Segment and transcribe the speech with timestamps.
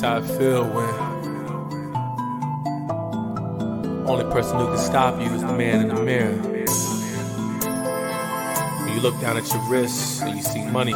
[0.00, 0.94] That's how I feel when
[4.06, 6.36] only person who can stop you is the man in the mirror.
[8.84, 10.92] When you look down at your wrists and you see money.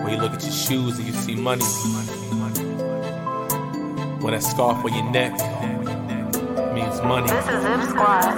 [0.00, 1.62] When you look at your shoes and you see money.
[4.22, 5.32] When that scarf on your neck
[6.72, 7.26] means money.
[7.28, 8.32] This is Zip Squad,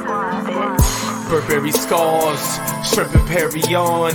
[0.45, 1.31] bitch.
[1.31, 2.59] Burberry scars,
[2.93, 4.13] shrimp and Perry on.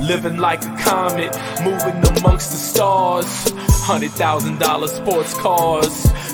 [0.00, 3.71] Living like a comet, moving amongst the stars.
[3.82, 5.92] Hundred thousand dollar sports cars,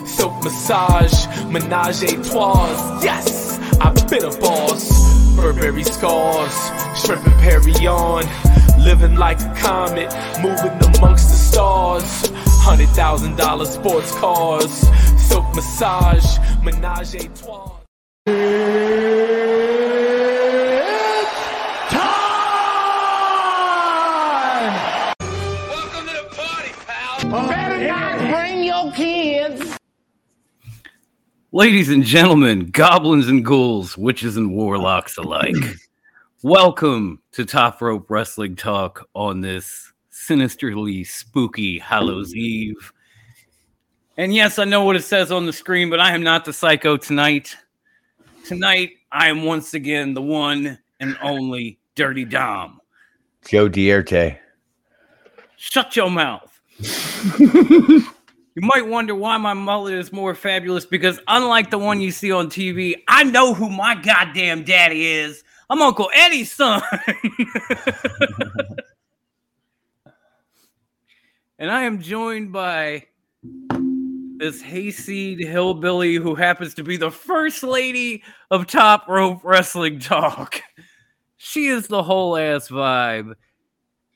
[0.08, 3.00] silk massage, menage a trois.
[3.02, 5.34] Yes, I've been a boss.
[5.34, 6.54] Burberry scars,
[7.00, 8.24] shrimp and Perry on.
[8.78, 12.30] Living like a comet, moving amongst the stars.
[12.60, 14.70] Hundred thousand dollar sports cars,
[15.18, 17.77] silk massage, menage a trois.
[31.58, 35.56] Ladies and gentlemen, goblins and ghouls, witches and warlocks alike,
[36.44, 42.92] welcome to Top Rope Wrestling Talk on this sinisterly spooky Hallows Eve.
[44.16, 46.52] And yes, I know what it says on the screen, but I am not the
[46.52, 47.56] psycho tonight.
[48.46, 52.80] Tonight, I am once again the one and only Dirty Dom.
[53.48, 54.38] Joe Dierte.
[55.56, 56.60] Shut your mouth.
[58.58, 62.32] you might wonder why my mullet is more fabulous because, unlike the one you see
[62.32, 65.44] on TV, I know who my goddamn daddy is.
[65.70, 66.82] I'm Uncle Eddie's son.
[71.56, 73.06] and I am joined by
[74.38, 80.60] this hayseed hillbilly who happens to be the first lady of Top Rope Wrestling Talk.
[81.36, 83.34] She is the whole ass vibe.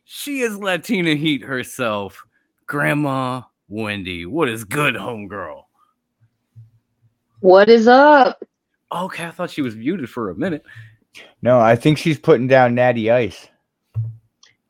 [0.03, 2.25] She is Latina Heat herself.
[2.67, 3.43] Grandma
[3.83, 4.27] Wendy.
[4.27, 5.63] What is good, homegirl?
[7.41, 8.43] What is up?
[8.93, 10.63] Okay, I thought she was muted for a minute.
[11.41, 13.49] No, I think she's putting down Natty Ice.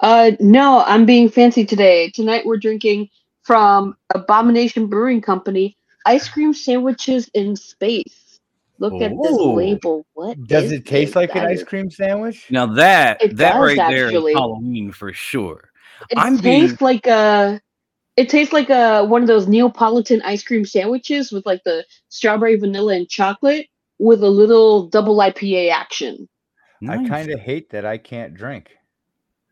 [0.00, 2.10] Uh, no, I'm being fancy today.
[2.10, 3.08] Tonight we're drinking
[3.42, 5.76] from Abomination Brewing Company
[6.06, 8.40] ice cream sandwiches in space.
[8.78, 10.04] Look at this label.
[10.14, 11.16] What Does it taste this?
[11.16, 12.46] like an ice cream sandwich?
[12.50, 14.32] Now that It that does, right there actually.
[14.32, 15.70] is Halloween for sure.
[16.10, 17.60] It I'm tastes being- like a.
[18.16, 22.56] It tastes like a one of those Neapolitan ice cream sandwiches with like the strawberry,
[22.56, 23.68] vanilla, and chocolate
[23.98, 26.28] with a little double IPA action.
[26.88, 28.70] I kind of hate that I can't drink.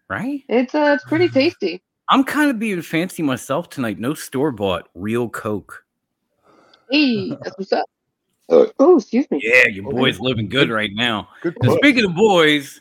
[0.09, 0.43] right.
[0.49, 1.33] It's uh, it's pretty mm.
[1.35, 1.83] tasty.
[2.09, 4.01] I'm kind of being fancy myself tonight.
[4.01, 5.85] No store bought, real Coke.
[6.91, 7.87] Hey, that's what's up.
[8.49, 9.41] Oh, oh, excuse me.
[9.43, 11.29] Yeah, your oh, boy's living good right now.
[11.41, 12.81] Good And speaking of boys,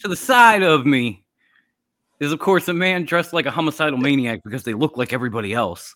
[0.00, 1.21] to the side of me
[2.22, 5.52] is, of course, a man dressed like a homicidal maniac because they look like everybody
[5.52, 5.94] else.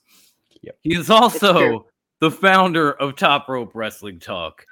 [0.62, 0.76] Yep.
[0.82, 1.87] He is also
[2.20, 4.66] the founder of Top Rope Wrestling Talk.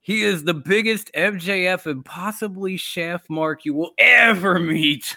[0.00, 5.16] He is the biggest MJF and possibly Shaft mark you will ever meet.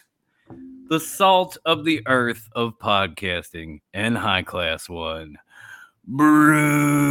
[0.89, 5.37] The salt of the earth of podcasting and high class one.
[6.07, 7.05] Bruce.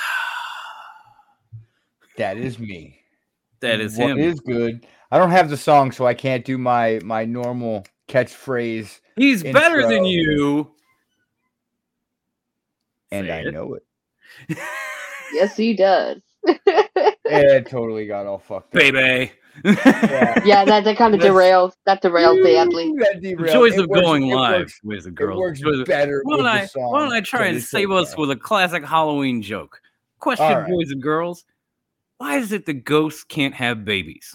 [2.16, 2.98] That is me.
[3.60, 4.18] That is What him.
[4.18, 4.84] is good.
[5.10, 9.86] I don't have the song, so I can't do my my normal catchphrase, He's better
[9.88, 10.70] than you.
[13.10, 13.52] and Say I it.
[13.54, 13.82] know it.
[15.34, 16.22] Yes, he does.
[17.30, 18.80] It totally got all fucked up.
[18.80, 19.30] Baby.
[19.62, 20.42] Yeah.
[20.46, 21.74] yeah, that, that kind of That's- derailed.
[21.84, 22.94] That derailed badly.
[23.00, 23.52] That derailed.
[23.52, 26.36] Joys It of works- going live, works- a girl It works Joys of- better Why
[26.36, 26.90] don't, the I, song.
[26.92, 28.00] why don't I try and save okay.
[28.00, 29.78] us with a classic Halloween joke?
[30.20, 30.70] Question, All right.
[30.70, 31.44] boys and girls.
[32.16, 34.34] Why is it the ghosts can't have babies?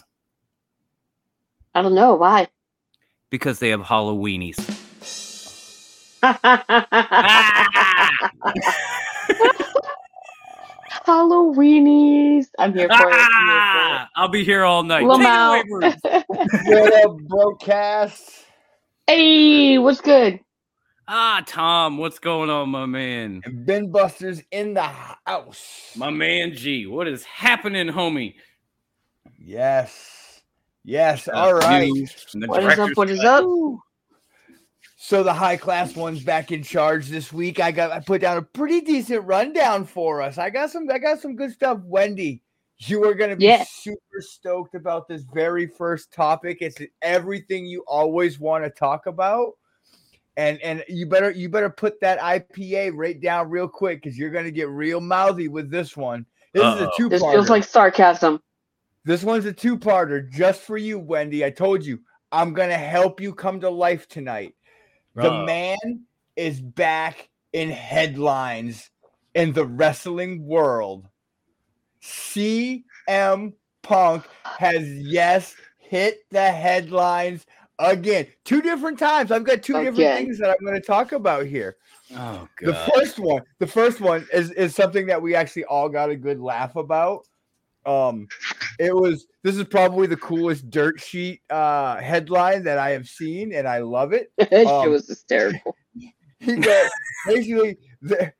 [1.74, 2.48] I don't know why.
[3.30, 4.56] Because they have Halloweenies.
[11.06, 12.46] Halloweenies.
[12.58, 13.28] I'm here for it.
[13.36, 15.02] I'm here Ah, I'll be here all night.
[15.08, 15.12] for it.
[15.12, 15.68] Take it away, Lamau.
[15.68, 15.96] Bruce.
[16.58, 18.22] What up, broadcast?
[19.06, 20.40] hey, what's good?
[21.08, 23.42] ah, Tom, what's going on, my man?
[23.44, 25.92] And Ben Buster's in the house.
[25.96, 28.34] My man G, what is happening, homie?
[29.38, 30.13] Yes.
[30.84, 31.28] Yes.
[31.28, 31.90] Uh, All right.
[31.90, 32.90] news from the What is up?
[32.94, 33.44] What is up?
[34.96, 37.60] So the high class one's back in charge this week.
[37.60, 40.38] I got I put down a pretty decent rundown for us.
[40.38, 41.80] I got some I got some good stuff.
[41.84, 42.42] Wendy,
[42.78, 43.64] you are gonna be Yeah.
[43.68, 46.58] super stoked about this very first topic.
[46.60, 49.52] It's everything you always want to talk about.
[50.36, 54.30] And and you better you better put that IPA right down real quick because you're
[54.30, 56.24] gonna get real mouthy with this one.
[56.54, 56.84] This is Uh-oh.
[56.88, 58.40] a two This feels like sarcasm.
[59.04, 61.44] This one's a two-parter just for you, Wendy.
[61.44, 62.00] I told you
[62.32, 64.54] I'm gonna help you come to life tonight.
[65.14, 65.44] The Oh.
[65.44, 66.06] man
[66.36, 68.90] is back in headlines
[69.34, 71.06] in the wrestling world.
[72.02, 73.52] CM
[73.82, 77.46] Punk has yes hit the headlines
[77.78, 78.26] again.
[78.44, 79.30] Two different times.
[79.30, 81.76] I've got two different things that I'm going to talk about here.
[82.12, 82.66] Oh God.
[82.66, 86.16] The first one, the first one is is something that we actually all got a
[86.16, 87.26] good laugh about.
[87.86, 88.28] Um,
[88.78, 93.52] it was this is probably the coolest dirt sheet uh headline that I have seen,
[93.52, 94.32] and I love it.
[94.38, 95.76] that Um, shit was hysterical.
[96.40, 96.90] He got
[97.26, 98.34] basically their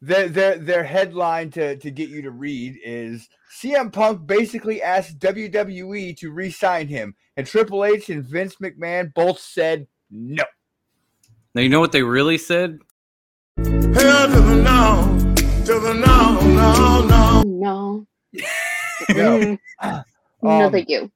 [0.00, 3.28] their their their headline to to get you to read is
[3.60, 9.38] CM Punk basically asked WWE to re-sign him, and Triple H and Vince McMahon both
[9.38, 10.44] said no.
[11.54, 12.78] Now you know what they really said?
[13.56, 15.34] Hell to the no,
[15.64, 17.42] to the no, no, no.
[17.46, 18.06] No.
[19.10, 19.38] No.
[19.38, 19.58] Mm.
[20.42, 21.10] no, Um, thank you.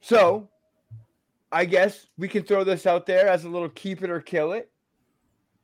[0.00, 0.48] So,
[1.50, 4.52] I guess we can throw this out there as a little keep it or kill
[4.52, 4.70] it.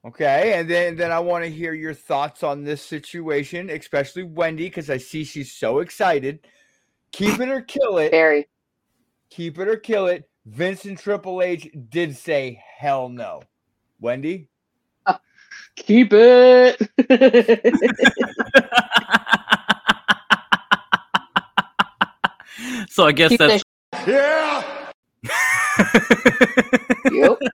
[0.07, 4.65] Okay, and then then I want to hear your thoughts on this situation, especially Wendy,
[4.65, 6.47] because I see she's so excited.
[7.13, 8.11] Keep it or kill it.
[8.11, 8.47] Very.
[9.31, 10.29] Keep it or kill it.
[10.47, 13.43] Vincent Triple H did say hell no.
[14.01, 14.49] Wendy,
[15.77, 16.81] Keep it.
[22.89, 23.63] so I guess Keep that's
[24.07, 24.63] Yeah.
[27.11, 27.39] Yep.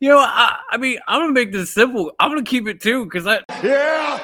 [0.00, 2.12] you know, I, I mean, I'm gonna make this simple.
[2.18, 4.20] I'm gonna keep it too because I, Yeah.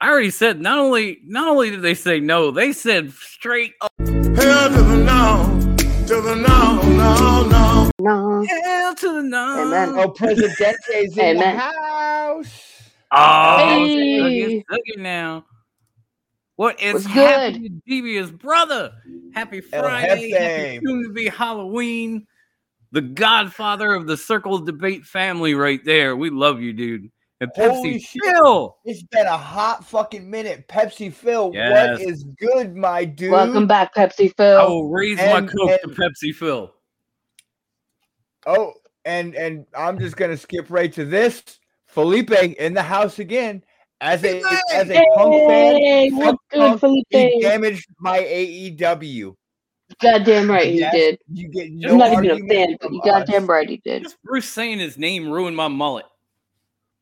[0.00, 3.90] I already said not only not only did they say no, they said straight up
[3.98, 5.76] Hell to the no,
[6.06, 7.90] to the no, no, no.
[7.98, 8.44] No.
[8.62, 9.62] hell to the no.
[9.66, 9.98] Amen.
[9.98, 12.62] oh Presidente's in the house.
[13.10, 14.62] Oh, Hey.
[14.70, 15.44] suck it, now.
[16.56, 18.92] What is What's happening, Devious brother?
[19.34, 20.82] Happy Friday, happy Jefe.
[20.84, 22.26] soon to be Halloween.
[22.92, 26.16] The godfather of the Circle Debate family, right there.
[26.16, 27.10] We love you, dude.
[27.42, 28.22] And Holy Pepsi shit.
[28.24, 28.76] Phil.
[28.86, 30.66] It's been a hot fucking minute.
[30.68, 31.98] Pepsi Phil, Yes.
[31.98, 33.32] what is good, my dude?
[33.32, 34.56] Welcome back, Pepsi Phil.
[34.58, 34.74] I Phil.
[34.74, 36.72] will raise my And- to Pepsi Phil.
[38.46, 38.72] Oh,
[39.04, 41.42] and and I'm just gonna skip right to this.
[41.86, 43.62] Felipe in the house again
[44.00, 45.76] as a as a punk fan.
[45.76, 47.06] Hey, what's good, Punk, Felipe?
[47.10, 49.34] He damaged my AEW.
[50.00, 51.18] Goddamn right he Yes, did.
[51.32, 54.02] You get no I'm not even a fan, but from you goddamn right he did.
[54.02, 56.06] Just Bruce saying his name ruined my mullet.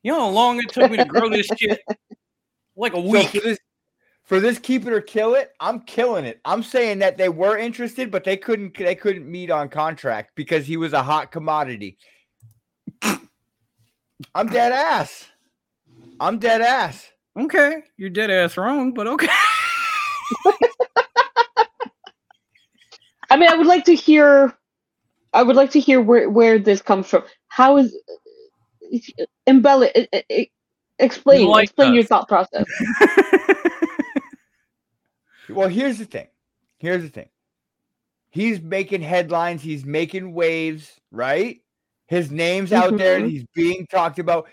[0.03, 1.79] You know how long it took me to grow this shit?
[2.75, 3.29] Like a So week.
[3.29, 3.57] for this,
[4.23, 6.41] for this keep it or kill it, I'm killing it.
[6.45, 10.67] I'm saying that they were interested, but they couldn't they couldn't meet on contract because
[10.67, 11.97] he was a hot commodity.
[14.33, 15.25] I'm dead ass.
[16.19, 17.07] I'm dead ass.
[17.37, 19.27] Okay, you're dead ass wrong, but okay.
[23.29, 24.53] I mean, I would like to hear.
[25.33, 27.23] I would like to hear where where this comes from.
[27.49, 27.97] How is
[29.47, 29.91] embellish?
[30.99, 31.47] Explain.
[31.47, 32.65] like explain your thought process.
[35.49, 36.27] Well, here's the thing.
[36.79, 37.29] Here's the thing.
[38.29, 39.61] He's making headlines.
[39.61, 41.61] He's making waves, right?
[42.07, 43.29] His name's out there and Mhm.
[43.29, 44.47] he's being talked about.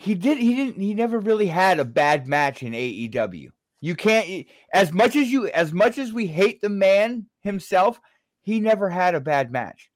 [0.00, 0.38] He did.
[0.38, 0.80] He didn't.
[0.80, 3.48] He never really had a bad match in AEW.
[3.80, 4.46] You can't.
[4.72, 8.00] As much as you, as much as we hate the man himself,
[8.40, 9.90] he never had a bad match.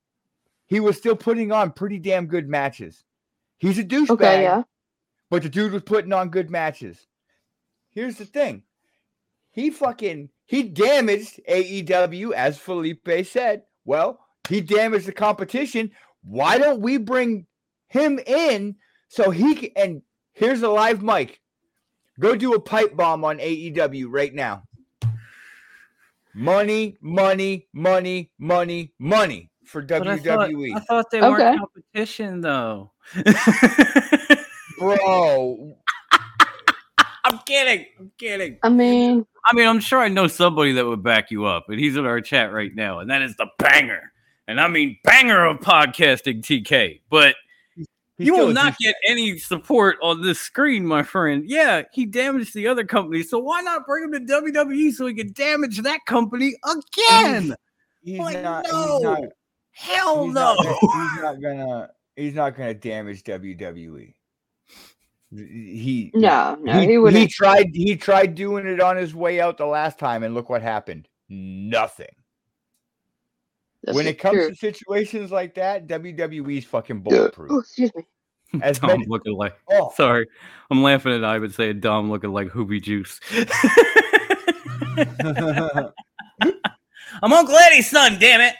[0.66, 3.04] He was still putting on pretty damn good matches.
[3.58, 4.64] He's a douchebag Okay, yeah.
[5.30, 7.06] but the dude was putting on good matches.
[7.90, 8.64] Here's the thing.
[9.52, 13.62] He fucking he damaged AEW as Felipe said.
[13.84, 15.92] Well, he damaged the competition.
[16.24, 17.46] Why don't we bring
[17.86, 18.74] him in
[19.12, 20.02] so he can and
[20.32, 21.38] here's a live mic.
[22.18, 24.62] Go do a pipe bomb on AEW right now.
[26.34, 30.76] Money, money, money, money, money for But I thought, WWE.
[30.76, 31.28] I thought they Okay.
[31.30, 32.92] weren't competition though.
[34.78, 35.76] Bro,
[37.24, 37.84] I'm kidding.
[38.00, 38.58] I'm kidding.
[38.62, 41.78] I mean, I mean, I'm sure I know somebody that would back you up, and
[41.78, 44.10] he's in our chat right now, and that is the banger.
[44.48, 47.02] And I mean, banger of podcasting, TK.
[47.10, 47.36] But
[48.22, 51.44] he's you will not douche- get any support on this screen, my friend.
[51.46, 55.14] Yeah, he damaged the other company, so why not bring him to WWE so he
[55.14, 57.54] can damage that company again?
[58.02, 58.94] He's Like, not, no.
[58.96, 59.22] he's not
[59.74, 60.54] Hell he's no.
[60.54, 61.90] Not, he's not gonna.
[62.16, 64.12] He's not gonna damage WWE.
[65.34, 67.30] He no, no, he, he, he wouldn't.
[67.30, 67.70] tried.
[67.72, 71.08] He tried doing it on his way out the last time, and look what happened.
[71.30, 72.08] Nothing.
[73.82, 74.50] This when is it comes true.
[74.50, 77.64] to situations like that, WWE's fucking Oh, bulletproof.
[77.64, 78.02] excuse me.
[78.62, 80.26] As Dom many- looking like Oh, sorry.
[80.70, 83.20] I'm laughing at I would say Dom looking like Hoobie Juice.
[87.22, 88.54] I'm Uncle Eddie's son, damn it.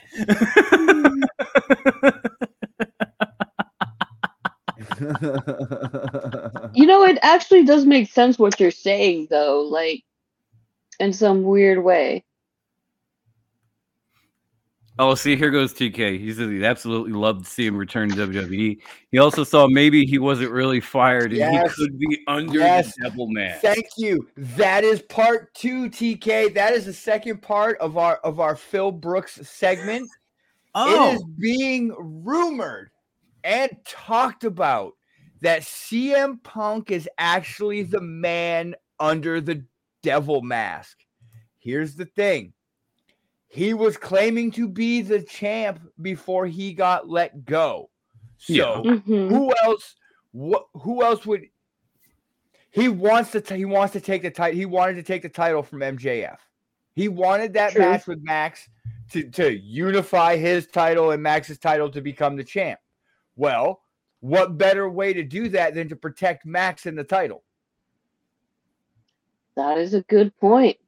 [6.75, 10.03] You know, it actually does make sense what you're saying, though, like
[11.01, 12.25] in some weird way.
[14.99, 16.19] Oh, see, here goes TK.
[16.21, 18.79] He says he'd absolutely love to see him return to WWE.
[19.11, 21.75] He also saw maybe he wasn't really fired and Yes.
[21.75, 22.95] he could be under Yes.
[22.97, 23.63] the devil mask.
[23.63, 24.29] Thank you.
[24.37, 26.53] That is part two, TK.
[26.53, 30.03] That is the second part of our of our Phil Brooks segment.
[30.03, 30.09] It
[30.75, 31.13] oh.
[31.15, 32.91] is Oh, being rumored
[33.45, 34.93] and talked about
[35.41, 39.65] that CM Punk is actually the man under the
[40.03, 40.99] devil mask.
[41.59, 42.53] Here's the thing.
[43.52, 47.90] He was claiming to be the champ before he got let go.
[48.38, 48.80] So Yeah.
[48.94, 49.28] Mhm.
[49.28, 49.94] who else
[50.30, 51.42] what who else would
[52.71, 55.28] he wants to t- he wants to take the title he wanted to take the
[55.28, 56.38] title from MJF.
[56.94, 57.82] He wanted that True.
[57.82, 58.71] match with Max
[59.11, 62.80] to to unify his title and Max's title to become the champ.
[63.37, 63.82] Well,
[64.21, 67.44] what better way to do that than to protect Max in the title?
[69.56, 70.78] That is a good point.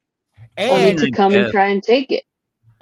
[0.57, 2.25] Only And to come and try and take it.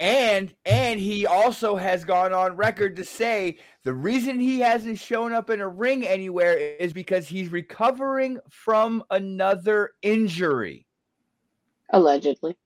[0.03, 5.31] And and he also has gone on record to say the reason he hasn't shown
[5.31, 10.85] up in a ring anywhere is because he's recovering from another injury.
[11.91, 12.57] Allegedly.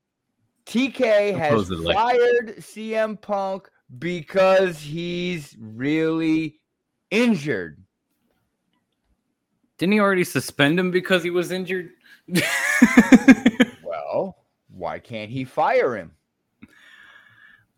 [0.65, 1.94] TK has Supposedly.
[1.94, 6.60] fired CM Punk because he's really
[7.12, 7.77] injured.
[9.77, 11.91] didn't he already suspend him because he was injured?
[13.84, 14.38] Well,
[14.70, 16.16] why can't he fire him?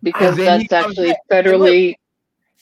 [0.02, 1.18] Because that's actually back.
[1.30, 1.96] And look- federally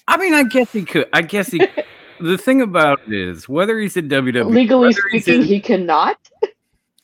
[0.08, 1.08] I mean, I guess he could.
[1.12, 1.68] I guess he.
[2.20, 6.18] the thing about it is, whether he's in WWE, legally speaking, in- he cannot.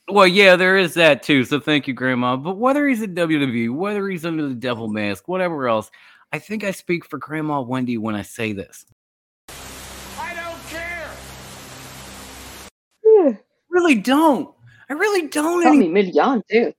[0.10, 1.44] Well, yeah, there is that too.
[1.44, 2.36] So thank you, Grandma.
[2.36, 5.90] But whether he's in WWE, whether he's under the devil mask, whatever else,
[6.32, 8.86] I think I speak for Grandma Wendy when I say this.
[9.50, 11.10] I don't care.
[13.06, 13.38] Yeah.
[13.70, 14.54] Really don't.
[14.90, 15.64] I really don't.
[15.64, 16.12] Call Any me
[16.50, 16.74] too.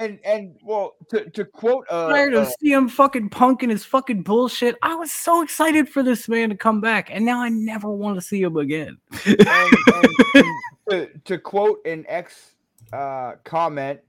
[0.00, 3.84] And and well, to, to quote uh, tired uh, of CM fucking Punk and his
[3.84, 4.74] fucking bullshit.
[4.82, 8.16] I was so excited for this man to come back, and now I never want
[8.16, 8.96] to see him again.
[9.26, 10.46] and, and- and
[10.90, 12.52] to, to quote an ex
[12.94, 14.00] uh, comment,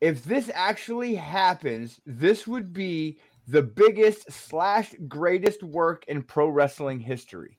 [0.00, 6.98] if this actually happens, this would be the biggest slash greatest work in pro wrestling
[6.98, 7.58] history.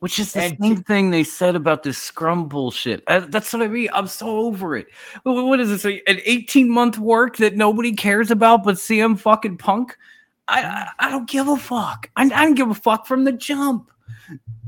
[0.00, 3.02] Which is the And same thing they said about this scrum bullshit.
[3.06, 3.88] Uh, That's what I mean.
[3.94, 4.88] I'm so over it.
[5.22, 5.84] Wh- What is this?
[5.84, 9.96] An 18 month work that nobody cares about but CM fucking Punk?
[10.48, 12.10] I I, I don't give a fuck.
[12.14, 13.90] I, I didn't give a fuck from the jump.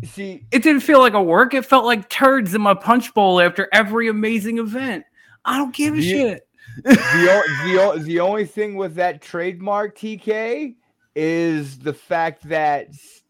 [0.05, 1.53] See, It didn't feel like a work.
[1.55, 5.05] It felt like turds in my punch bowl after every amazing event.
[5.45, 6.13] I don't give a Yeah.
[6.13, 6.49] shit.
[6.85, 6.93] the,
[7.97, 10.75] the, the only thing with that trademark TK
[11.17, 12.89] is the fact that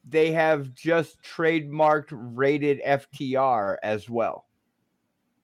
[0.08, 4.46] they have just trademarked rated FTR as well.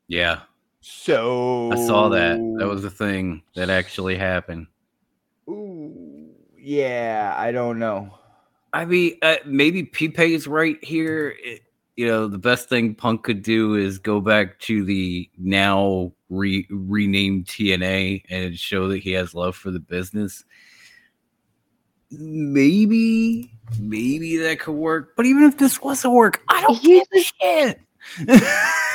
[0.08, 0.42] Yeah,
[0.80, 2.38] So I saw that.
[2.58, 4.66] That was the thing that actually happened.
[5.48, 8.18] Ooh, yeah, I don't know.
[8.72, 11.36] I mean, uh, maybe Pipe is right here.
[11.42, 11.62] It-
[11.96, 16.66] you know, the best thing Punk could do is go back to the now re-
[16.68, 20.44] renamed TNA and show that he has love for the business.
[22.18, 25.14] Maybe, maybe that could work.
[25.16, 27.80] But even if this wasn't work, I don't He give a shit.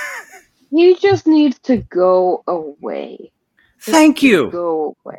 [0.72, 3.32] He just needs to go away.
[3.82, 4.52] Thank you.
[4.52, 5.18] Go away.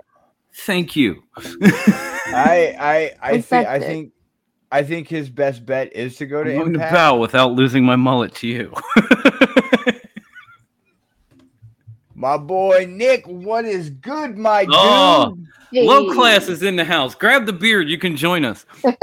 [0.54, 1.22] Thank you.
[1.36, 4.12] I I I think I think
[4.70, 7.84] I think his best bet is to go I'm to going to bow without losing
[7.84, 8.72] my mullet to you.
[12.20, 15.38] My boy Nick, what is good, my Oh.
[15.72, 15.86] dude?
[15.86, 17.14] Low class is in the house.
[17.14, 17.88] Grab the beard.
[17.88, 18.66] You can join us.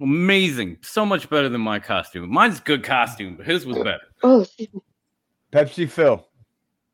[0.00, 0.78] Amazing.
[0.82, 2.32] So much better than my costume.
[2.32, 4.04] Mine's good costume, but his was oh, better.
[4.22, 4.46] Oh.
[5.52, 6.24] Pepsi Phil.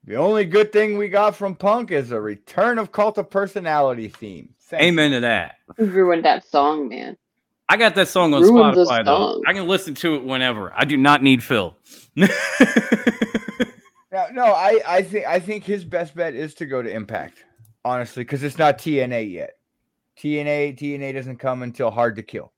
[0.04, 4.08] The only good thing we got from Punk is a return of Cult of Personality
[4.08, 4.54] theme.
[4.58, 4.88] Thank you.
[4.88, 5.56] Amen to that.
[5.78, 7.18] You ruined that song, man.
[7.68, 9.42] I got that song on Ruined the Spotify though.
[9.46, 10.72] I can listen to it whenever.
[10.74, 11.76] I do not need Phil.
[14.16, 17.44] No, no, I, I think I think his best bet is to go to Impact,
[17.84, 19.58] honestly, because it's not TNA yet.
[20.18, 22.50] TNA TNA doesn't come until Hard to Kill.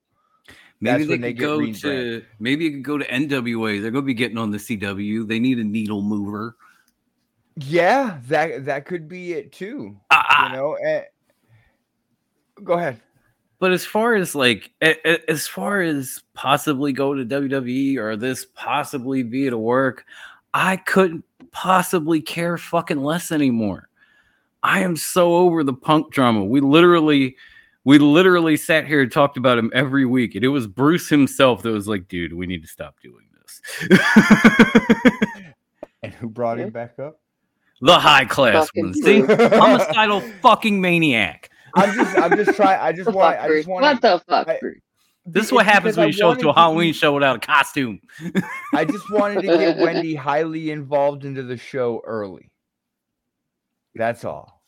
[0.79, 2.21] maybe That's they they go rebranded.
[2.21, 3.81] to maybe you could go to NWA.
[3.81, 5.27] They're gonna be getting on the CW.
[5.27, 6.55] They need a needle mover.
[7.57, 9.97] Yeah, that that could be it too.
[10.11, 11.03] Ah, You know, and,
[12.63, 13.01] go ahead.
[13.59, 19.23] But as far as like, as far as possibly go to WWE or this possibly
[19.23, 20.05] be to work,
[20.53, 23.89] I couldn't possibly care fucking less anymore.
[24.63, 26.43] I am so over the punk drama.
[26.43, 27.35] We literally
[27.85, 30.35] we literally sat here and talked about him every week.
[30.35, 33.61] And it was Bruce himself that was like, dude, we need to stop doing this.
[36.01, 37.19] And who brought him back up?
[37.81, 38.93] the high class Fucking one.
[38.93, 41.49] See, homicidal fucking maniac.
[41.75, 44.01] I'm just I'm just trying I just What the want fuck, I just want What
[44.01, 44.79] the fuck, I- Bruce?
[45.25, 47.99] This is what happens when you show up to a Halloween show without a costume.
[48.73, 52.49] I just wanted to get Wendy highly involved into the show early.
[53.95, 54.59] That's all.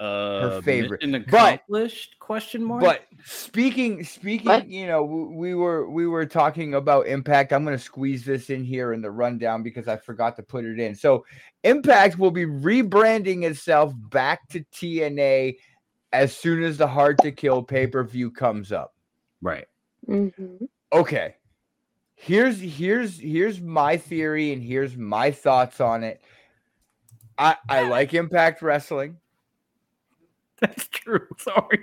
[0.00, 1.02] Uh, favorite.
[1.02, 1.62] mission But-
[2.18, 2.82] question mark.
[2.82, 4.68] But speaking speaking, What?
[4.68, 7.52] you know, w- we were we were talking about Impact.
[7.52, 10.64] I'm going to squeeze this in here in the rundown because I forgot to put
[10.64, 10.94] it in.
[10.94, 11.24] So,
[11.62, 15.56] Impact will be rebranding itself back to TNA
[16.12, 18.93] as soon as the Hard to Kill pay-per-view comes up.
[19.44, 19.66] Right.
[20.08, 20.66] Mhm.
[20.92, 21.36] okay
[22.16, 26.20] here's here's here's my theory and here's my thoughts on it
[27.38, 29.16] i i like impact wrestling
[30.60, 31.26] That's true.
[31.38, 31.80] Sorry.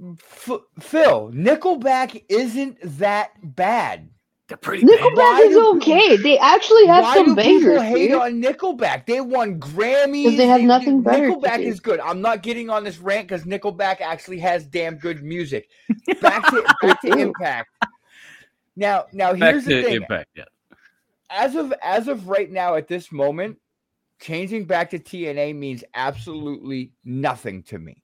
[0.00, 4.08] F- phil nickelback isn't that bad
[4.48, 4.86] They're pretty.
[4.86, 6.16] Nickelback Why is do okay.
[6.16, 8.18] They actually have why some do people hate dude.
[8.20, 11.62] on nickelback they won grammys they have nothing better nickelback do.
[11.64, 15.68] is good i'm not getting on this rant because nickelback actually has damn good music
[16.22, 17.70] back to back to impact
[18.76, 20.30] now now Back here's the thing impact.
[20.34, 20.44] Yeah.
[21.30, 23.58] as of as of right now at this moment
[24.20, 28.02] changing back to tna means absolutely nothing to me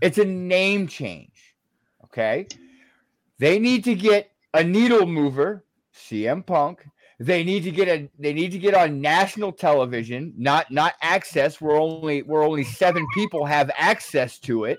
[0.00, 1.54] it's a name change
[2.04, 2.46] okay
[3.38, 6.84] they need to get a needle mover cm punk
[7.20, 11.60] they need to get a they need to get on national television not not access
[11.60, 14.78] where only where only seven people have access to it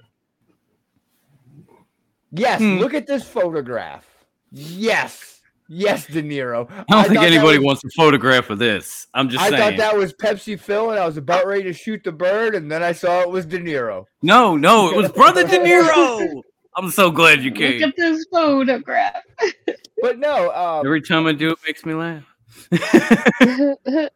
[2.32, 2.80] yes Hmm.
[2.80, 4.06] look at this photograph
[4.52, 9.08] yes yes de niro I don't think anybody was- wants a photograph of this.
[9.14, 9.62] I'm just I saying.
[9.62, 12.70] thought that was Pepsi Phil, and I was about ready to shoot the bird, and
[12.72, 14.06] then I saw it was De Niro.
[14.22, 16.42] no, no, it was Brother De Niro.
[16.76, 17.80] I'm so glad you came.
[17.80, 17.90] Look came.
[17.90, 19.22] at this photograph.
[20.04, 22.26] But no, um, Every time I do it makes me laugh.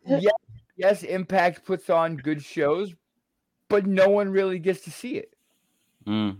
[0.05, 0.33] yes,
[0.75, 2.93] yes, Impact puts on good shows,
[3.69, 5.33] but no one really gets to see it.
[6.05, 6.39] Mm.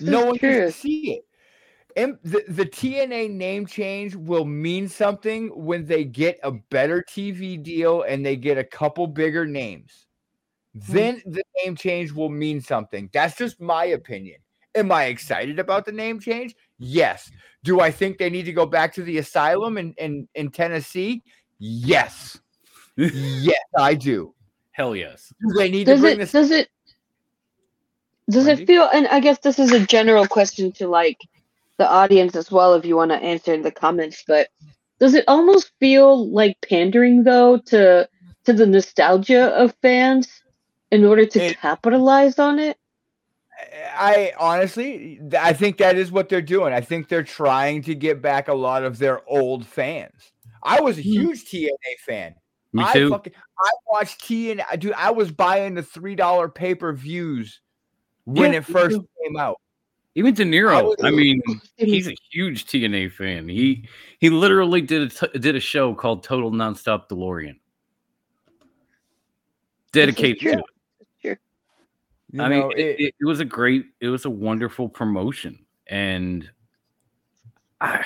[0.00, 0.60] no one true.
[0.62, 1.24] gets to see it.
[1.94, 7.62] And the, the TNA name change will mean something when they get a better TV
[7.62, 10.06] deal and they get a couple bigger names.
[10.72, 13.10] Then the name change will mean something.
[13.12, 14.40] That's just my opinion.
[14.74, 16.54] Am I excited about the name change?
[16.80, 17.30] Yes.
[17.62, 21.22] Do I think they need to go back to the asylum in, in, in Tennessee?
[21.58, 22.40] Yes.
[22.96, 24.34] yes, I do.
[24.72, 25.32] Hell yes.
[25.46, 26.18] Do they need Does to bring it?
[26.18, 26.32] this?
[26.32, 26.68] Does it?
[28.30, 28.62] Does Wendy?
[28.62, 28.88] it feel?
[28.92, 31.18] And I guess this is a general question to like
[31.76, 34.24] the audience as well, if you want to answer in the comments.
[34.26, 34.48] But
[34.98, 38.08] does it almost feel like pandering though to
[38.44, 40.42] to the nostalgia of fans
[40.90, 42.78] in order to It- capitalize on it?
[43.96, 46.72] I honestly, I think that is what they're doing.
[46.72, 50.32] I think they're trying to get back a lot of their old fans.
[50.62, 51.08] I was a hmm.
[51.08, 51.70] huge TNA
[52.06, 52.34] fan.
[52.72, 53.10] Me I too.
[53.10, 54.78] fucking, I watched TNA.
[54.78, 57.60] Dude, I was buying the three dollar pay per views
[58.24, 59.08] when Yeah, it first too.
[59.22, 59.60] came out.
[60.14, 60.84] Even De I Niro.
[60.84, 61.40] was- I mean,
[61.76, 63.48] he's a huge TNA fan.
[63.48, 67.58] He he literally did a t- did a show called Total Nonstop DeLorean,
[69.92, 70.64] dedicated to it.
[72.32, 75.64] You I know, mean, it, it, it was a great, it was a wonderful promotion,
[75.88, 76.48] and
[77.80, 78.04] I,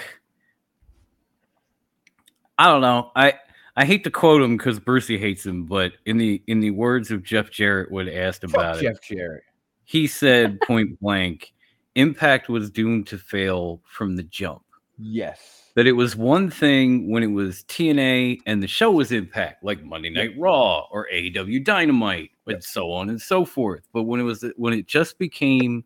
[2.58, 3.10] I don't know.
[3.14, 3.34] I
[3.76, 7.10] I hate to quote him because Brucey hates him, but in the in the words
[7.10, 9.42] of Jeff Jarrett, when asked fuck about it, Jeff Jarrett.
[9.84, 11.52] he said point blank,
[11.94, 14.62] Impact was doomed to fail from the jump.
[14.96, 15.63] Yes.
[15.74, 19.82] That it was one thing when it was TNA and the show was Impact, like
[19.82, 23.82] Monday Night Raw or AEW Dynamite, and so on and so forth.
[23.92, 25.84] But when it was when it just became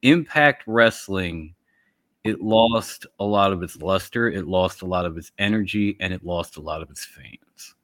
[0.00, 1.54] Impact Wrestling,
[2.24, 6.14] it lost a lot of its luster, it lost a lot of its energy, and
[6.14, 7.74] it lost a lot of its fans.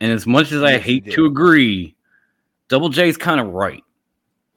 [0.00, 1.94] And as much as I Yes, hate to agree,
[2.68, 3.84] Double J's kind of right.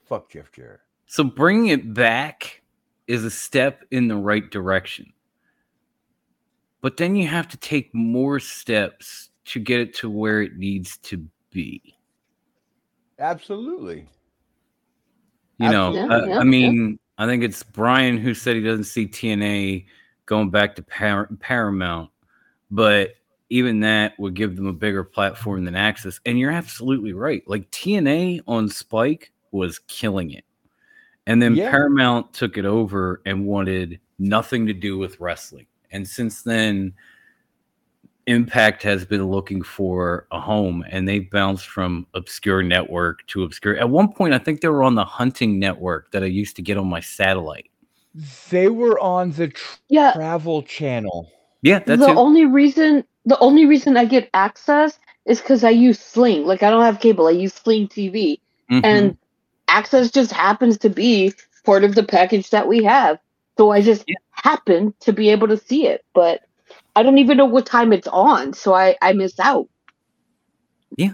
[0.05, 0.79] Fuck Jeff Jarrett.
[1.07, 2.61] So bringing it back
[3.07, 5.11] is a step in the right direction.
[6.85, 10.99] But then you have to take more steps to get it to where it needs
[10.99, 11.81] to be.
[13.17, 14.07] Absolutely.
[15.57, 16.15] You know, Absolutely.
[16.15, 19.87] I, Yeah, I yeah, mean, I think it's Brian who said he doesn't see TNA
[20.27, 22.11] going back to Par- Paramount,
[22.69, 23.15] but
[23.49, 26.19] even that would give them a bigger platform than Access.
[26.27, 27.41] And you're absolutely right.
[27.47, 30.45] Like TNA on Spike was killing it.
[31.25, 31.71] And then Yeah.
[31.71, 35.65] Paramount took it over and wanted nothing to do with wrestling.
[35.95, 36.93] And since then,
[38.27, 43.77] Impact has been looking for a home, and they've bounced from obscure network to obscure.
[43.77, 46.61] At one point, I think they were on the Hunting Network that I used to
[46.61, 47.69] get on my satellite.
[48.49, 51.31] They were on the tr- Yeah, Travel Channel.
[51.61, 52.17] Yeah, that's the it.
[52.17, 56.45] only reason the only reason I get access is because I use Sling.
[56.45, 58.39] Like I don't have cable, I use Sling TV,
[58.71, 58.81] Mhm.
[58.83, 59.17] and
[59.67, 63.19] access just happens to be part of the package that we have.
[63.57, 64.15] So I just Yeah.
[64.31, 66.41] happen to be able to see it, but
[66.95, 69.67] I don't even know what time it's on, so I I miss out.
[70.97, 71.13] Yeah.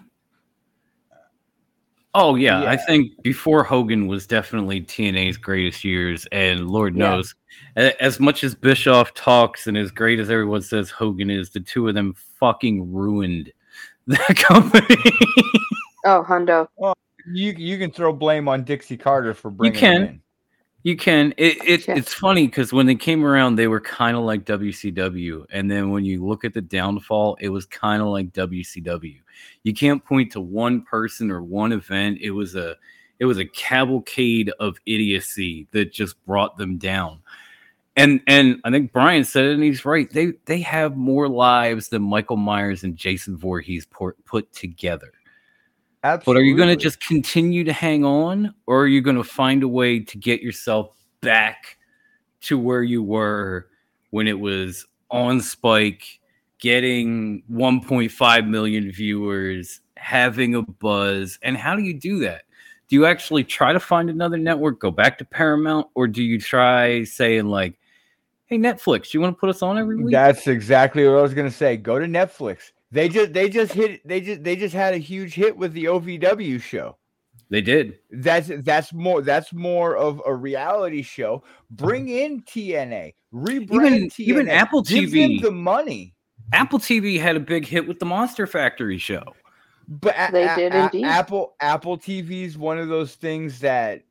[2.13, 7.11] Oh yeah, I think before Hogan was definitely TNA's greatest years, and Lord Yeah.
[7.11, 7.33] knows,
[7.77, 11.61] a- as much as Bischoff talks and as great as everyone says Hogan is, the
[11.61, 13.51] two of them fucking ruined
[14.07, 14.97] that company.
[16.03, 16.67] Oh, Hundo.
[17.31, 20.21] You you can throw blame on Dixie Carter for bringing can.
[20.83, 21.33] You can.
[21.37, 21.95] It, it Yeah.
[21.95, 25.91] it's funny because when they came around, they were kind of like WCW, and then
[25.91, 29.19] when you look at the downfall, it was kind of like WCW.
[29.63, 32.19] You can't point to one person or one event.
[32.21, 32.75] It was a
[33.19, 37.19] it was a cavalcade of idiocy that just brought them down.
[37.97, 40.09] And and I think Brian said it, and he's right.
[40.09, 45.11] They they have more lives than Michael Myers and Jason Voorhees put together.
[46.03, 46.33] Absolutely.
[46.33, 49.23] But are you going to just continue to hang on, or are you going to
[49.23, 51.77] find a way to get yourself back
[52.41, 53.67] to where you were
[54.09, 56.19] when it was on Spike,
[56.59, 61.37] getting 1.5 million viewers, having a buzz?
[61.43, 62.43] And how do you do that?
[62.87, 66.39] Do you actually try to find another network, go back to Paramount, or do you
[66.39, 67.79] try saying, like,
[68.47, 70.11] hey, Netflix, you want to put us on every week?
[70.11, 71.77] That's exactly what I was gonna say.
[71.77, 72.71] Go to Netflix.
[72.91, 75.85] They just they just hit they just they just had a huge hit with the
[75.85, 76.97] OVW show.
[77.49, 77.99] they did.
[78.11, 81.35] That's that's more that's more of a reality show.
[81.35, 81.85] Uh-huh.
[81.87, 85.41] Bring in TNA, rebrand Even- TNA, even Apple give TV.
[85.41, 86.13] them the money.
[86.53, 89.23] Apple TV had a big hit with the Monster Factory show.
[89.87, 91.05] But a- They did a- indeed.
[91.05, 94.03] Apple Apple TV is one of those things that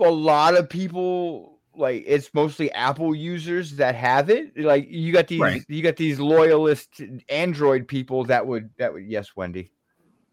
[0.00, 2.04] a lot of people like.
[2.06, 4.58] It's mostly Apple users that have it.
[4.58, 5.62] Like you got these Right.
[5.68, 9.72] you got these loyalist Android people that would that would yes, Wendy,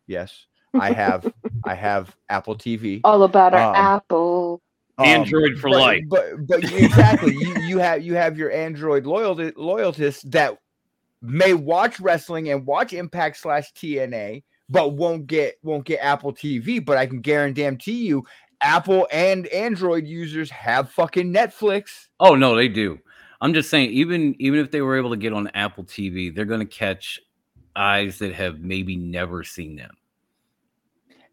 [0.07, 1.31] yes, I have
[1.63, 3.01] I have Apple TV.
[3.03, 4.61] All about our Um, Apple.
[4.99, 6.03] Um, Android for but, life.
[6.07, 10.57] But but exactly, you you have you have your Android loyalty loyalists that
[11.21, 16.83] may watch wrestling and watch Impact slash TNA, but won't get won't get Apple TV.
[16.83, 18.25] But I can guarantee you,
[18.61, 22.07] Apple and Android users have fucking Netflix.
[22.19, 22.99] Oh no, they do.
[23.39, 26.45] I'm just saying, even even if they were able to get on Apple TV, they're
[26.45, 27.19] going to catch
[27.75, 29.91] eyes that have maybe never seen them.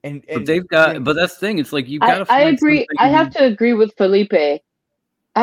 [0.03, 0.97] And, But they've got.
[0.97, 1.59] and- But that's the thing.
[1.59, 2.33] It's like you've got I, to.
[2.33, 2.87] I agree.
[2.99, 4.33] I have to agree with Felipe.
[4.35, 4.61] I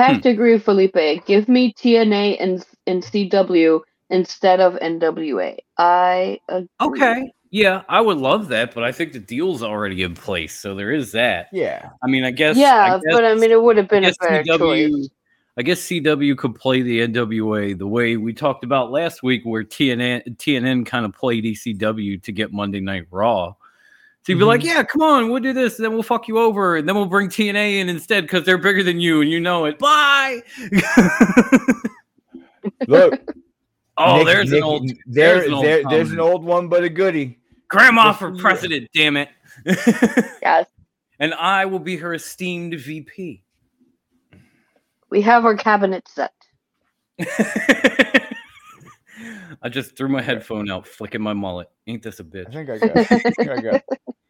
[0.03, 0.21] have Hmm.
[0.21, 1.25] to agree with Felipe.
[1.25, 5.57] Give me TNA and and CW instead of NWA.
[5.79, 6.67] I agree.
[6.79, 7.31] Okay.
[7.51, 10.91] Yeah, I would love that, but I think the deal's already in place, so there
[10.93, 11.47] is that.
[11.51, 12.55] yeah, I mean, I guess.
[12.55, 15.09] Yeah, I guess, but I mean, it would have been a guess better CW choice.
[15.57, 19.65] I guess CW could play the NWA the way we talked about last week, where
[19.65, 23.53] TNN TNN kind of played ECW to get Monday Night Raw.
[24.23, 24.69] So you'd be like, mm-hmm.
[24.69, 27.05] "Yeah, come on, we'll do this, and then we'll fuck you over, and then we'll
[27.05, 30.41] bring TNA in instead because they're bigger than you, and you know it." Bye.
[32.87, 33.19] look,
[33.97, 36.69] oh, Nick- there's Nick- an old, there, there's an old there- there's an old one,
[36.69, 37.39] but a goodie.
[37.71, 38.89] Grandma for president.
[38.93, 39.29] Damn it.
[40.41, 40.67] Yes,
[41.19, 43.43] and I will be her esteemed VP.
[45.09, 46.33] we have our cabinet set.
[49.61, 51.69] I just threw my headphone out, flicking my mullet.
[51.85, 52.51] Ain't this a bitch?
[52.51, 52.97] think I got.
[52.97, 53.75] I think I got.
[53.75, 53.81] I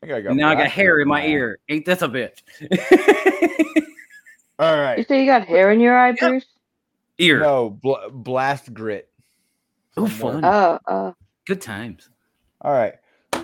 [0.01, 0.35] think I got.
[0.35, 1.27] Now I got hair in my that.
[1.29, 1.59] ear.
[1.69, 2.41] Ain't this a bitch?
[4.59, 4.97] All right.
[4.97, 6.45] You say you got hair in your eye, Bruce?
[7.17, 7.39] ear.
[7.39, 9.09] No, bl- blast grit.
[9.95, 10.43] Oh, fun.
[10.43, 11.15] Oh, oh.
[11.45, 12.09] Good times.
[12.61, 12.93] All right.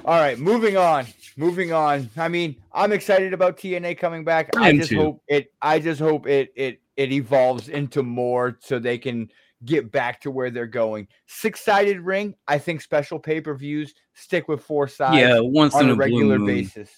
[0.08, 1.06] All right, moving on.
[1.36, 2.10] Moving on.
[2.16, 4.56] I mean, I'm excited about TNA coming back.
[4.56, 5.02] I I just too.
[5.02, 9.30] hope it I just hope it it it evolves into more so they can
[9.66, 11.10] get back to where they're going.
[11.26, 16.40] Six-sided ring, I think special pay-per-views stick with four sides yeah, once on a regular
[16.40, 16.90] basis.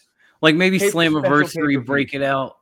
[0.43, 2.57] Like maybe Pay- Slammiversary, break it out.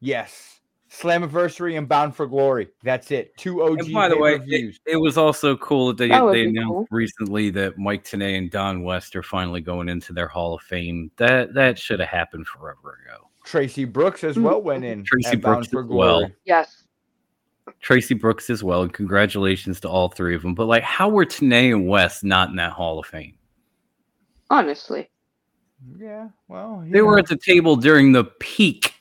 [0.00, 0.59] Yes.
[0.90, 2.68] Slammiversary and Bound for Glory.
[2.82, 3.36] That's it.
[3.36, 6.44] Two OG And by the way, it, it was also cool that they, That they
[6.46, 6.86] announced cool.
[6.90, 11.10] recently that Mike Tenay and Don West are finally going into their Hall of Fame.
[11.16, 13.28] That that should have happened forever ago.
[13.46, 15.04] Traci Brooks as well went in.
[15.04, 16.30] Traci at Bound Brooks for as well.
[16.44, 16.84] Yes.
[17.82, 20.54] Traci Brooks as well, and congratulations to all three of them.
[20.54, 23.34] But like, how were Tenay and West not in that Hall of Fame?
[24.50, 25.08] Honestly.
[25.98, 28.94] Yeah, well, you They were at the table during the peak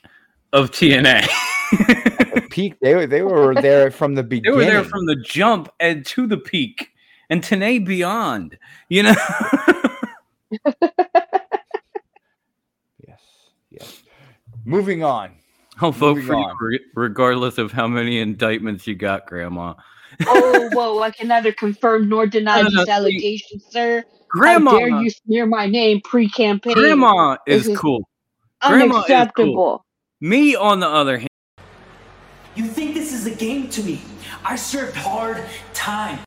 [0.54, 1.28] of TNA.
[2.50, 2.76] peak.
[2.82, 4.60] They were they were there from the beginning.
[4.60, 6.90] They were there from the jump and to the peak
[7.30, 8.58] and TNA beyond.
[8.90, 9.16] You know,
[13.08, 13.20] yes,
[13.70, 14.02] yes.
[14.66, 15.32] Moving on.
[15.82, 16.56] Oh, I'll vote Moving for you on.
[16.60, 19.76] re- regardless of how many indictments you got, Grandma.
[20.28, 21.00] oh, whoa!
[21.02, 24.04] I can neither confirm nor deny No, no, these see, allegations, sir.
[24.30, 26.74] Grandma, How dare you smear my name pre-campaign?
[26.74, 28.08] Grandma is is cool.
[28.62, 29.86] Grandma is cool.
[30.22, 30.30] Unacceptable.
[30.30, 31.30] Me, on the other hand,
[32.56, 34.02] You think this is a game to me?
[34.44, 36.20] I served hard time.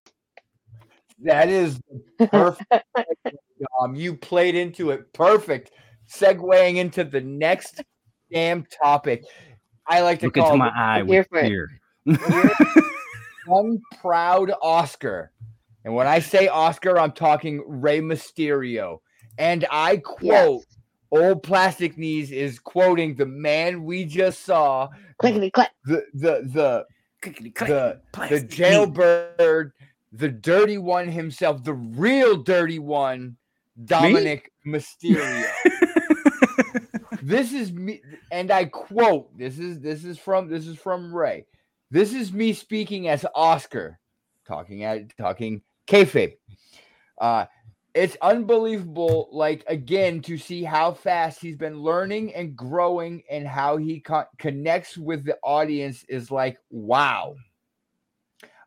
[1.20, 1.78] That is
[2.18, 2.64] perfect.
[3.80, 5.70] um, you played into it perfect.
[6.08, 7.82] Segueing into the next
[8.32, 9.24] damn topic.
[9.86, 11.68] I like to look call into my it eye I'm with for fear.
[13.46, 15.32] one proud Oscar.
[15.84, 18.98] And when I say Oscar, I'm talking Rey Mysterio.
[19.38, 20.64] And I quote,
[21.12, 25.70] Old Plastic Knees is quoting the man we just saw, Clickety clack.
[25.84, 26.86] the the the
[27.20, 28.56] Clickety-clack, the, the plastic knee.
[28.56, 29.72] jailbird,
[30.10, 33.36] the dirty one himself, the real dirty one,
[33.84, 35.44] Dominic Mysterio.
[37.22, 38.00] this is me,
[38.32, 41.44] and I quote: "This is this is from this is from Rey.
[41.90, 43.98] This is me speaking as Oscar,
[44.48, 46.36] talking at talking kayfabe.
[47.20, 47.44] Uh,
[47.94, 53.76] it's unbelievable, like again, to see how fast he's been learning and growing, and how
[53.76, 57.34] he co- connects with the audience is like wow.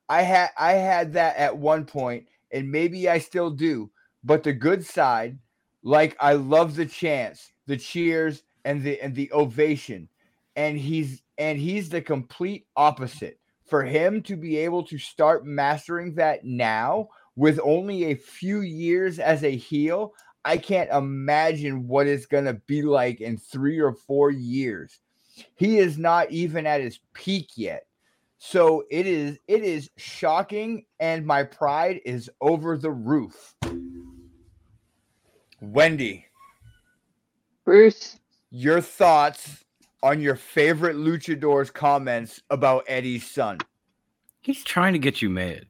[0.08, 3.90] I had I had that at one point, and maybe I still do.
[4.24, 5.40] But the good side,
[5.84, 10.08] like I love the chants, the cheers, and the and the ovation,
[10.56, 13.40] and he's and he's the complete opposite.
[13.66, 19.20] For him to be able to start mastering that now with only a few years
[19.20, 24.32] as a heel, I can't imagine what it's gonna be like in three or four
[24.32, 25.00] years.
[25.56, 27.88] He is not even at his peak yet.
[28.38, 33.56] So it is it is shocking and my pride is over the roof.
[35.62, 36.26] Wendy,
[37.64, 38.20] Bruce.
[38.52, 39.64] your thoughts
[40.04, 43.58] on your favorite luchador's comments about Eddie's son.
[44.42, 45.66] He's trying to get you mad.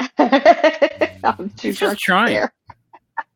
[0.18, 2.34] I'm too He's just trying.
[2.34, 2.52] there.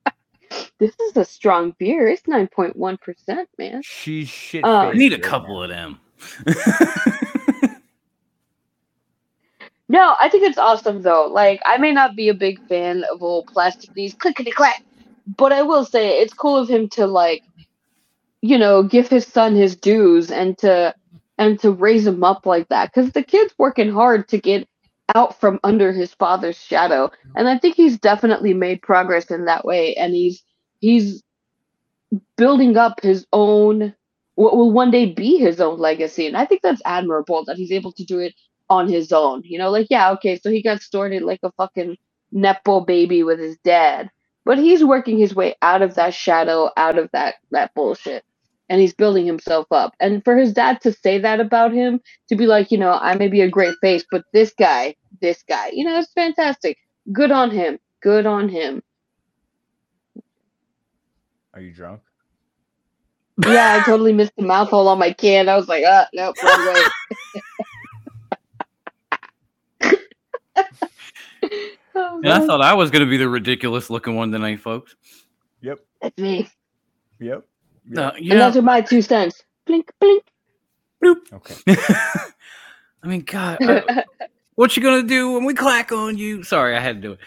[0.79, 2.09] this is a strong beer.
[2.09, 3.83] It's nine point one percent, man.
[3.83, 4.65] She's shit.
[4.65, 6.01] Uh, I need a couple of them.
[9.93, 11.27] No, I think it's awesome though.
[11.27, 14.83] Like, I may not be a big fan of old plastic knees clickety clack,
[15.37, 17.43] but I will say it's cool of him to like,
[18.41, 20.95] you know, give his son his dues and to
[21.37, 24.67] and to raise him up like that because the kid's working hard to get
[25.15, 29.65] out from under his father's shadow, and I think he's definitely made progress in that
[29.65, 30.43] way, and he's
[30.81, 31.23] he's
[32.37, 33.95] building up his own
[34.35, 37.73] what will one day be his own legacy, and I think that's admirable that he's
[37.73, 38.35] able to do it
[38.71, 39.43] on his own.
[39.45, 41.97] You know, like yeah, okay, so he got started like a fucking
[42.33, 44.11] nepo baby with his dad,
[44.45, 48.25] but he's working his way out of that shadow, out of that that bullshit,
[48.69, 49.95] and he's building himself up.
[50.01, 53.15] And for his dad to say that about him, to be like, you know, I
[53.17, 56.77] may be a great face, but this guy, this guy, you know, it's fantastic.
[57.13, 57.79] Good on him.
[58.03, 58.83] Good on him.
[61.55, 62.01] Are you drunk?
[63.47, 65.49] Yeah, I totally missed the mouth hole on my can.
[65.49, 66.83] I was like, uh, nope, wrong way.
[71.95, 74.97] Oh, And I thought I was going to be the ridiculous looking one tonight, folks.
[75.61, 75.79] Yep.
[76.01, 76.49] that's me.
[77.21, 77.45] Yep.
[77.85, 79.43] No, you And those are my two cents.
[79.67, 80.23] Blink, blink.
[81.05, 81.55] Okay.
[83.03, 84.05] I mean, God, I-
[84.55, 86.43] what you gonna do when we clack on you?
[86.43, 87.19] Sorry, I had to do it.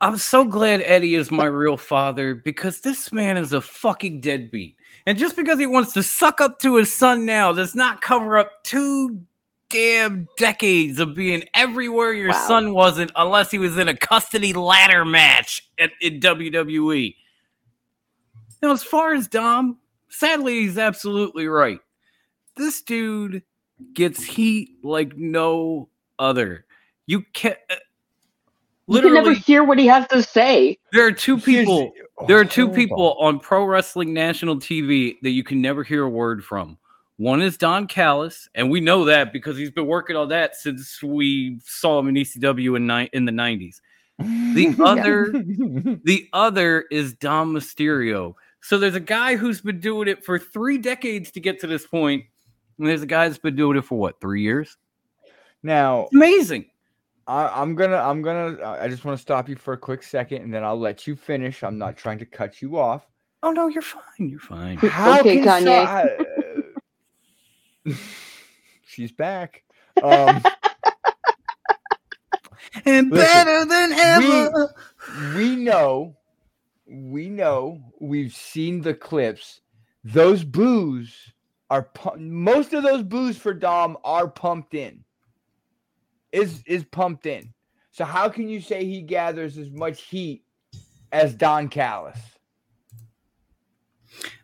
[0.00, 4.76] I'm so glad Eddie is my real father because this man is a fucking deadbeat.
[5.06, 8.36] And just because he wants to suck up to his son now does not cover
[8.36, 9.20] up two
[9.70, 12.46] damn decades of being everywhere your Wow.
[12.48, 17.14] son wasn't unless he was in a custody ladder match at, in WWE.
[18.60, 21.78] Now, as far as Dom, sadly, he's absolutely right.
[22.56, 23.42] This dude
[23.94, 26.64] gets heat like no other.
[27.06, 27.58] You can't.
[27.70, 27.76] uh,
[28.88, 30.78] You can never hear what he has to say.
[30.92, 31.92] there are two Here's- people.
[32.28, 36.08] There are two people on Pro Wrestling National TV that you can never hear a
[36.08, 36.78] word from.
[37.16, 41.02] One is Don Callis, and we know that because he's been working on that since
[41.02, 43.80] we saw him in ECW in, ni- in the 90s.
[44.18, 45.30] The other
[46.04, 48.34] the other is Dom Mysterio.
[48.60, 51.84] So there's a guy who's been doing it for three decades to get to this
[51.86, 52.24] point,
[52.82, 54.76] and there's a guy that's been doing it for what, three years?
[55.62, 56.66] Now Amazing.
[57.28, 60.42] I, I'm gonna I'm gonna I just want to stop you for a quick second
[60.42, 61.62] and then I'll let you finish.
[61.62, 63.06] I'm not trying to cut you off.
[63.44, 64.28] Oh no, you're fine.
[64.28, 64.76] You're fine.
[64.78, 65.64] How Okay, can Kanye.
[65.64, 66.64] so-
[67.86, 67.92] I-
[68.84, 69.62] she's back.
[70.02, 70.42] Um,
[72.84, 74.74] And Listen, better than ever.
[75.36, 76.16] we know,
[76.86, 79.60] we know, we've seen the clips.
[80.04, 81.14] Those boos
[81.72, 85.02] are pu- most of those boos for Dom are pumped in.
[86.30, 87.54] Is is pumped in.
[87.92, 90.44] So how can you say he gathers as much heat
[91.12, 92.18] as Don Callis?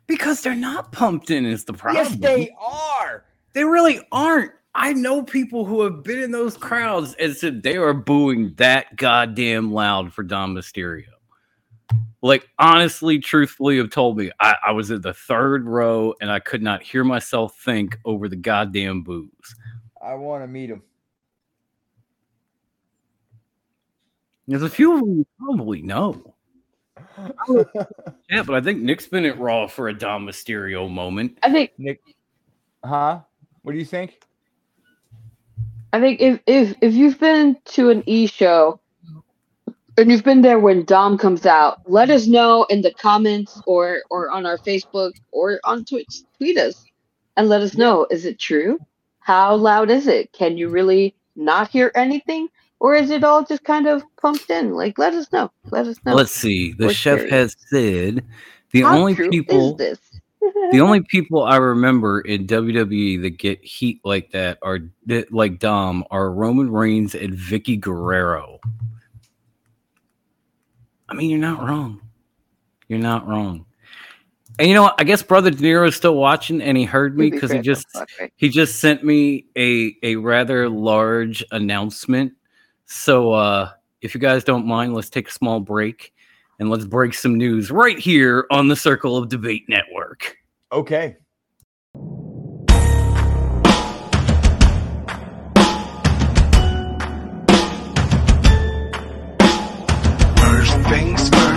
[0.06, 2.02] Because they're not pumped in is the problem.
[2.02, 3.24] Yes, they are.
[3.52, 4.52] They really aren't.
[4.74, 8.96] I know people who have been in those crowds and said they are booing that
[8.96, 11.17] goddamn loud for Dom Mysterio.
[12.20, 16.40] Like, honestly, truthfully, have told me I, I was in the third row and I
[16.40, 19.54] could not hear myself think over the goddamn booze.
[20.02, 20.82] I want to meet him.
[24.48, 26.34] There's a few of them you probably know.
[28.30, 31.38] Yeah, but I think Nick's been at Raw for a Dom Mysterio moment.
[31.42, 32.00] I think Nick,
[32.84, 33.20] huh?
[33.62, 34.22] What do you think?
[35.92, 38.80] I think if if if you've been to an E show
[39.98, 44.02] and you've been there when Dom comes out, let us know in the comments or
[44.10, 46.22] or on our Facebook or on Twitch.
[46.38, 46.84] Tweet us
[47.36, 48.06] and let us know.
[48.10, 48.78] Is it true?
[49.20, 50.32] How loud is it?
[50.32, 52.48] Can you really not hear anything?
[52.80, 54.72] Or is it all just kind of pumped in?
[54.72, 55.50] Like let us know.
[55.70, 56.14] Let us know.
[56.14, 56.72] Let's see.
[56.72, 57.34] The We're chef curious.
[57.34, 58.24] has said
[58.72, 59.76] the How only people
[60.70, 65.58] the only people I remember in WWE that get heat like that are that- like
[65.58, 68.60] Dom are Roman Reigns and Vickie Guerrero.
[71.08, 72.00] I mean, you're not wrong.
[72.88, 73.64] You're not wrong.
[74.58, 74.96] And you know what?
[74.98, 77.86] I guess Brother De Niro is still watching, and he heard me because he just
[78.36, 82.32] he just sent me a a rather large announcement.
[82.86, 86.12] So uh if you guys don't mind, let's take a small break
[86.58, 90.36] and let's break some news right here on the Circle of Debate Network.
[90.72, 91.16] Okay.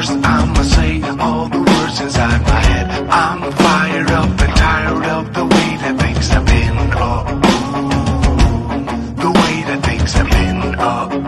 [0.02, 3.08] First, I'ma say all the words inside my head.
[3.10, 6.76] I'm fired up and tired of the way that things have been.
[6.96, 7.26] Oh,
[9.16, 10.76] the way that things have been.
[10.80, 11.28] Oh,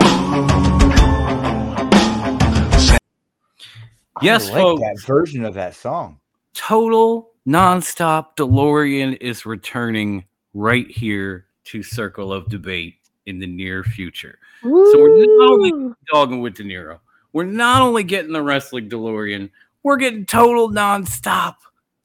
[4.22, 4.80] Yes, I like folks.
[4.80, 6.18] that version of that song.
[6.54, 12.94] Total nonstop DeLorean is returning right here to Circle of Debate
[13.26, 14.38] in the near future.
[14.62, 17.00] So we're not only dogging with De Niro,
[17.34, 19.50] we're not only getting the wrestling DeLorean,
[19.82, 21.56] we're getting total nonstop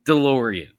[0.05, 0.69] DeLorean.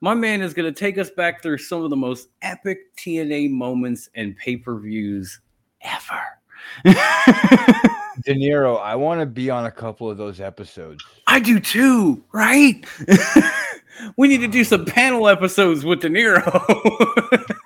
[0.00, 3.50] My man is going to take us back through some of the most epic TNA
[3.50, 5.40] moments and pay per views
[5.80, 6.20] ever.
[6.84, 11.02] De Niro, I want to be on a couple of those episodes.
[11.28, 12.84] I do too, right?
[14.16, 17.56] we need to do some panel episodes with De Niro.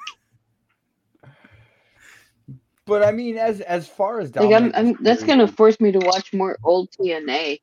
[2.88, 5.98] But I mean, as as far as Like I'm, I'm that's gonna force me to
[5.98, 7.61] watch more old TNA.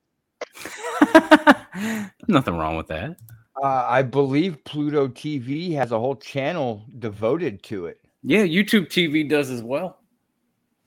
[2.28, 3.18] Nothing wrong with that.
[3.62, 8.00] Uh, I believe Pluto TV has a whole channel devoted to it.
[8.22, 9.98] Yeah, YouTube TV does as well.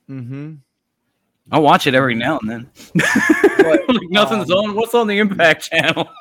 [0.09, 0.55] Mm-hmm.
[1.51, 2.69] I watch it every now and then.
[3.59, 4.75] But, like nothing's um, on.
[4.75, 6.07] What's on the Impact channel?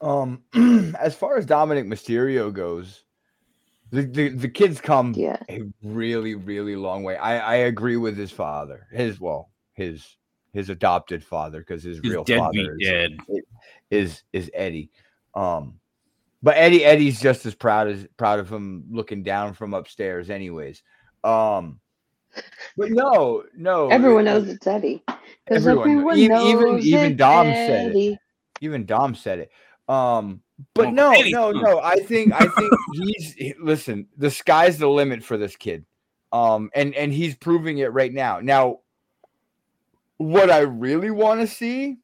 [0.00, 0.42] Um,
[1.00, 3.04] as far as Dominic Mysterio goes,
[3.94, 5.38] the the, the kids come Yeah.
[5.48, 7.16] a really really long way.
[7.16, 8.86] I I agree with his father.
[8.92, 10.16] His well, his
[10.52, 13.16] his adopted father because his His real deadbeat father is, dad.
[13.90, 14.90] is is Eddie.
[15.34, 15.80] Um,
[16.42, 20.82] but Eddie Eddie's just as proud as proud of him looking down from upstairs, anyways.
[21.24, 21.80] Um,
[22.76, 25.02] but no, no, Everyone knows it's Eddie.
[25.46, 26.46] Because Everyone kno- everyone, even- knows
[26.86, 28.18] even- even it's Dom said it.
[28.60, 29.50] Even Dom said it.
[29.88, 30.40] Um,
[30.74, 31.80] but no, no, no.
[31.80, 34.06] I think I think he's listen.
[34.16, 35.84] The sky's the limit for this kid.
[36.32, 38.40] Um, and and he's proving it right now.
[38.40, 38.80] Now,
[40.16, 41.96] what I really want to see,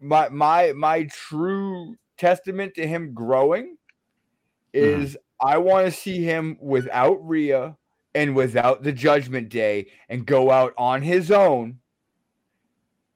[0.00, 3.76] my my my true testament to him growing,
[4.72, 7.76] is I want to see him without Rhea
[8.14, 11.78] and without the Judgment Day and go out on his own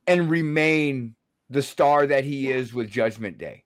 [0.07, 1.15] and remain
[1.51, 3.64] the star that he is with Judgment Day.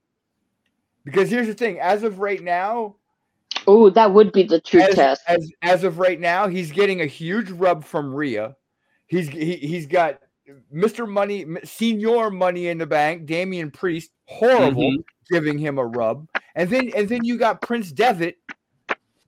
[1.11, 2.95] Because here's the thing, as of right now,
[3.67, 5.21] Oh, that would be the true as, test.
[5.27, 8.55] as as of right now, he's getting a huge rub from Rhea.
[9.07, 10.19] He's he, he's got
[10.73, 11.07] Mr.
[11.07, 15.03] Money, Señor Money in the Bank, Damian Priest, horrible, Mhm.
[15.31, 18.37] giving him a rub, and then and then you got Prince Devitt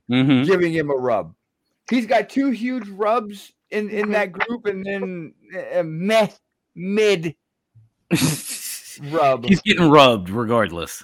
[0.09, 0.45] Mhm.
[0.45, 1.35] giving him a rub.
[1.89, 5.33] He's got two huge rubs in in that group, and then
[5.73, 6.27] a meh
[6.73, 7.35] mid
[9.11, 9.45] rub.
[9.45, 11.03] He's getting rubbed regardless.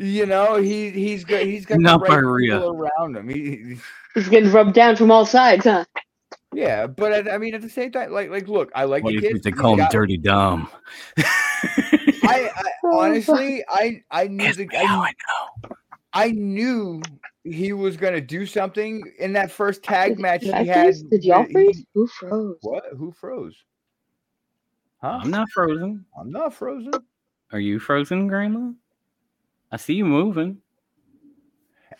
[0.00, 3.28] You know, he he's got he's got Not the right by people around him.
[3.28, 3.80] He, he-
[4.14, 5.84] He's getting rubbed down from all sides, huh?
[6.52, 9.10] yeah, but at, I mean, at the same time, like like look, I like What
[9.10, 9.32] the you kid.
[9.32, 10.68] think they call him got- Dirty Dom.
[11.18, 11.24] I,
[12.24, 12.50] I
[12.84, 15.76] oh, honestly, I I knew the I, Now knew- I know.
[16.14, 17.02] I knew
[17.44, 20.84] he was gonna do something in that first tag Did- match did he I had.
[20.86, 21.02] freeze?
[21.02, 21.84] Did y'all freeze?
[21.94, 22.56] Who froze?
[22.62, 22.84] What?
[22.96, 23.64] Who froze?
[25.02, 25.18] Huh?
[25.22, 26.04] I'm not frozen.
[26.18, 26.92] I'm not frozen.
[27.52, 28.70] Are you frozen, Grandma?
[29.70, 30.58] I see you moving.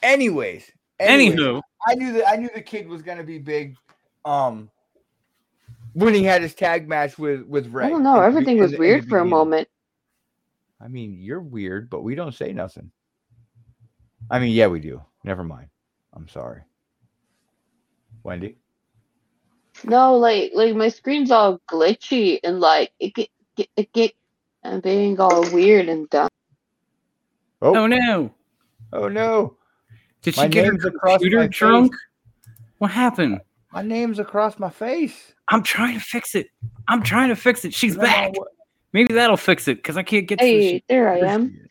[0.02, 3.76] Anyways, anyways, Anywho, I knew that I knew the kid was gonna be big.
[4.24, 4.70] Um,
[5.94, 7.86] when he had his tag match with with Rey.
[7.86, 8.20] I don't know.
[8.20, 9.68] Everything was weird for a moment.
[10.80, 12.90] I mean, you're weird, but we don't say nothing.
[14.30, 15.02] I mean, yeah, we do.
[15.24, 15.68] Never mind.
[16.14, 16.62] I'm sorry.
[18.22, 18.56] Wendy.
[19.84, 24.12] No, like like my screen's all glitchy and like it get get it get
[24.62, 26.28] and being all weird and dumb.
[27.60, 28.34] Oh, oh no!
[28.92, 29.56] oh no.
[30.22, 31.56] Did she My get her name's across my computer face.
[31.58, 31.92] drunk?
[32.78, 33.40] What happened?
[33.72, 35.34] My name's across my face.
[35.48, 36.48] I'm trying to fix it.
[36.88, 37.74] I'm trying to fix it.
[37.74, 38.32] She's No, back.
[38.92, 41.68] Maybe that'll fix it because I can't get to the Hey, there I am.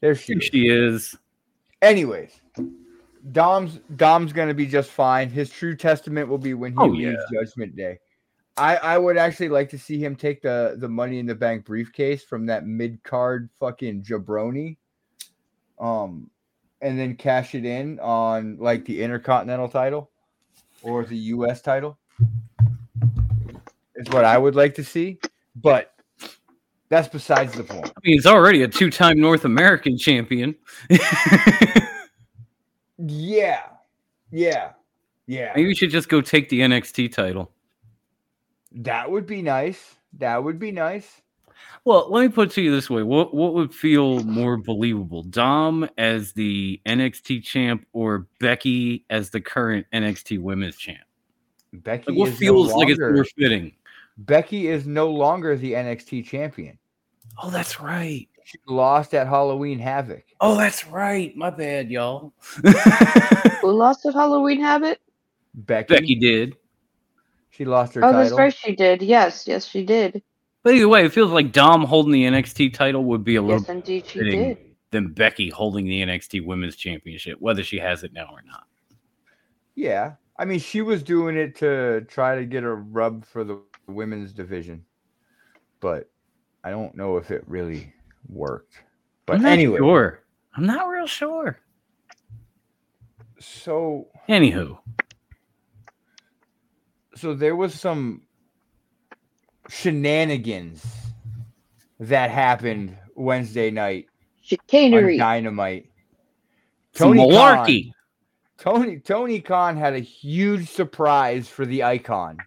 [0.00, 0.44] There she Here is.
[0.46, 1.16] she is.
[1.82, 2.30] Anyways,
[3.32, 5.30] Dom's Dom's gonna be just fine.
[5.30, 7.98] His true testament will be when he Oh, leaves Judgment Day.
[8.56, 11.64] I, I would actually like to see him take the the Money in the Bank
[11.64, 14.76] briefcase from that mid card fucking jabroni,
[15.78, 16.30] um,
[16.80, 20.10] and then cash it in on like the Intercontinental title
[20.82, 21.62] or the U.S.
[21.62, 21.98] title.
[23.94, 25.18] Is what I would like to see,
[25.56, 25.94] but
[26.88, 27.86] that's besides the point.
[27.86, 30.54] I mean, he's already a two-time North American champion.
[33.06, 33.62] Yeah,
[34.30, 34.72] yeah,
[35.26, 35.52] yeah.
[35.56, 37.50] Maybe you should just go take the NXT title.
[38.72, 39.96] That would be nice.
[40.18, 41.22] That would be nice.
[41.84, 45.22] Well, let me put it to you this way: what what would feel more believable,
[45.22, 51.00] Dom as the NXT champ or Becky as the current NXT Women's champ?
[51.72, 53.72] Becky Like, what is feels no like it's longer, more fitting?
[54.18, 56.78] Becky is no longer the NXT champion.
[57.42, 58.28] Oh, that's right.
[58.44, 60.24] She lost at Halloween Havoc.
[60.40, 61.34] Oh, that's right.
[61.36, 62.32] My bad, y'all.
[63.60, 64.98] Who lost at Halloween Havoc?
[65.54, 66.56] Becky, Becky did.
[67.60, 68.20] She lost her Oh, title.
[68.20, 69.02] that's right, she did.
[69.02, 70.22] Yes, yes, she did.
[70.62, 73.58] But either way, it feels like Dom holding the NXT title would be a little
[73.60, 74.58] Yes, indeed, she fitting did.
[74.92, 78.64] than Becky holding the NXT Women's Championship, whether she has it now or not.
[79.74, 83.60] Yeah, I mean, she was doing it to try to get a rub for the
[83.88, 84.86] women's division,
[85.80, 86.08] but
[86.64, 87.92] I don't know if it really
[88.26, 88.74] worked.
[89.26, 90.20] But I'm not anyway, sure.
[90.56, 91.58] I'm not real sure.
[93.38, 94.78] so Anywho,
[97.20, 98.22] so there was some
[99.68, 100.84] shenanigans
[101.98, 105.18] that happened Wednesday night on Chicanery.
[105.18, 105.86] Dynamite.
[106.94, 107.92] some Tony malarkey.
[108.58, 112.38] Tony Tony Khan had a huge surprise for the icon.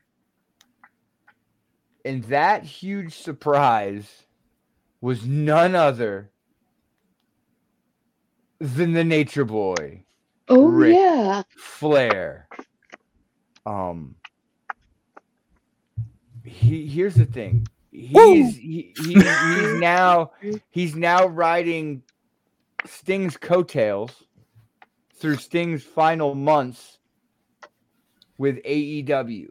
[2.06, 4.26] And that huge surprise
[5.02, 6.32] was none other
[8.60, 10.04] than the Nature Boy,
[10.50, 10.96] Oh Ric.
[10.96, 11.44] yeah.
[11.58, 12.48] Flair.
[13.66, 14.16] Um
[16.44, 17.68] he here's the thing.
[17.92, 20.32] He's he, he, he's now
[20.72, 22.04] he's now riding
[22.86, 24.12] Sting's coattails
[25.16, 26.98] through Sting's final months
[28.38, 29.48] with AEW.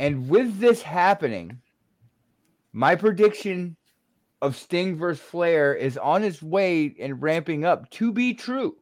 [0.00, 1.60] And with this happening,
[2.72, 3.76] my prediction
[4.42, 8.76] of Sting versus Flair is on its way and ramping up to be true.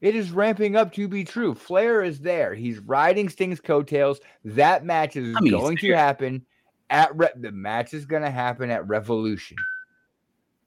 [0.00, 1.54] It is ramping up to be true.
[1.54, 2.54] Flair is there.
[2.54, 4.20] He's riding Sting's coattails.
[4.44, 6.46] That match is I mean, going to happen
[6.90, 9.56] at Re- the match is going to happen at Revolution.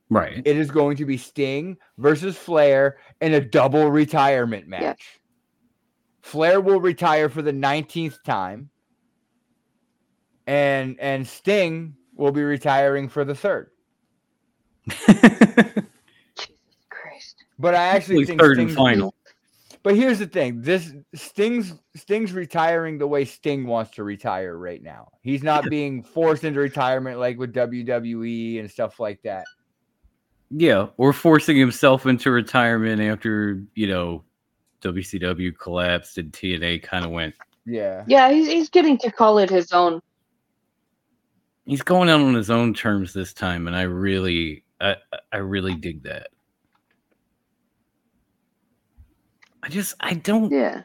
[0.09, 0.41] Right.
[0.43, 5.21] It is going to be Sting versus Flair in a double retirement match.
[6.21, 8.69] Flair will retire for the 19th time.
[10.45, 13.69] And and Sting will be retiring for the third.
[14.89, 15.15] Jesus
[16.89, 17.45] Christ.
[17.57, 19.15] But I actually Hopefully think third and Sting's- final.
[19.83, 24.81] But here's the thing: this Sting's Sting's retiring the way Sting wants to retire right
[24.81, 25.09] now.
[25.21, 29.45] He's not being forced into retirement like with WWE and stuff like that.
[30.51, 34.23] Yeah, or forcing himself into retirement after, you know,
[34.81, 37.33] WCW collapsed and TNA kind of went.
[37.65, 38.03] Yeah.
[38.05, 40.01] Yeah, he's he's getting to call it his own.
[41.65, 44.97] He's going out on his own terms this time, and I really, I,
[45.31, 46.27] I really dig that.
[49.63, 50.51] I just, I don't.
[50.51, 50.83] Yeah.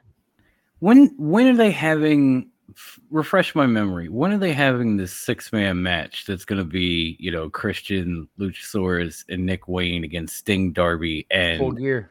[0.81, 4.09] When, when are they having f- refresh my memory.
[4.09, 8.29] When are they having this six man match that's going to be, you know, Christian,
[8.39, 12.11] Luchasaurus, and Nick Wayne against Sting, Darby, and Full gear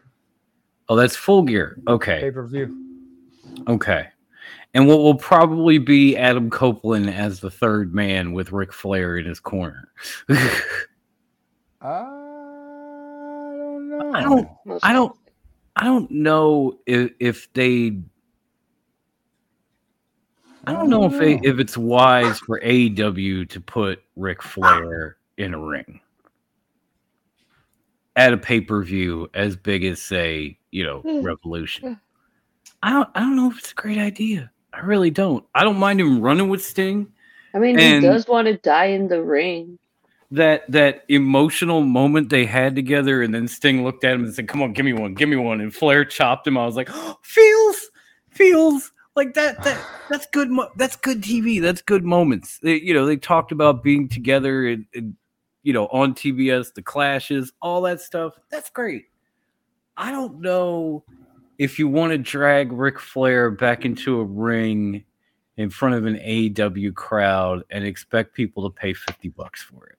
[0.90, 1.80] oh, that's full gear.
[1.88, 2.76] Okay, pay per view.
[3.68, 4.10] okay.
[4.74, 9.26] And what will probably be Adam Copeland as the third man with Ric Flair in
[9.26, 9.90] his corner.
[11.80, 12.02] I
[13.58, 14.12] don't know.
[14.14, 14.50] I don't
[14.84, 15.16] I don't
[15.76, 18.00] I don't know if, if they
[20.68, 21.42] I don't know if they, oh.
[21.44, 26.00] if it's wise for AEW to put Ric Flair in a ring
[28.16, 32.00] at a pay per view as big as say you know Revolution.
[32.84, 34.52] I don't I don't know if it's a great idea.
[34.74, 35.46] I really don't.
[35.56, 37.08] I don't mind him running with Sting.
[37.54, 39.80] I mean, And- he does want to die in the ring.
[40.32, 44.48] That that emotional moment they had together, and then Sting looked at him and said,
[44.48, 46.58] "Come on, give me one, give me one." And Flair chopped him.
[46.58, 47.92] I was like, oh, "Feels,
[48.32, 49.64] feels like that.
[49.64, 50.50] That that's good.
[50.50, 51.62] Mo- that's good TV.
[51.62, 55.16] That's good moments." They, you know, they talked about being together and, and
[55.62, 58.34] you know on TBS, the clashes, all that stuff.
[58.50, 59.06] That's great.
[59.96, 61.04] I don't know
[61.60, 65.06] if you want to drag Ric Flair back into a ring
[65.58, 69.98] in front of an AEW crowd and expect people to pay fifty bucks for it.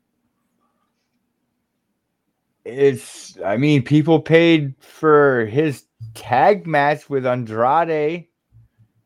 [2.67, 3.39] It's.
[3.45, 8.27] I mean, people paid for his tag match with Andrade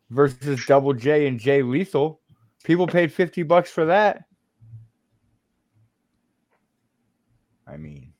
[0.08, 2.20] versus Double J and Jay Lethal.
[2.64, 4.24] People paid fifty bucks for that.
[7.66, 8.14] I mean,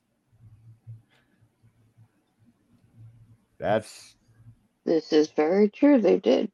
[3.57, 4.15] that's.
[4.85, 5.99] This is very true.
[5.99, 6.51] They did.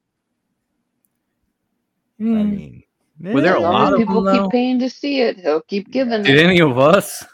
[2.19, 2.49] I hmm.
[2.49, 2.83] mean,
[3.19, 4.43] Were there a lot of people though?
[4.43, 6.45] keep paying to see it, he'll keep giving Did it.
[6.45, 7.25] any of us?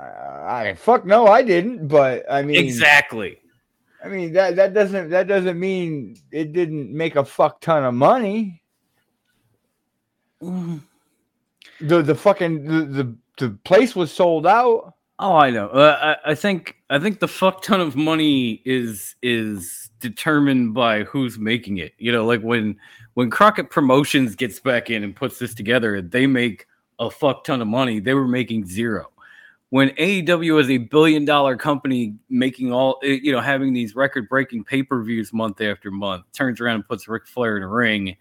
[0.00, 1.88] I, I fuck no, I didn't.
[1.88, 3.38] But I mean, Exactly.
[4.02, 7.94] I mean that that doesn't that doesn't mean it didn't make a fuck ton of
[7.94, 8.62] money.
[10.42, 10.80] Mm.
[11.80, 14.94] The the fucking the the, the place was sold out.
[15.18, 15.68] Oh, I know.
[15.68, 21.04] Uh, I, I think I think the fuck ton of money is is determined by
[21.04, 21.92] who's making it.
[21.98, 22.76] You know, like when
[23.14, 26.66] when Crockett Promotions gets back in and puts this together, they make
[26.98, 28.00] a fuck ton of money.
[28.00, 29.09] They were making zero.
[29.70, 34.28] When AEW is a billion dollar company making all eh, you know, having these record
[34.28, 37.68] breaking pay per views month after month, turns around and puts Ric Flair in a
[37.68, 38.16] ring,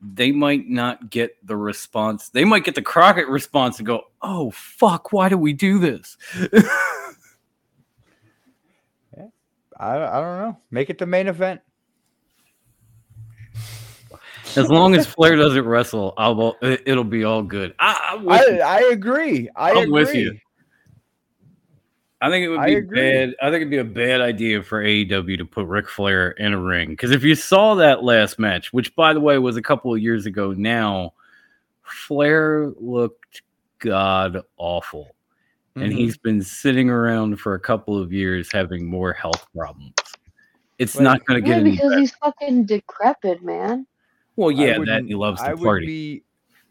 [0.00, 2.28] they might not get the response.
[2.28, 6.16] They might get the Crockett response and go, "Oh fuck, why do we do this?"
[9.80, 10.58] I, I don't know.
[10.70, 11.60] Make it the main event.
[14.56, 17.74] as long as Flair doesn't wrestle, I'll it- it'll be all good.
[17.78, 18.60] I, I, you.
[18.60, 19.48] I agree.
[19.56, 19.90] I I'm agree.
[19.90, 20.38] with you.
[22.22, 23.00] I think it would be agree.
[23.00, 23.34] bad.
[23.40, 26.60] I think it'd be a bad idea for AEW to put Ric Flair in a
[26.60, 29.92] ring because if you saw that last match, which by the way was a couple
[29.94, 31.14] of years ago now,
[31.82, 33.42] Flair looked
[33.78, 35.14] god awful.
[35.76, 35.96] and Mhm.
[35.96, 39.94] he's been sitting around for a couple of years having more health problems.
[40.80, 42.00] It's Like- not going to Yeah, get any because better.
[42.00, 43.86] he's fucking decrepit, man.
[44.34, 45.86] Well, yeah, that he loves I to would party.
[45.86, 46.22] be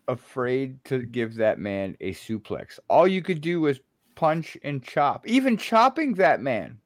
[0.10, 2.78] afraid to give that man a suplex.
[2.90, 3.80] All you could do is
[4.20, 5.26] punch and chop.
[5.26, 6.78] Even chopping that man.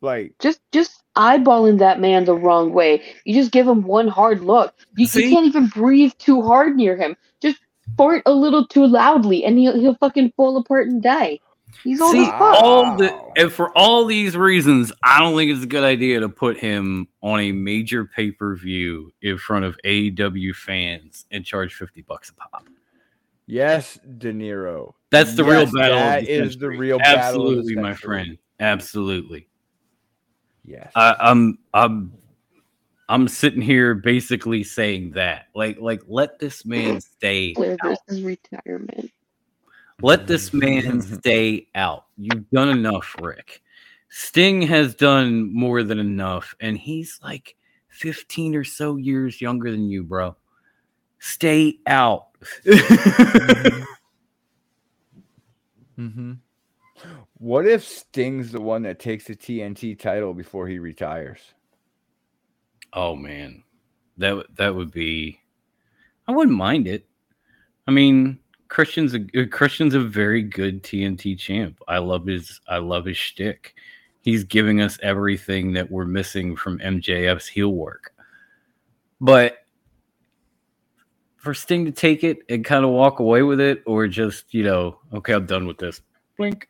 [0.00, 3.02] Like Just just eyeballing that man the wrong way.
[3.24, 4.74] You just give him one hard look.
[4.96, 7.16] You, you can't even breathe too hard near him.
[7.40, 7.58] Just
[7.96, 11.40] fart a little too loudly, and he'll he'll fucking fall apart and die.
[11.84, 12.62] He's old See, as fuck.
[12.62, 16.28] all the and for all these reasons, I don't think it's a good idea to
[16.28, 21.74] put him on a major pay per view in front of AEW fans and charge
[21.74, 22.66] fifty bucks a pop.
[23.48, 24.92] Yes, De Niro.
[25.10, 25.96] That's the Yes, real battle.
[25.96, 26.78] that of the is the century.
[26.78, 28.38] real battle Absolutely, my friend.
[28.60, 29.48] Absolutely.
[30.64, 30.92] Yes.
[30.94, 32.12] I, I'm I'm
[33.08, 35.46] I'm sitting here basically saying that.
[35.54, 37.96] Like like let this man stay Flair out.
[38.06, 39.10] versus retirement.
[40.02, 42.04] Let this man stay out.
[42.18, 43.62] You've done enough, Ric.
[44.10, 47.56] Sting has done more than enough, and he's like
[47.88, 50.36] 15 or so years younger than you, bro.
[51.18, 52.28] Stay out.
[55.96, 56.32] hmm
[57.38, 61.40] What if Sting's the one that takes the TNT title before he retires?
[62.94, 63.62] oh man.
[64.16, 65.40] That would- that would be
[66.26, 67.06] I wouldn't mind it.
[67.86, 68.38] I mean,
[68.68, 71.80] Christian's a uh, Christian's a very good TNT champ.
[71.88, 73.74] I love his I love his shtick.
[74.20, 78.12] He's giving us everything that we're missing from MJF's heel work.
[79.20, 79.58] But
[81.38, 84.64] for Sting to take it and kind of walk away with it, or just, you
[84.64, 86.02] know, okay, I'm done with this.
[86.36, 86.68] Blink.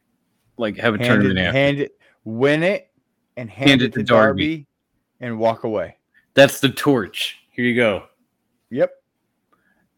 [0.56, 1.58] Like have a Hand tournament it, after.
[1.58, 2.90] hand it, win it,
[3.36, 4.46] and hand, Hand it, it to to Darby.
[4.46, 4.66] Darby
[5.20, 5.96] and walk away.
[6.34, 7.38] That's the torch.
[7.50, 8.04] Here you go.
[8.70, 8.92] Yep.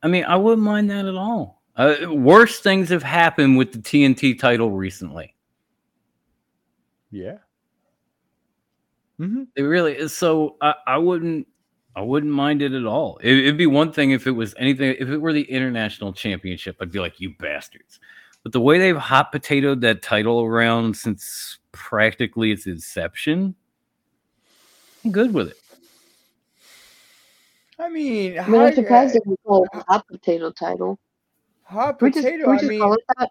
[0.02, 1.62] I mean, I wouldn't mind that at all.
[1.76, 5.34] Uh, worse things have happened with the TNT title recently.
[7.10, 7.38] Yeah.
[9.18, 9.44] Mm-hmm.
[9.56, 10.16] It really is.
[10.16, 11.46] So I, I wouldn't.
[11.96, 13.18] I wouldn't mind it at all.
[13.22, 14.94] It, it'd be one thing if it was anything.
[14.98, 17.98] If it were the international championship, I'd be like, "You bastards!"
[18.42, 23.54] But the way they've hot potatoed that title around since practically its inception,
[25.04, 25.56] I'm good with it.
[27.78, 30.98] I mean, I mean, I'm hot- surprised they can call it a hot potato title.
[31.64, 32.44] hot Can we just, potato.
[32.44, 33.30] can we I mean, call it that?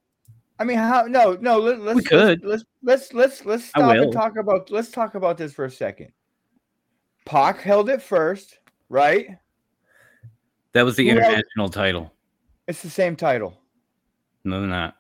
[0.60, 1.04] I mean, how?
[1.04, 1.60] No, no.
[1.60, 2.44] Let, let's could.
[2.44, 4.70] Let's let's let's let's I stop and talk about.
[4.70, 6.12] Let's talk about this for a second.
[7.30, 8.58] Pac held it first,
[8.90, 9.38] right?
[10.74, 12.12] That was the Who international title.
[12.68, 13.62] It's the same title.
[14.44, 14.96] No, they're not.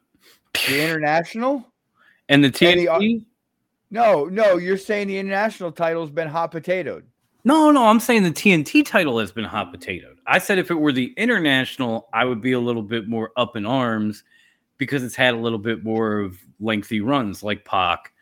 [0.67, 1.65] The international?
[2.31, 3.25] And the And the- TNT.
[3.89, 4.57] No, no.
[4.57, 7.01] You're saying the international title's been hot potatoed.
[7.43, 10.17] No, no, I'm saying the TNT title has been hot potatoed.
[10.27, 13.55] I said if it were the international, I would be a little bit more up
[13.55, 14.23] in arms
[14.77, 18.13] because it's had a little bit more of lengthy runs like Pac,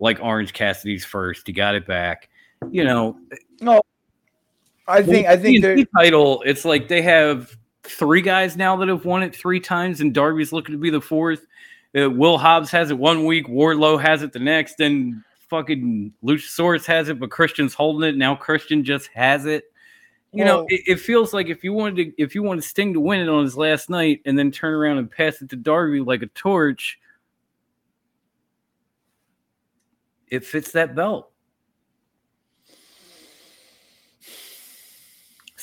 [0.00, 1.46] like Orange Cassidy's first.
[1.46, 2.28] He got it back.
[2.70, 3.18] You know,
[4.88, 5.26] I think.
[5.26, 5.84] I think they're.
[5.96, 10.14] title, it's like they have three guys now that have won it three times, and
[10.14, 11.46] Darby's looking to be the fourth.
[11.96, 16.84] Uh, Will Hobbs has it one week, Wardlow has it the next, and fucking Luchasaurus
[16.86, 18.16] has it, but Christian's holding it.
[18.16, 19.64] Now Christian just has it.
[20.32, 23.00] You know, it, it feels like if you wanted to, if you wanted Sting to
[23.00, 26.00] win it on his last night and then turn around and pass it to Darby
[26.00, 26.98] like a torch,
[30.28, 31.30] it fits that belt.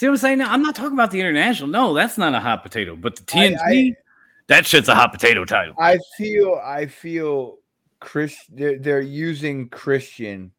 [0.04, 0.38] See what I'm saying?
[0.39, 1.70] Now, I'm not talking about the international.
[1.70, 2.97] No, that's not a hot potato.
[2.97, 3.95] But the I- TNT, I-
[4.47, 5.76] that shit's a hot potato title.
[5.80, 6.60] I feel.
[6.62, 7.60] I feel.
[8.01, 8.36] Chris.
[8.49, 10.51] They're, they're using Christian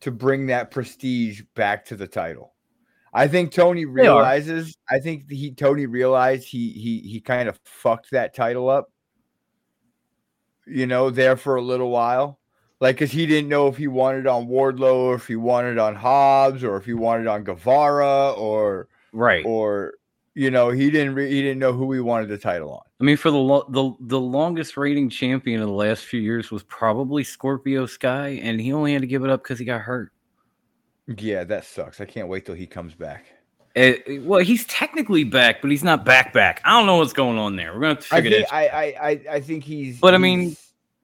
[0.00, 2.52] to bring that prestige back to the title.
[3.12, 4.76] I think Tony realizes.
[4.90, 8.90] I think he Tony realized he he he kind of fucked that title up.
[10.66, 12.39] You know, there for a little while,
[12.80, 15.94] like because he didn't know if he wanted on Wardlow or if he wanted on
[15.94, 19.44] Hobbs or if he wanted on Guevara or right.
[19.44, 19.94] or
[20.34, 22.80] you know he didn't re- he didn't know who he wanted the title on.
[23.00, 26.50] I mean, for the lo- the the longest reigning champion of the last few years
[26.50, 29.80] was probably Scorpio Sky, and he only had to give it up because he got
[29.80, 30.12] hurt.
[31.18, 32.00] Yeah, that sucks.
[32.00, 33.26] I can't wait till he comes back.
[33.76, 36.60] Eh, eh, well, he's technically back, but he's not back back.
[36.64, 37.72] I don't know what's going on there.
[37.72, 38.54] We're gonna have to I figure think that.
[38.54, 39.98] I, I I I think he's.
[39.98, 40.56] But I mean,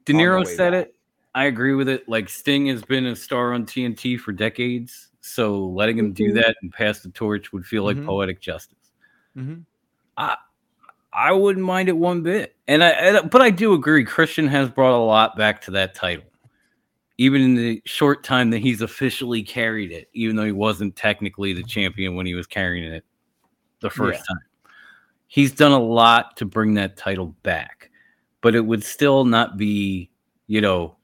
[0.04, 0.86] De Niro said back.
[0.86, 0.95] it.
[1.36, 2.08] I agree with it.
[2.08, 6.34] Like Sting has been a star on TNT for decades, so letting him do Mhm.
[6.42, 8.06] that and pass the torch would feel like Mhm.
[8.06, 8.90] poetic justice.
[9.36, 9.64] Mhm.
[11.12, 12.56] I wouldn't mind it one bit.
[12.68, 14.04] And I, and- but I do agree.
[14.04, 16.24] Christian has brought a lot back to that title,
[17.16, 20.08] even in the short time that he's officially carried it.
[20.14, 23.04] Even though he wasn't technically the champion when he was carrying it
[23.80, 24.40] the first time,
[25.26, 27.90] he's done a lot to bring that title back.
[28.42, 30.10] But it would still not be,
[30.48, 30.96] you know,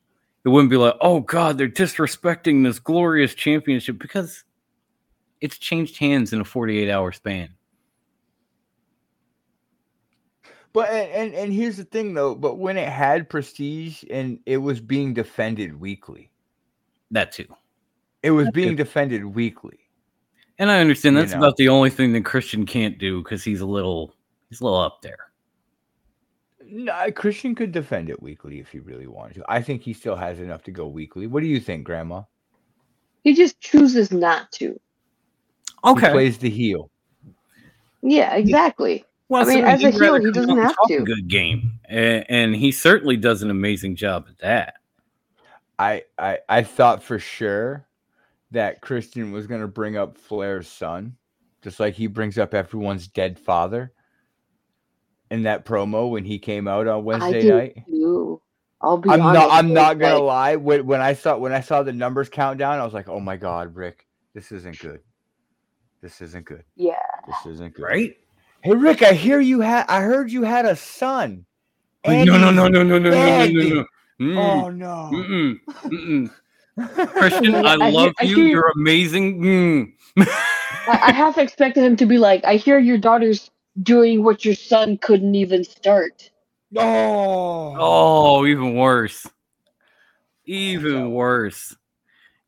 [0.44, 4.44] it wouldn't be like, oh God, they're disrespecting this glorious championship because
[5.40, 7.48] it's changed hands in a forty-eight hour span.
[10.72, 12.34] But and, and here's the thing though.
[12.34, 16.30] But when it had prestige and it was being defended weekly,
[17.10, 17.46] That too.
[18.22, 18.84] it was That's being good.
[18.84, 19.78] defended weekly.
[20.58, 21.38] And I understand you that's know.
[21.38, 24.14] about the only thing that Christian can't do because he's a little
[24.48, 25.31] he's a little up there.
[26.66, 29.44] No, uh, Christian could defend it weekly if he really wanted to.
[29.48, 31.26] I think he still has enough to go weekly.
[31.26, 32.22] What do you think, Grandma?
[33.24, 34.78] He just chooses not to.
[35.84, 36.90] He plays the heel.
[38.02, 39.04] Yeah, exactly.
[39.28, 41.04] Well, I mean, so as a he'd heel, he doesn't and have talk a to.
[41.04, 44.74] good game, and, and he certainly does an amazing job at that.
[45.78, 47.86] I I I thought for sure
[48.50, 51.16] that Christian was going to bring up Flair's son,
[51.62, 53.92] just like he brings up everyone's dead father.
[55.32, 58.40] In that promo when he came out on Wednesday do night, too.
[58.82, 59.40] I'll be I'm honest.
[59.48, 59.50] not.
[59.50, 60.56] I'm not gonna like, lie.
[60.56, 63.36] When, when I saw when I saw the numbers countdown, I was like, "Oh my
[63.38, 65.00] god, Ric, this isn't good.
[66.02, 66.64] This isn't good.
[66.76, 66.96] Yeah.
[67.26, 68.16] This isn't good." Right?
[68.62, 69.86] Hey, Ric, I hear you had.
[69.88, 71.46] I heard you had a son.
[72.04, 73.84] and no, no, he's no, no, no, no, no, no, no, no.
[74.20, 75.10] Oh Mm, no.
[75.12, 75.60] mm-mm,
[76.76, 77.06] mm-mm.
[77.08, 78.36] Christian, I I hear- love I you.
[78.36, 79.40] hear- You're amazing.
[79.40, 79.92] Mm.
[80.88, 83.50] I, I half expected him to be like, I hear your daughter's
[83.80, 86.30] doing what your son couldn't even start.
[86.76, 87.74] Oh.
[87.78, 89.26] Oh, even worse.
[90.44, 91.74] Even worse.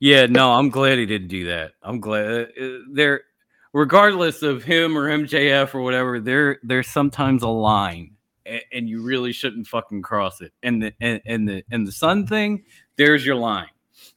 [0.01, 1.73] Yeah, no, I'm glad he didn't do that.
[1.83, 3.23] I'm glad uh, uh, there,
[3.73, 6.21] regardless of him or MJF or whatever.
[6.21, 8.15] There, there's sometimes a line,
[8.45, 10.53] and, and you really shouldn't fucking cross it.
[10.63, 12.65] And the and, and the and the sun thing,
[12.97, 13.69] there's your line.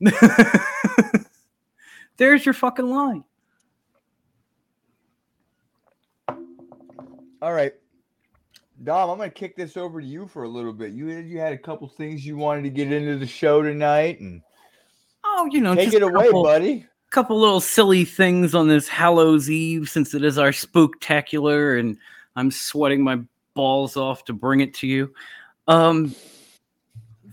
[2.17, 3.23] there's your fucking line.
[7.41, 7.73] All right.
[8.83, 10.91] Dom, I'm gonna kick this over to you for a little bit.
[10.93, 14.41] You you had a couple things you wanted to get into the show tonight, and
[15.23, 16.85] Oh, you know, take it away, couple- buddy.
[17.09, 21.97] couple little silly things on this Hallows Eve since it is our spooktacular and
[22.35, 23.19] I'm sweating my
[23.55, 25.13] balls off to bring it to you.
[25.67, 26.13] Um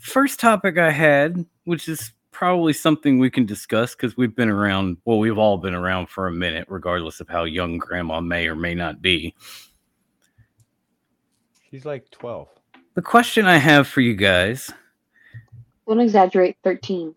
[0.00, 4.96] first topic I had, which is probably something we can discuss because we've been around,
[5.04, 8.56] well, we've all been around for a minute, regardless of how young grandma may or
[8.56, 9.34] may not be.
[11.74, 12.46] She's like 12.
[12.94, 14.70] The question I have for you guys
[15.88, 16.56] Don't exaggerate.
[16.62, 17.16] Thirteen.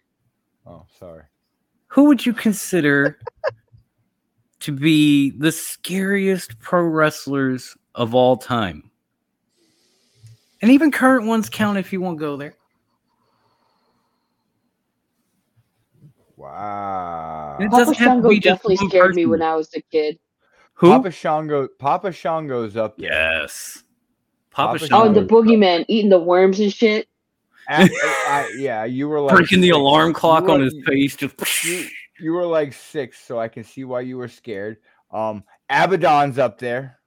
[0.66, 1.26] Oh, sorry.
[1.86, 3.20] who would you consider
[4.62, 8.90] to be the scariest pro wrestlers of all time?
[10.64, 12.56] And even current ones count if you won't go there.
[16.36, 17.58] Wow.
[17.60, 20.18] It Papa doesn't have to Shango definitely one scared me when I was a kid.
[20.74, 20.90] Who?
[20.90, 21.68] Papa Shango.
[21.78, 23.12] Papa Shango's up there.
[23.12, 23.84] yes.
[24.58, 25.42] Papa, Papa Oh, Shango and the Shango.
[25.44, 27.08] boogeyman eating the worms and shit.
[27.70, 27.92] At-
[28.28, 31.16] I- yeah, you were like breaking the alarm clock You on his face.
[31.16, 31.36] Just
[31.66, 31.86] You,
[32.20, 34.78] you were like six, so I can see why you were scared.
[35.12, 36.98] Um, Abaddon's up there.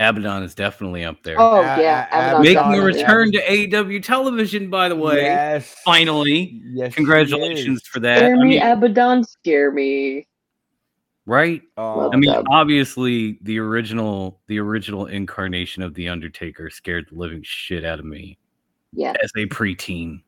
[0.00, 1.36] Abaddon is definitely up there.
[1.40, 3.02] Oh A- yeah, a- Abaddon's Making a it, yeah.
[3.02, 5.22] return to AEW television, by the way.
[5.22, 6.60] yes, Finally.
[6.74, 8.18] Yes, Congratulations for that.
[8.18, 10.26] Scare I me, mean, Abaddon, scare me.
[11.26, 11.62] Right?
[11.76, 17.84] I mean, obviously, the original, the original incarnation of the Undertaker scared the living shit
[17.84, 18.38] out of me
[18.92, 19.14] Yeah.
[19.22, 20.22] as a preteen.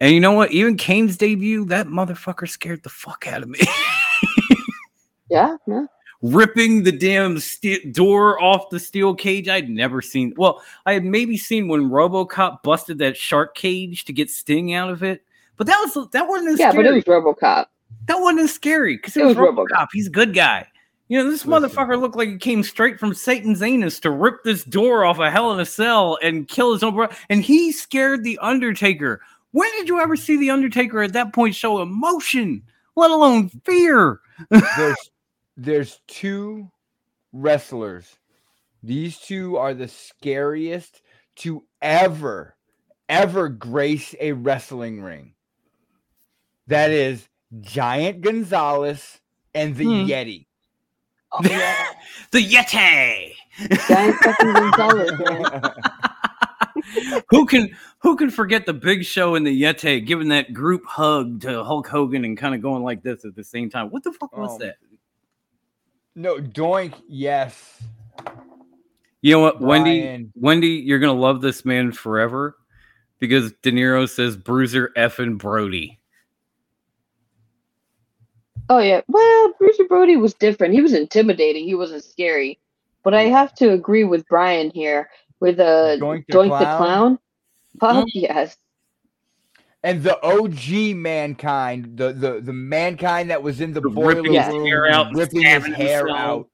[0.00, 0.52] And you know what?
[0.52, 3.60] Even Kane's debut, that motherfucker scared the fuck out of me.
[5.30, 5.84] Yeah, yeah.
[6.22, 9.46] Ripping the damn ste- door off the steel cage.
[9.48, 10.32] I'd never seen.
[10.38, 14.90] Well, I had maybe seen when RoboCop busted that shark cage to get Sting out
[14.90, 15.22] of it,
[15.58, 16.84] but that was that wasn't as Yeah, scary.
[16.84, 17.66] but it was RoboCop.
[18.06, 19.66] That wasn't scary because it, It was, was RoboCop.
[19.68, 19.86] RoboCop.
[19.92, 20.66] He's a good guy.
[21.08, 21.70] You know, this Listen.
[21.70, 25.30] motherfucker looked like he came straight from Satan's anus to rip this door off a
[25.30, 27.14] Hell in a Cell and kill his own brother.
[27.30, 29.22] And he scared the Undertaker.
[29.52, 32.62] When did you ever see the Undertaker at that point show emotion,
[32.94, 34.20] let alone fear?
[34.50, 35.10] there's
[35.56, 36.70] there's two
[37.32, 38.18] wrestlers.
[38.82, 41.00] These two are the scariest
[41.36, 42.54] to ever,
[43.08, 45.32] ever grace a wrestling ring.
[46.66, 47.26] That is
[47.60, 49.20] Giant Gonzalez
[49.54, 50.10] and the Hmm.
[50.10, 50.46] Yeti.
[51.32, 51.92] Oh, yeah.
[52.30, 53.32] The Yeti.
[53.88, 55.62] Giant fucking Gonzalez, man.
[57.30, 57.70] who can
[58.00, 61.86] who can forget the Big Show and the Yeti giving that group hug to Hulk
[61.88, 63.90] Hogan and kind of going like this at the same time?
[63.90, 64.76] What the fuck was Um, that?
[66.14, 67.80] No, Doink, yes.
[69.22, 70.00] You know what, Wendy?
[70.02, 70.32] Brian.
[70.36, 72.56] Wendy, you're gonna love this man forever
[73.18, 75.97] because De Niro says Bruiser effing Brody.
[78.68, 79.00] Oh yeah.
[79.08, 80.74] Well, Bruiser Brody was different.
[80.74, 81.64] He was intimidating.
[81.64, 82.58] He wasn't scary.
[83.04, 85.08] But I have to agree with Brian here
[85.40, 86.78] with uh, Doink Doink, the the, Clown?
[86.78, 87.18] clown.
[87.80, 88.56] Fuck yes.
[89.84, 94.32] And the OG mankind, the the the mankind that was in the, The boiler ripping
[94.34, 96.18] his room, hair out ripping his hair himself.
[96.18, 96.48] out.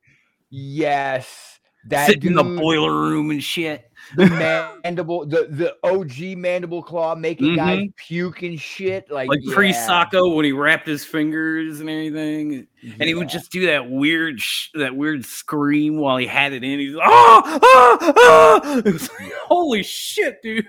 [0.50, 1.58] Yes,
[1.88, 3.90] that Sitting in the boiler room and shit.
[4.16, 7.96] The mandible, the the OG mandible claw, making guys Mhm.
[7.96, 9.10] puke and shit.
[9.10, 12.66] Like, Like yeah, pre Socko when he wrapped his fingers and everything.
[12.82, 16.62] And he would just do that weird sh- that weird scream while he had it
[16.62, 16.78] in.
[16.78, 18.76] He's like, ah, ah, ah!
[18.84, 20.66] It was like, holy shit, dude.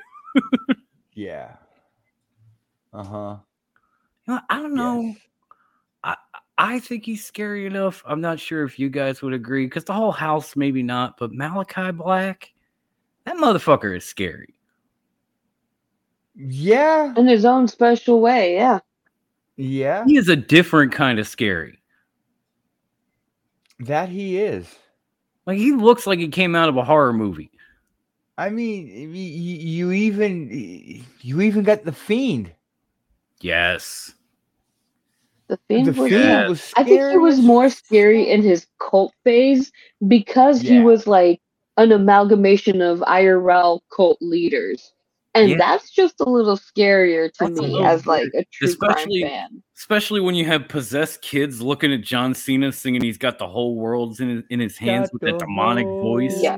[1.13, 1.57] yeah.
[2.93, 3.37] Uh huh.
[4.27, 5.13] You know, I don't know.
[6.03, 6.15] I
[6.57, 8.01] I think he's scary enough.
[8.07, 11.33] I'm not sure if you guys would agree because the whole house maybe not, but
[11.33, 12.53] Malachi Black,
[13.26, 14.53] that motherfucker is scary.
[16.36, 18.80] Yeah, In his own special way, yeah.
[19.57, 21.80] yeah, He is a different kind of scary.
[23.80, 24.73] that he is.
[25.45, 27.51] Like he looks like he came out of a horror movie.
[28.38, 30.49] I mean, y- y- you even
[31.21, 32.51] you even got the fiend.
[33.41, 34.13] Yes.
[35.47, 36.47] The Fiend the was, fiend yeah.
[36.49, 36.73] was.
[36.76, 39.71] I think he was more scary in his cult phase
[40.07, 41.39] because he was like
[41.78, 44.91] an amalgamation of IRL cult leaders.
[45.34, 45.57] And Yeah.
[45.57, 49.32] that's just a little scarier to That's me little as like a true Especially- crime
[49.32, 49.63] fan.
[49.78, 53.76] Especially when you have possessed kids looking at John Cena singing he's got the whole
[53.76, 56.41] world in his, in his hands Got with that demonic voice.
[56.41, 56.55] Yeah.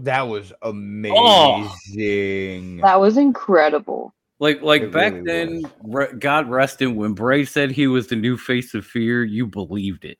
[0.00, 0.70] That was Oh.
[0.70, 2.78] amazing.
[2.78, 4.14] That was incredible.
[4.38, 8.06] Like like It back really then, re- God rest him, when Bray said he was
[8.08, 10.18] the new face of fear, you believed it.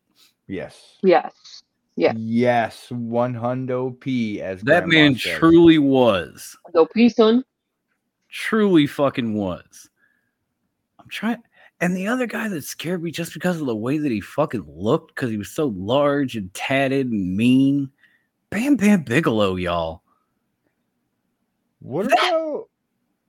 [0.49, 0.99] yes.
[1.03, 1.33] Yes.
[1.97, 2.13] Yeah.
[2.17, 2.91] Yes.
[2.91, 5.39] One hundo p as That Grandma man says.
[5.39, 6.57] truly was.
[6.73, 7.45] Go peace on.
[8.29, 9.89] Truly fucking was.
[10.99, 11.39] I'm trying
[11.81, 14.65] and the other guy that scared me just because of the way that he fucking
[14.67, 17.91] looked, because he was so large and tatted and mean.
[18.49, 20.03] Bam Bam Bigelow, y'all.
[21.81, 22.69] What about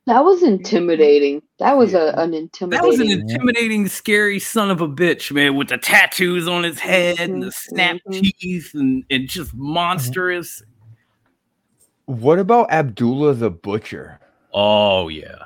[0.08, 1.44] That was intimidating.
[1.60, 2.00] That was Yeah.
[2.00, 2.88] a, an That intimidating.
[2.88, 7.20] was an intimidating, scary son of a bitch, man, with the tattoos on his head
[7.20, 8.34] and the Mhm, snap mhm.
[8.40, 10.64] teeth and, and just monstrous.
[12.06, 14.20] what about Abdullah the Butcher?
[14.54, 15.44] Oh yeah.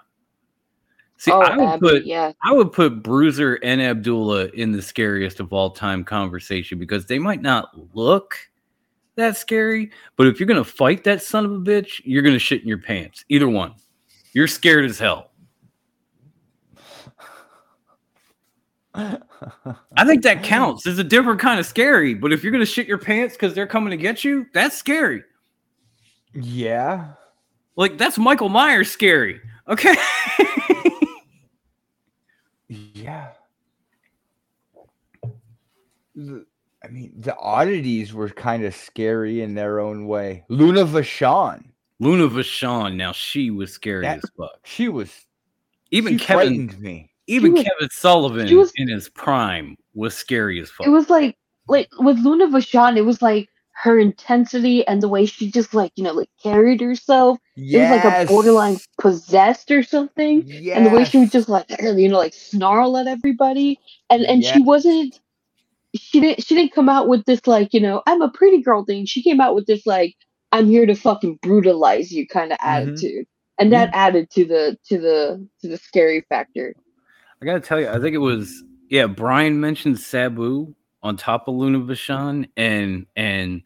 [1.17, 2.33] See, oh, I would Abby, put yeah.
[2.43, 7.19] I would put Bruiser and Abdullah in the scariest of all time conversation because they
[7.19, 8.37] might not look
[9.15, 12.61] that scary, but if you're gonna fight that son of a bitch, you're gonna shit
[12.61, 13.25] in your pants.
[13.29, 13.73] Either one.
[14.33, 15.31] You're scared as hell.
[18.93, 20.85] I think that counts.
[20.85, 23.67] It's a different kind of scary, but if you're gonna shit your pants because they're
[23.67, 25.23] coming to get you, that's scary.
[26.33, 27.13] yeah.
[27.77, 29.39] Like that's Michael Myers scary.
[29.67, 29.95] Okay.
[32.67, 33.29] Yeah.
[36.15, 36.45] The-
[36.83, 40.43] I mean, the oddities were kind of scary in their own way.
[40.47, 41.65] Luna Vachon,
[42.01, 44.59] Luna Vachon, now she was scary That- as fuck.
[44.65, 45.11] she was
[45.91, 47.11] Even she Kevin, me.
[47.27, 50.87] even was- Kevin Sullivan was- in his prime was scary as fuck.
[50.87, 51.37] It was like
[51.67, 55.91] like with Luna Vachon, it was like her intensity and the way she just like
[55.95, 57.37] you know like carried herself.
[57.55, 60.43] It was like a borderline possessed or something.
[60.47, 60.77] Yes.
[60.77, 63.79] and the way she would just like you know like snarl at everybody
[64.09, 65.19] and and she wasn't
[65.95, 68.85] she didn't she didn't come out with this like you know i'm a pretty girl
[68.85, 70.15] thing she came out with this like
[70.51, 72.65] i'm here to fucking brutalize you kind of Mhm.
[72.89, 73.25] attitude
[73.59, 76.73] and that added to the to the to the scary factor
[77.41, 79.07] I gotta tell you, I think it was yeah.
[79.07, 83.63] Brian mentioned Sabu on top of Luna Vachon, and and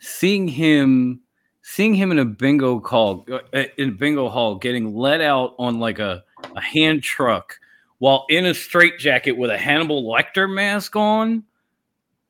[0.00, 1.20] seeing him,
[1.62, 3.24] seeing him in a bingo call
[3.54, 6.22] uh, in bingo hall, getting let out on like a
[6.54, 7.58] a hand truck
[8.00, 11.42] while in a straitjacket with a Hannibal Lecter mask on,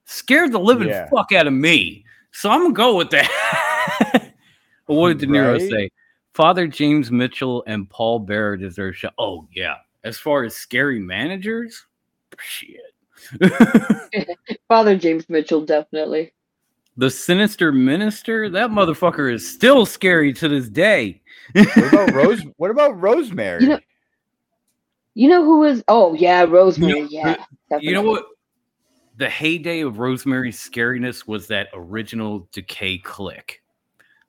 [0.04, 1.08] scared the living Yeah.
[1.08, 2.04] fuck out of me.
[2.30, 3.28] So I'm gonna go with that.
[4.86, 5.70] but what did De Niro Right?
[5.70, 5.90] say?
[6.34, 9.14] Father James Mitchell and Paul Bearer deserve shot.
[9.18, 9.76] Oh yeah.
[10.04, 11.86] As far as scary managers,
[12.38, 12.80] shit.
[14.68, 16.32] father james mitchell definitely
[16.98, 21.20] the sinister minister, that motherfucker is still scary to this day.
[21.52, 22.42] What about Rose?
[22.56, 23.62] What about Rosemary?
[23.64, 23.78] You know-
[25.14, 27.36] you know who was oh yeah rosemary You- yeah
[27.80, 28.26] You know what?
[29.16, 33.62] The heyday of Rosemary's scariness was that original Decay click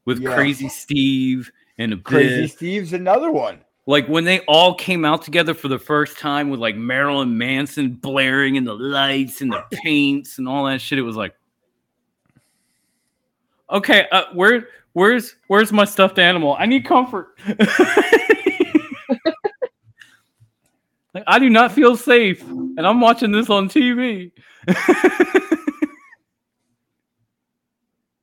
[0.07, 0.33] with Yeah.
[0.33, 2.47] Crazy Steve and a Crazy.
[2.47, 3.59] Steve's another one.
[3.85, 7.91] Like when they all came out together for the first time with like Marilyn Manson
[7.93, 11.35] blaring and the lights and the paints and all that shit, it was like,
[13.69, 16.55] okay, uh, where, where's, where's my stuffed animal?
[16.57, 17.37] I need comfort.
[21.13, 24.31] like I do not feel safe, and I'm watching this on TV.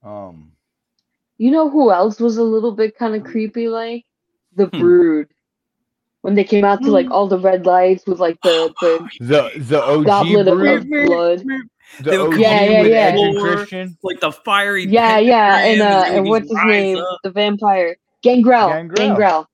[0.05, 0.53] Um,
[1.45, 4.05] you know who else was a little bit kind of creepy like
[4.57, 4.81] the Hmm.
[4.81, 5.29] brood
[6.23, 9.53] when they came out to like all the red lights with like the the the
[9.69, 11.45] the OG goblet of, brood, of blood.
[12.01, 13.07] the OG Yeah, yeah, yeah.
[13.09, 13.99] Edge and Christian.
[14.03, 16.97] like the fiery, Yeah, yeah, and uh, and what's his name?
[16.99, 17.21] up.
[17.25, 18.97] The vampire, Gangrel, Gangrel.
[18.97, 19.49] Gangrel.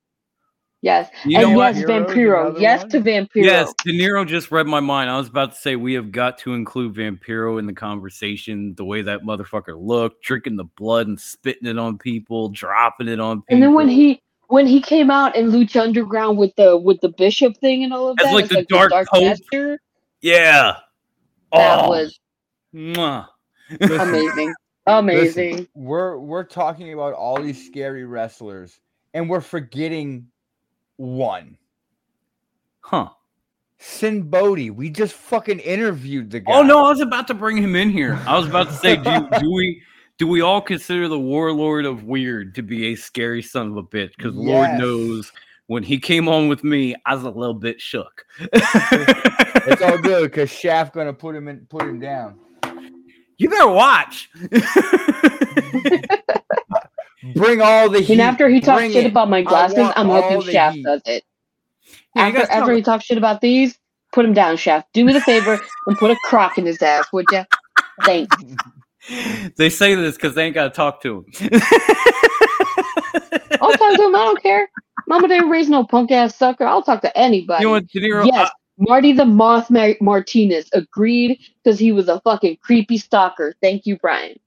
[0.82, 2.60] Yes, You and yes, Vampiro's Vampiro.
[2.60, 2.90] Yes one?
[2.90, 3.44] to Vampiro.
[3.44, 5.10] Yes, De Niro just read my mind.
[5.10, 8.74] I was about to say we have got to include Vampiro in the conversation.
[8.76, 13.20] The way that motherfucker looked, drinking the blood and spitting it on people, dropping it
[13.20, 13.54] on people.
[13.54, 17.10] And then when he when he came out in Lucha Underground with the with the
[17.10, 19.22] bishop thing and all of As, that, like, it's the Dark Pope.
[19.22, 19.78] Master,
[20.22, 20.76] yeah,
[21.52, 22.18] that oh, was
[22.74, 23.26] mwah.
[23.80, 24.54] amazing,
[24.86, 25.50] amazing.
[25.50, 28.80] Listen, we're we're talking about all these scary wrestlers,
[29.12, 30.26] and we're forgetting
[31.00, 31.56] one.
[32.80, 33.08] huh?
[33.78, 34.68] Sinn Bodhi.
[34.70, 36.52] We just fucking interviewed the guy.
[36.52, 38.20] Oh no, I was about to bring him in here.
[38.26, 39.82] I was about to say, do, do we
[40.18, 43.82] do we all consider the warlord of weird to be a scary son of a
[43.82, 44.14] bitch?
[44.18, 45.32] Because Lord knows
[45.68, 48.26] when he came on with me, I was a little bit shook.
[48.38, 52.38] It's all good because Shaft gonna put him in, put him down.
[53.38, 54.28] you better watch.
[57.34, 58.14] Bring all the heat.
[58.14, 59.10] And after he talks Bring shit it.
[59.10, 60.84] about my glasses, I'm hoping Shaft heat.
[60.84, 61.24] does it.
[62.14, 63.78] Yeah, after after he talks shit about these,
[64.12, 64.88] put him down, Shaft.
[64.92, 67.44] Do me the favor and put a crock in his ass, would you?
[68.04, 68.36] Thanks.
[69.56, 71.26] they say this because they ain't got to talk to him.
[73.60, 74.14] I'll talk to him.
[74.14, 74.68] I don't care.
[75.06, 76.64] Mama didn't raise no punk ass sucker.
[76.64, 77.62] I'll talk to anybody.
[77.62, 78.26] you know what, De Niro?
[78.32, 83.54] yes, Marty the Moth Mar- Martinez agreed because he was a fucking creepy stalker.
[83.60, 84.38] Thank you, Brian.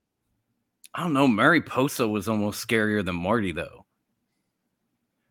[0.94, 1.26] I, don't know.
[1.26, 3.84] Mariposa was almost scarier than Marty, though.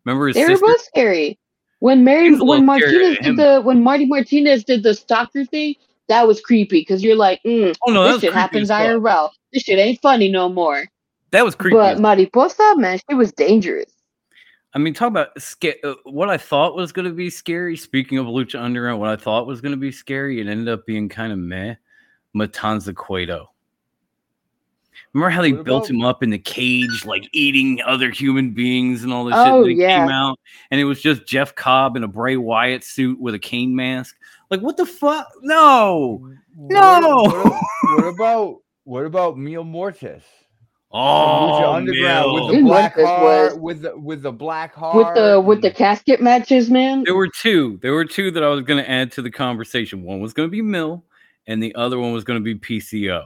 [0.06, 1.40] Remember his They were both scary.
[1.80, 5.44] When Mary, He was a when Martinez did the, when Marty Martinez did the stalker
[5.46, 5.76] thing,
[6.08, 8.70] that was creepy because you're like, mm, oh no, this shit happens.
[8.70, 9.32] IRL.
[9.52, 10.86] This shit ain't funny no more.
[11.32, 11.76] That was creepy.
[11.76, 13.92] But Mariposa, man, she was dangerous.
[14.74, 17.78] I mean, talk about sca- uh, what I thought was going to be scary.
[17.78, 20.86] Speaking of Lucha Underground, what I thought was going to be scary, it ended up
[20.86, 21.76] being kind of meh.
[22.36, 23.50] Matanza Cueto.
[25.14, 28.52] Remember how they What built about- him up in the cage, like eating other human
[28.52, 29.72] beings and all this Oh, shit?
[29.74, 30.00] And yeah.
[30.00, 30.40] came out,
[30.72, 34.16] and it was just Jeff Cobb in a Bray Wyatt suit with a Kane mask.
[34.50, 35.28] Like, what the fuck?
[35.42, 36.28] No.
[36.58, 37.00] No!
[37.24, 37.62] What, what-
[37.96, 38.56] what about
[38.86, 40.24] what about Mil Muertes?
[40.92, 44.74] Oh, Lucha Underground with the Mil black Muertes heart, was- with the with the black
[44.76, 47.04] heart, With the with the casket matches, man.
[47.04, 47.80] There were two.
[47.82, 50.04] There were two that I was going to add to the conversation.
[50.04, 51.04] One was going to be Mil,
[51.48, 53.26] and the other one was going to be PCO.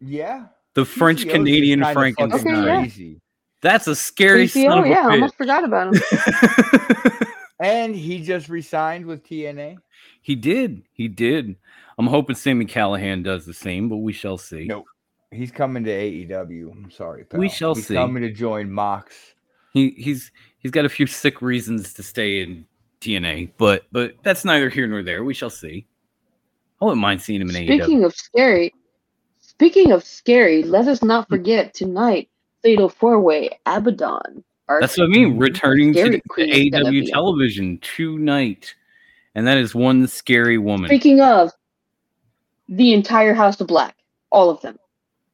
[0.00, 2.56] Yeah, The French PCO 's just Canadian kinda Frankenstein.
[2.56, 3.14] Okay, yeah.
[3.62, 6.02] That's a scary son PCO, of yeah, I almost forgot about him.
[7.60, 9.76] And he just resigned with TNA.
[10.22, 10.82] he did.
[10.92, 11.56] He did.
[11.98, 14.64] I'm hoping Sami Callihan does the same, but we shall see.
[14.64, 14.86] Nope.
[15.30, 16.72] He's coming to AEW.
[16.72, 17.38] I'm sorry, pal.
[17.38, 17.94] We shall He's see.
[17.94, 19.14] coming to join Mox.
[19.74, 22.64] He he's he's got a few sick reasons to stay in
[23.02, 25.22] TNA, but but that's neither here nor there.
[25.22, 25.86] We shall see.
[26.80, 27.82] I wouldn't mind seeing him in E AEW.
[27.82, 28.74] Speaking of scary,
[29.60, 32.30] speaking of scary, let us not forget tonight,
[32.62, 34.42] Fatal Four Way Abaddon.
[34.66, 35.36] That's what I mean.
[35.36, 38.74] Returning to scary the queen AEW television tonight,
[39.34, 40.88] and that is one scary woman.
[40.88, 41.52] Speaking of
[42.70, 43.96] the entire House of Black,
[44.32, 44.78] all of them.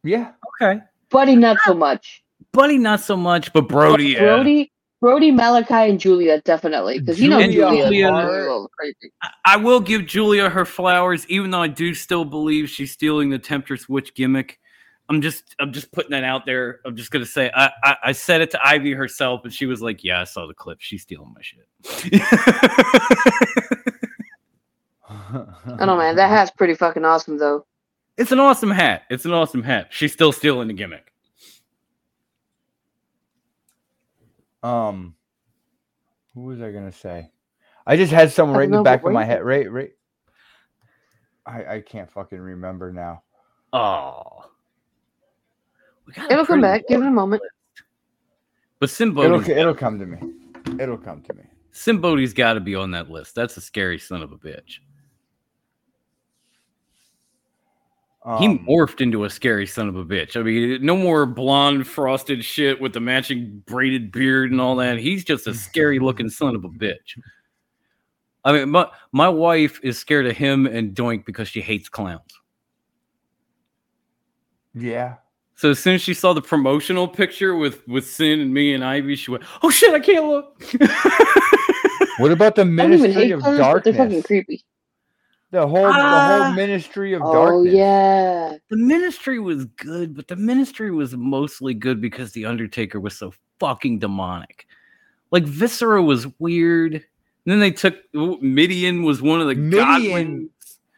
[0.02, 0.32] Yeah.
[0.60, 2.24] Okay, Buddy, not so much.
[2.50, 4.18] Buddy, not so much, but Brody, yeah.
[4.18, 9.12] Brody, Brody, Malachi, and Julia definitely because you know Julia Julia, a crazy.
[9.44, 13.38] I- will give Julia her flowers, even though I do still believe she's stealing the
[13.38, 14.58] Temptress Witch gimmick.
[15.08, 16.80] I'm just, I'm just putting that out there.
[16.84, 19.80] I'm just gonna say, I, I, I said it to Ivy herself, and she was
[19.80, 20.78] like, "Yeah, I saw the clip.
[20.80, 21.68] She's stealing my shit."
[25.08, 26.16] I don't know, man.
[26.16, 27.66] That hat's pretty fucking awesome though.
[28.16, 29.02] it's an awesome hat.
[29.10, 29.88] It's an awesome hat.
[29.90, 31.12] She's still stealing the gimmick.
[34.66, 35.14] Um,
[36.34, 37.30] who was I gonna say?
[37.86, 39.44] I just had someone right in the know, back of my head.
[39.44, 39.92] Right, right.
[41.46, 43.22] I I can't fucking remember now.
[43.72, 44.50] Oh,
[46.06, 46.88] we got It'll come back.
[46.88, 47.42] Give it a moment.
[47.42, 47.52] list.
[48.80, 48.90] But
[49.24, 50.18] It'll it'll come to me.
[50.80, 51.44] It'll come to me.
[51.70, 53.34] Sinn Bodhi's got to be on that list.
[53.34, 54.78] That's a scary son of a bitch.
[58.38, 60.36] He Um, morphed into a scary son of a bitch.
[60.36, 64.98] I mean, no more blonde frosted shit with the matching braided beard and all that.
[64.98, 67.16] He's just a scary looking son of a bitch.
[68.44, 72.40] I mean, my my wife is scared of him and Doink because she hates clowns.
[74.74, 75.14] Yeah.
[75.54, 78.84] So as soon as she saw the promotional picture with with Sinn and me and
[78.84, 80.64] Ivy, she went, "Oh shit, I can't look."
[82.18, 84.64] What about the I Ministry of clowns, but they're fucking creepy.
[85.52, 86.42] The whole the Ah.
[86.46, 87.74] whole Ministry of Oh Darkness.
[87.74, 88.56] yeah.
[88.68, 93.32] the ministry was good, but the ministry was mostly good because the Undertaker was so
[93.60, 94.66] fucking demonic.
[95.30, 96.94] Like Viscera was weird.
[96.94, 97.02] And
[97.52, 99.80] then they took Mideon was one of the Mideon.
[99.84, 100.48] godlings.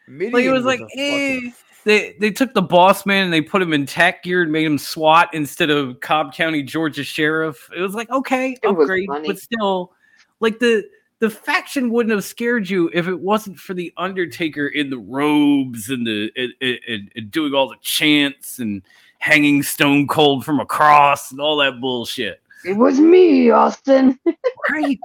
[0.07, 1.35] Mideon Like it was like, a eh.
[1.35, 1.53] fucking-
[1.85, 4.65] They they took the boss man and they put him in tack gear and made
[4.65, 7.69] him SWAT instead of Cobb County, Georgia sheriff.
[7.75, 9.93] It was like okay, It was upgrade, but still,
[10.39, 10.83] like the
[11.19, 15.89] the faction wouldn't have scared you if it wasn't for the Undertaker in the robes
[15.89, 16.53] and the and,
[16.87, 18.81] and- and doing all the chants and
[19.19, 22.41] hanging Stone Cold from a cross and all that bullshit.
[22.65, 24.17] It was me, Austin.
[24.71, 24.99] Right?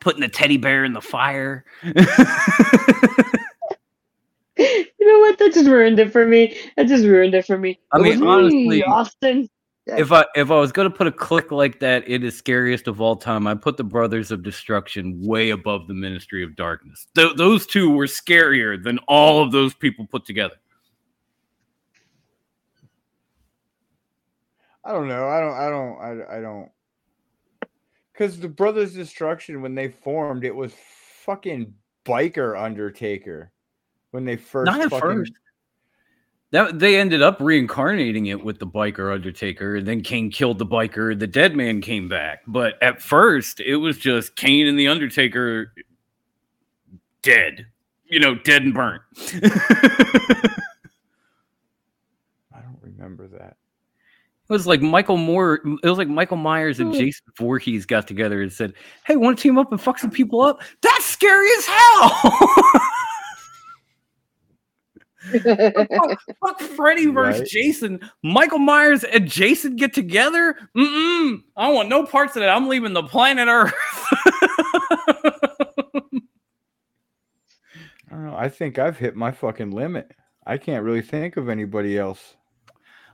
[0.00, 1.64] Putting the teddy bear in the fire.
[1.82, 1.92] you
[5.00, 5.38] know what?
[5.38, 6.56] That just ruined it for me.
[6.76, 7.80] That just ruined it for me.
[7.90, 8.84] I It mean, was me, honestly,
[9.86, 10.02] Austin.
[10.02, 13.00] if I if I was gonna put a click like that, it is scariest of
[13.00, 13.46] all time.
[13.46, 17.06] I put the Brothers of Destruction way above the Ministry of Darkness.
[17.14, 20.54] Th- those two were scarier than all of those people put together.
[24.84, 25.28] I don't know.
[25.28, 25.54] I don't.
[25.54, 25.98] I don't.
[25.98, 26.70] I, I don't.
[28.12, 30.72] Because the Brothers of Destruction, when they formed, it was
[31.24, 31.74] fucking
[32.04, 33.50] biker Undertaker.
[34.12, 35.32] When they first, Not at fucking, first.
[36.54, 40.64] That they ended up reincarnating it with the biker Undertaker, and then Kane killed the
[40.66, 41.18] biker.
[41.18, 45.74] The dead man came back, but at first it was just Kane and the Undertaker
[47.22, 47.66] dead.
[48.04, 49.02] You know, dead and burnt.
[52.54, 53.56] I don't remember that.
[54.48, 55.60] It was like Michael Moore.
[55.82, 57.00] It was like Michael Myers and Hmm.
[57.00, 58.74] Jason Voorhees got together and said,
[59.06, 60.60] "Hey, want to team up and fuck some people up?
[60.82, 62.20] That's scary as hell."
[65.32, 67.48] fuck, fuck Freddy versus Right.
[67.48, 68.00] Jason.
[68.22, 70.54] Michael Myers and Jason get together.
[70.76, 71.42] Mm-mm.
[71.56, 72.50] I don't want no parts of that.
[72.50, 73.72] I'm leaving the planet Earth.
[78.10, 78.36] I don't know.
[78.36, 80.12] I think I've hit my fucking limit.
[80.46, 82.36] I can't really think of anybody else.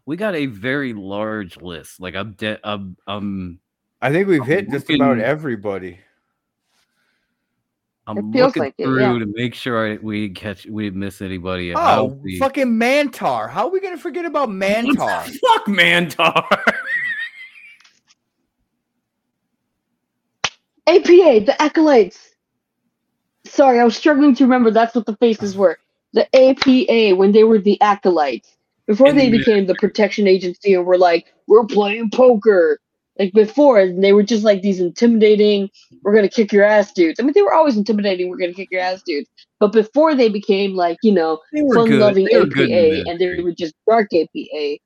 [0.04, 2.00] we got a very large list.
[2.00, 3.60] Like I'm, de- I'm, I'm,
[4.02, 6.00] I think we've hit just about everybody.
[8.06, 9.18] I'm It feels looking like it, through yeah.
[9.20, 11.72] to make sure I, we didn't catch, we didn't miss anybody.
[11.74, 13.48] Oh, hope we- fucking Mantaur.
[13.48, 15.22] How are we gonna forget about Mantaur?
[15.24, 16.44] Fuck Mantaur.
[20.86, 22.34] APA, the acolytes.
[23.44, 25.78] Sorry, I was struggling to remember that's what the faces were.
[26.12, 28.56] The APA when they were the acolytes.
[28.86, 32.80] Before And they the- became the protection agency and were like, we're playing poker.
[33.20, 35.68] Like before, they were just like these intimidating,
[36.02, 37.20] we're gonna kick your ass dudes.
[37.20, 39.28] I mean, they were always intimidating, we're gonna kick your ass dudes.
[39.58, 41.38] But before they became like, you know,
[41.74, 44.78] fun loving They were good in the APA and they were just dark APA.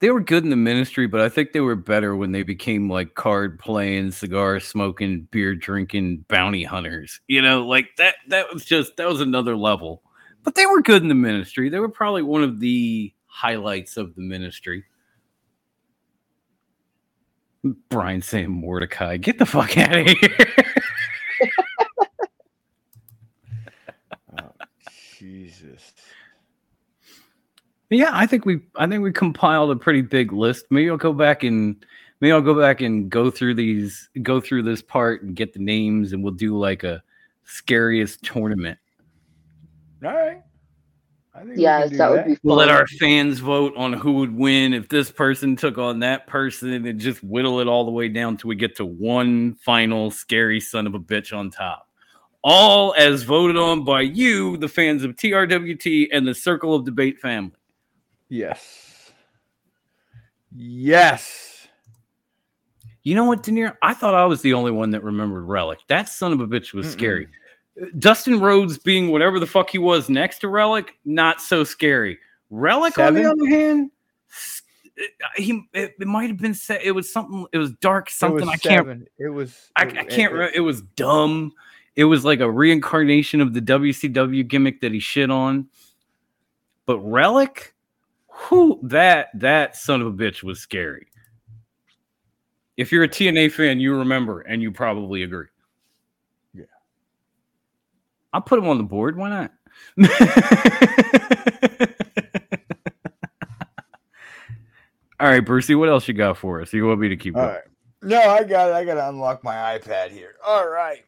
[0.00, 2.90] they were good in the ministry, but I think they were better when they became
[2.90, 7.20] like card playing, cigar smoking, beer drinking bounty hunters.
[7.28, 10.02] You know, like that that was just that was another level.
[10.42, 11.68] But they were good in the ministry.
[11.68, 14.84] They were probably one of the highlights of the ministry.
[17.88, 20.36] Brian saying Mordecai, get the fuck out of here.
[24.38, 24.50] Oh,
[24.98, 25.92] Jesus.
[27.90, 30.66] Yeah, I think we I think we compiled a pretty big list.
[30.70, 31.84] Maybe I'll go back and
[32.20, 35.60] maybe I'll go back and go through these go through this part and get the
[35.60, 37.02] names and we'll do like a
[37.44, 38.78] scariest tournament.
[40.04, 40.42] All right.
[41.36, 42.40] I think Yes, can that would be fun.
[42.42, 46.26] We'll let our fans vote on who would win if this person took on that
[46.26, 50.10] person and just whittle it all the way down till we get to one final
[50.10, 51.88] scary son of a bitch on top.
[52.42, 57.18] All as voted on by you, the fans of TRWT and the Circle of Debate
[57.18, 57.52] family.
[58.28, 59.12] Yes.
[60.54, 61.68] Yes.
[63.02, 63.78] You know what, Denier?
[63.82, 65.78] I thought I was the only one that remembered Rellik.
[65.88, 67.28] That son of a bitch was scary.
[67.98, 72.18] Dustin Rhodes being whatever the fuck he was next to Rellik, not so scary.
[72.52, 73.90] Rellik, on the other hand,
[74.96, 76.82] it- he it, it might have been set.
[76.82, 77.46] It was something.
[77.52, 78.08] It was dark.
[78.08, 78.86] Something was I can't.
[78.86, 79.06] seven.
[79.18, 79.70] It was.
[79.76, 80.34] I, it- I can't.
[80.34, 81.52] it- It was dumb.
[81.96, 85.66] It was like a reincarnation of the WCW gimmick that he shit on.
[86.86, 87.72] But Rellik,
[88.28, 91.06] who that that son of a bitch was scary.
[92.76, 95.46] If you're a TNA fan, you remember and you probably agree.
[98.36, 98.38] Yeah.
[98.38, 99.16] I'll put him on the board.
[99.16, 99.52] Why not?
[105.18, 106.72] All right, Brucey, what else you got for us?
[106.72, 107.54] You want me to keep All going?
[107.54, 107.64] right.
[108.02, 108.68] No, I got.
[108.70, 108.74] it.
[108.74, 110.34] I got to unlock my iPad here.
[110.46, 111.04] All right.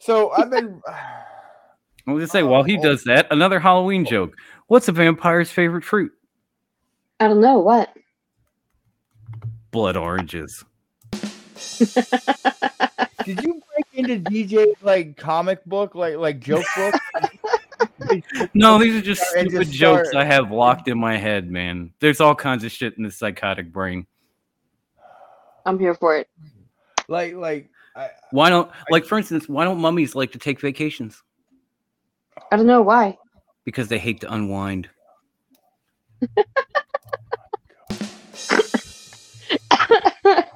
[0.00, 0.82] So I've been.
[0.88, 2.82] I was gonna say, while he Oh.
[2.82, 4.34] does that, another Halloween joke.
[4.66, 6.10] What's a vampire's favorite fruit?
[7.20, 7.90] I don't know what.
[9.70, 10.64] Blood oranges.
[13.24, 16.94] Did you break into DJ like comic book, like like joke book?
[18.54, 21.92] No, these are just stupid just jokes start- I have locked in my head, man.
[22.00, 24.06] There's all kinds of shit in the psychotic brain.
[25.64, 26.28] I'm here for it.
[27.08, 31.22] like like I, Why don't, like, for instance, why don't mummies like to take vacations?
[32.52, 33.18] I don't know why.
[33.64, 34.88] Because they hate to unwind.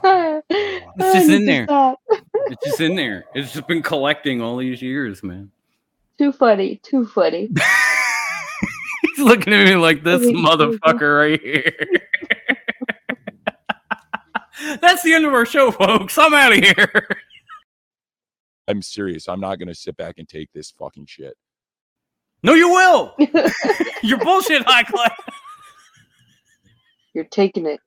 [0.04, 1.66] it's just in there.
[2.46, 3.24] It's just in there.
[3.34, 5.50] It's just been collecting all these years, man.
[6.18, 6.80] Too funny.
[6.82, 7.48] Too funny.
[9.02, 11.72] He's looking at me like this motherfucker right here.
[14.80, 16.16] That's the end of our show, folks.
[16.18, 17.08] I'm out of here.
[18.68, 19.28] I'm serious.
[19.28, 21.36] I'm not gonna sit back and take this fucking shit.
[22.42, 23.14] No, you will.
[24.02, 25.12] You're bullshit, high class.
[27.14, 27.80] You're taking it.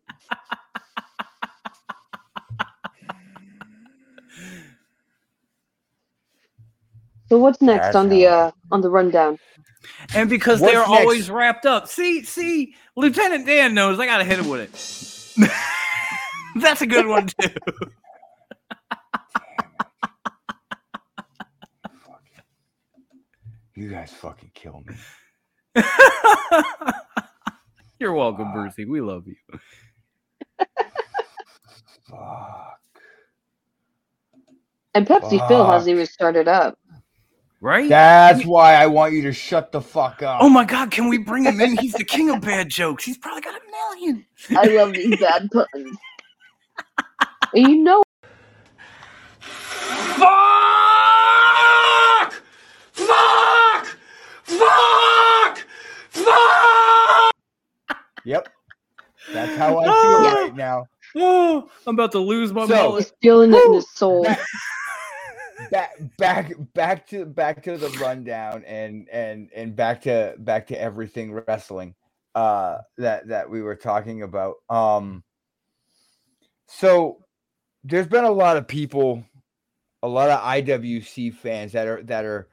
[7.30, 9.40] So what's next That's on the uh on the rundown?
[10.14, 10.90] And because What's they're next?
[11.06, 11.88] always wrapped up.
[11.88, 15.49] See, see, Lieutenant Dan knows I gotta hit him with it.
[16.62, 17.49] That's a good one too.
[23.76, 24.95] you guys fucking kill me.
[27.99, 28.86] You're welcome, Brucey.
[28.86, 29.36] We love you.
[32.10, 32.80] Fuck.
[34.95, 36.78] And Pepsi Phil hasn't even started up.
[37.60, 37.90] Right?
[37.90, 40.40] That's why I want you to shut the fuck up.
[40.42, 41.76] oh my god, can we bring him in?
[41.78, 43.04] He's the king of bad jokes.
[43.04, 43.62] He's probably got a
[44.00, 44.26] million.
[44.52, 45.98] I love these bad puns.
[47.54, 48.04] You know
[51.08, 52.34] Fuck!
[52.94, 53.98] Fuck!
[54.44, 55.58] Fuck!
[56.10, 57.32] Fuck!
[58.26, 58.50] Yep.
[59.34, 60.34] That's how I feel Ah.
[60.44, 60.86] right now.
[61.16, 63.04] Oh, I'm about to lose my So- mullet.
[63.04, 64.26] he's feeling it in his soul.
[65.72, 70.80] Back, back, back, to back to the rundown and and and back to back to
[70.80, 71.96] everything wrestling.
[72.36, 74.56] uh that that we were talking about.
[74.70, 75.24] Um
[76.68, 77.26] so
[77.84, 79.24] there's been a lot of people,
[80.04, 82.50] a lot of IWC fans that are that are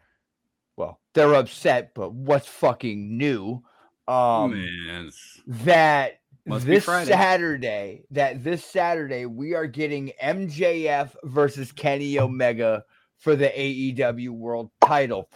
[0.77, 3.63] well, they're upset, but what's fucking new?
[4.09, 5.11] Um Man,
[5.47, 6.85] that Must this.
[6.85, 12.85] Saturday, that this Saturday we are getting MJF versus Kenny Omega
[13.25, 15.31] for the AEW World Title.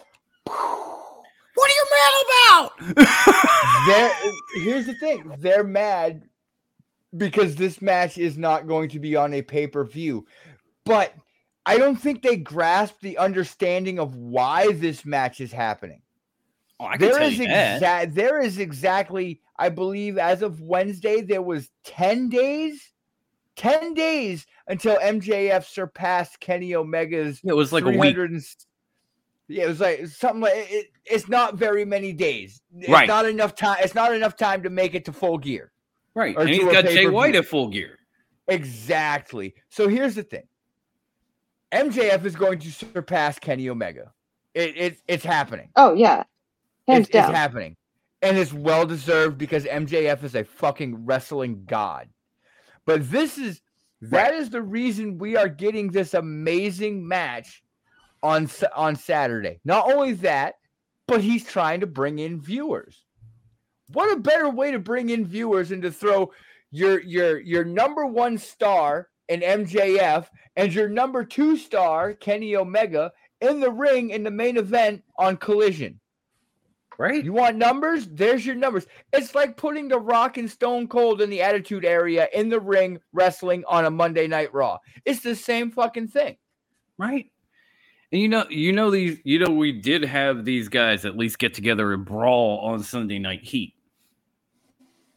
[0.44, 0.54] what
[1.56, 4.22] are you mad about?
[4.56, 6.22] Here's the thing: they're mad
[7.16, 10.26] because this match is not going to be on a pay per view,
[10.84, 11.14] but
[11.64, 16.02] I don't think they grasp the understanding of why this match is happening.
[16.80, 18.14] oh, I can There tell is you exact.
[18.14, 19.40] There is exactly.
[19.58, 22.92] I believe as of Wednesday, there was ten days,
[23.58, 27.40] ten days until MJF surpassed Kenny Omega's.
[27.44, 28.14] It was like a week.
[28.14, 28.66] 300 and s-
[29.48, 32.62] Yeah, it was like something like it, it's not very many days.
[32.78, 33.06] It's Right.
[33.08, 33.78] not enough time.
[33.82, 35.72] It's not enough time to make it to full gear.
[36.14, 36.34] Right.
[36.36, 37.06] or And he's to a got Jay.
[37.08, 37.98] White at full gear.
[38.48, 39.54] Exactly.
[39.68, 40.46] So here's the thing.
[41.72, 44.12] MJF is going to surpass Kenny Omega.
[44.54, 45.68] It, it it's happening.
[45.76, 46.24] Oh yeah,
[46.88, 47.76] hands It's, it's happening.
[48.22, 52.08] And it's well deserved because MJF is a fucking wrestling god.
[52.88, 53.60] But this is
[54.00, 57.62] that is the reason we are getting this amazing match
[58.22, 59.60] on on Saturday.
[59.62, 60.54] Not only that,
[61.06, 63.04] but he's trying to bring in viewers.
[63.92, 66.32] What a better way to bring in viewers and to throw
[66.70, 73.12] your your your number one star in MJF and your number two star Kenny Omega
[73.42, 76.00] in the ring in the main event on Collision.
[76.98, 77.24] Right.
[77.24, 78.08] You want numbers?
[78.10, 78.88] There's your numbers.
[79.12, 82.98] It's like putting the Rock and Stone Cold in the Attitude Era in the ring
[83.12, 84.78] wrestling on a Monday Night Raw.
[85.04, 86.36] It's the same fucking thing.
[86.98, 87.30] Right.
[88.10, 91.38] And you know, you know these, you know, we did have these guys at least
[91.38, 93.74] get together and brawl on Sunday Night Heat.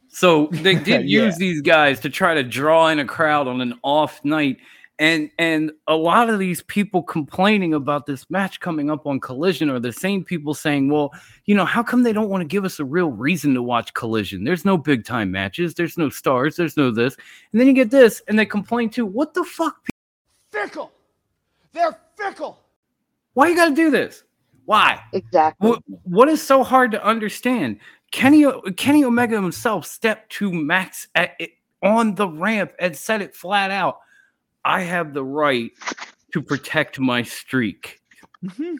[0.08, 1.24] So they did Yeah.
[1.24, 4.58] use these guys to try to draw in a crowd on an off night.
[5.02, 9.68] And and a lot of these people complaining about this match coming up on Collision
[9.68, 11.12] are the same people saying, "Well,
[11.44, 13.92] you know, how come they don't want to give us a real reason to watch
[13.94, 14.44] Collision?
[14.44, 17.16] There's no big time matches, there's no stars, there's no this."
[17.50, 19.04] And then you get this, and they complain too.
[19.04, 19.88] What the fuck?
[20.52, 20.92] Fickle.
[21.72, 22.60] They're fickle.
[23.34, 24.22] Why you got to do this?
[24.66, 25.00] Why?
[25.12, 25.68] Exactly.
[25.68, 27.80] What, what is so hard to understand?
[28.12, 28.46] Kenny
[28.76, 31.32] Kenny Omega himself stepped to Max at
[31.82, 33.98] on the ramp and said it flat out.
[34.64, 35.72] I have the right
[36.32, 38.00] to protect my streak.
[38.44, 38.76] Mm-hmm.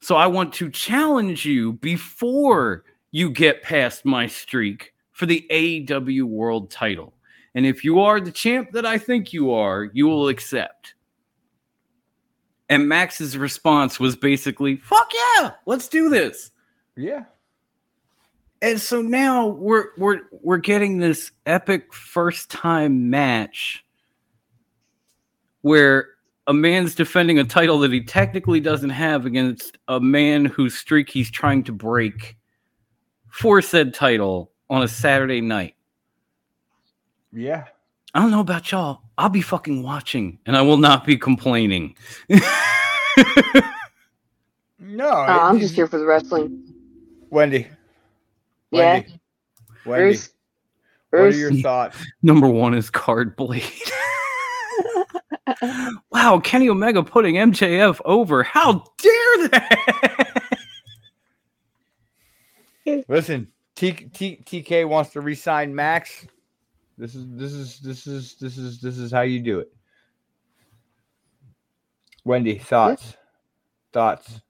[0.00, 6.24] So I want to challenge you before you get past my streak for the AEW
[6.24, 7.14] World title.
[7.54, 10.94] And if you are the champ that I think you are, you will accept.
[12.68, 16.50] And Max's response was basically, fuck yeah, let's do this.
[16.96, 17.24] Yeah.
[18.60, 23.84] And so now we're we're we're getting this epic first time match
[25.64, 26.08] where
[26.46, 31.08] a man's defending a title that he technically doesn't have against a man whose streak
[31.08, 32.36] he's trying to break
[33.30, 35.74] for said title on a Saturday night.
[37.32, 37.64] Yeah.
[38.12, 39.00] I don't know about y'all.
[39.16, 41.96] I'll be fucking watching and I will not be complaining.
[44.86, 45.08] No.
[45.08, 46.62] Uh, I'm just here for the wrestling.
[47.30, 47.66] Wendy.
[48.70, 49.20] Yeah, Wendy.
[49.86, 50.04] Wendy.
[50.04, 50.30] Bruce.
[51.10, 51.96] What are your thoughts?
[52.22, 53.62] Number one is Card Blade.
[56.10, 58.42] wow, Kenny Omega putting MJF over.
[58.42, 60.42] How dare that?
[63.08, 66.26] Listen, T, T, TK wants to re-sign Max.
[66.98, 69.72] This is this is this is this is this is how you do it.
[72.24, 73.16] Wendy, thoughts,
[73.92, 74.40] thoughts,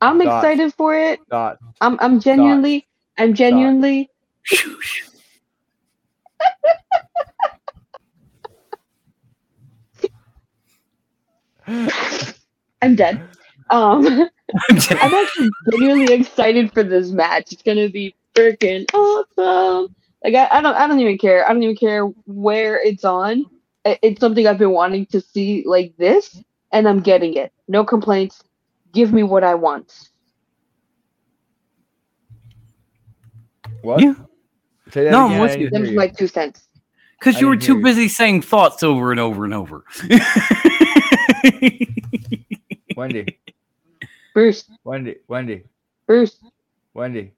[0.00, 0.44] I'm Thoughts.
[0.44, 1.20] excited for it.
[1.30, 1.62] thoughts.
[1.80, 2.86] I'm I'm genuinely
[3.18, 4.10] I'm genuinely
[12.82, 13.22] I'm dead.
[13.70, 14.06] Um
[15.00, 17.52] I'm actually genuinely excited for this match.
[17.52, 19.94] It's gonna be freaking awesome.
[20.24, 21.48] Like I, I don't I don't even care.
[21.48, 23.46] I don't even care where it's on.
[24.02, 26.42] It's something I've been wanting to see like this,
[26.72, 27.52] and I'm getting it.
[27.68, 28.42] No complaints.
[28.92, 30.10] Give me what I want.
[33.82, 34.00] What?
[34.00, 34.14] Yeah.
[34.90, 35.70] Say that No, I'm again, with you.
[35.70, 36.00] didn't Them's hear you.
[36.00, 36.68] my two cents.
[37.24, 37.84] Because you were didn't hear too you.
[37.84, 39.84] busy saying thoughts over and over and over.
[42.96, 43.38] Wendy,
[44.34, 45.64] Bruce, Wendy, Wendy,
[46.06, 46.38] Bruce,
[46.92, 47.32] Wendy.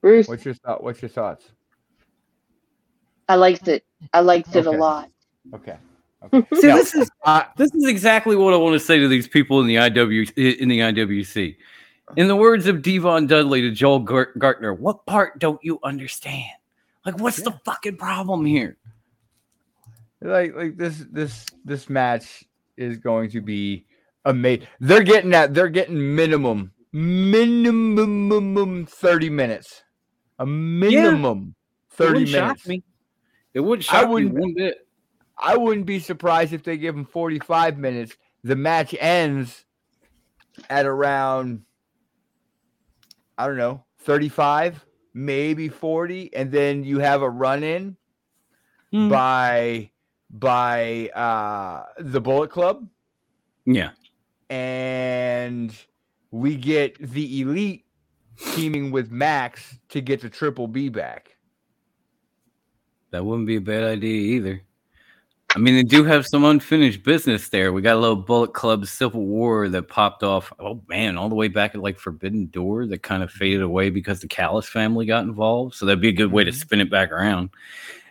[0.00, 0.28] Bruce.
[0.28, 0.82] What's your thought?
[0.82, 1.46] What's your thoughts?
[3.28, 3.84] I liked it.
[4.12, 5.10] I liked it a lot.
[5.54, 5.76] Okay.
[6.32, 6.42] Okay.
[6.58, 9.28] See, No, this is I- this is exactly what I want to say to these
[9.28, 11.54] people in the IW in the IWC.
[12.16, 16.48] In the words of Devon Dudley to Joel Gertner, what part don't you understand?
[17.04, 18.78] Like, what's the fucking problem here?
[20.24, 22.44] Like like this this this match
[22.78, 23.84] is going to be
[24.24, 24.66] amazing.
[24.80, 29.82] They're getting that they're getting minimum minimum 30 minutes.
[30.38, 31.54] A minimum
[31.90, 32.66] It 30 wouldn't shock minutes.
[32.66, 32.82] me.
[33.52, 34.86] It would I shock me wouldn't- one bit.
[35.36, 38.16] I wouldn't be surprised if they give them 45 minutes.
[38.44, 39.64] The match ends
[40.70, 41.62] at around,
[43.36, 47.96] I don't know, 35, maybe 40, and then you have a run in
[48.92, 49.08] Hmm.
[49.08, 49.90] by
[50.34, 52.86] by uh the Bullet Club,
[53.64, 53.90] Yeah.
[54.50, 55.74] and
[56.30, 57.84] we get the elite
[58.52, 61.36] teaming with Max to get the triple B back.
[63.12, 64.62] That wouldn't be a bad idea either.
[65.54, 67.72] I mean, they do have some unfinished business there.
[67.72, 70.52] We got a little Bullet Club Civil War that popped off.
[70.58, 73.90] Oh man, all the way back at like Forbidden Door that kind of faded away
[73.90, 75.76] because the Callis family got involved.
[75.76, 77.50] So that'd be a good way to spin it back around.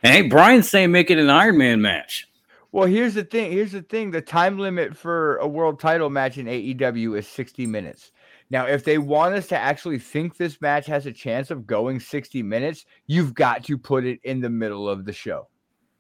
[0.04, 2.28] And hey, Brian's saying make it an Iron Man match.
[2.72, 3.52] Well, here's the thing.
[3.52, 4.12] Here's the thing.
[4.12, 8.12] The time limit for a world title match in AEW is 60 minutes.
[8.50, 12.00] Now, if they want us to actually think this match has a chance of going
[12.00, 15.48] 60 minutes, you've got to put it in the middle of the show.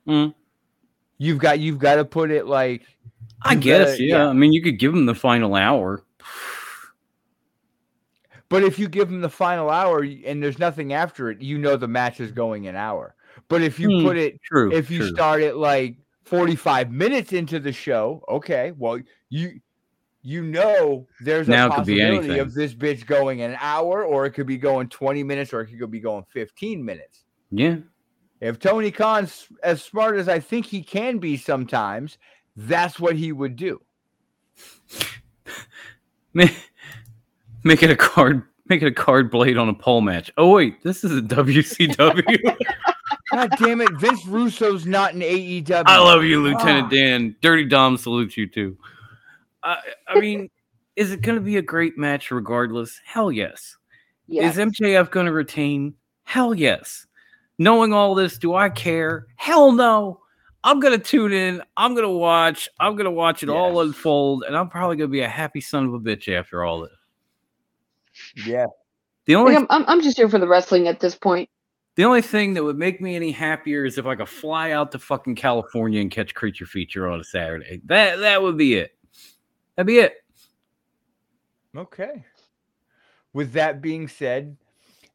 [0.07, 0.33] Mm.
[1.17, 2.83] You've got you've got to put it like
[3.41, 4.17] I guess, gotta- yeah.
[4.17, 4.27] yeah.
[4.27, 6.03] I mean, you could give them the final hour.
[8.49, 11.77] but if you give them the final hour and there's nothing after it, you know
[11.77, 13.15] the match is going an hour.
[13.53, 14.73] But if you Hmm, put it True.
[14.73, 15.09] if you true.
[15.09, 18.99] start it like 45 minutes into the show, okay, well,
[19.29, 19.59] you
[20.23, 24.03] you know there's Now a it could be possibility of this bitch going an hour,
[24.05, 27.25] or it could be going 20 minutes, or it could be going 15 minutes.
[27.51, 27.75] yeah.
[28.41, 32.17] If Tony Khan's as smart as I think he can be sometimes,
[32.55, 33.79] that's what he would do.
[36.33, 36.55] Make,
[37.63, 38.41] make it a card.
[38.67, 40.31] Make it a card blade on a pole match.
[40.37, 42.57] Oh wait, this is a WCW.
[43.33, 45.83] God damn it, Vince Russo's not in AEW.
[45.85, 46.89] I love you, Lieutenant Ah.
[46.89, 47.35] Dan.
[47.41, 48.77] Dirty Dom salutes you too.
[49.63, 49.77] I,
[50.07, 50.49] I mean,
[50.95, 52.99] is it going to be a great match regardless?
[53.05, 53.77] Hell yes.
[54.27, 54.57] Yes.
[54.57, 55.95] Is MJF going to retain?
[56.23, 57.07] Hell yes.
[57.57, 59.27] Knowing all this, do I care?
[59.35, 60.19] Hell no.
[60.63, 61.61] I'm going to tune in.
[61.75, 62.69] I'm going to watch.
[62.79, 65.59] I'm going to watch it all unfold, and I'm probably going to be a happy
[65.59, 68.45] son of a bitch after all this.
[68.45, 68.67] Yeah.
[69.25, 71.49] The only I'm, I'm, I'm just here for the wrestling at this point.
[71.95, 74.91] The only thing that would make me any happier is if I could fly out
[74.93, 77.81] to fucking California and catch Creature Feature on a Saturday.
[77.85, 78.95] That that would be it.
[79.75, 80.15] That'd be it.
[81.75, 82.25] Okay.
[83.33, 84.57] With that being said,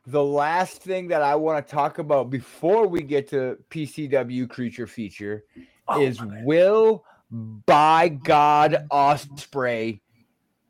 [0.06, 4.86] the last thing that I want to talk about before we get to PCW Creature
[4.86, 5.44] Feature
[5.88, 10.00] Oh, is will by God Ospreay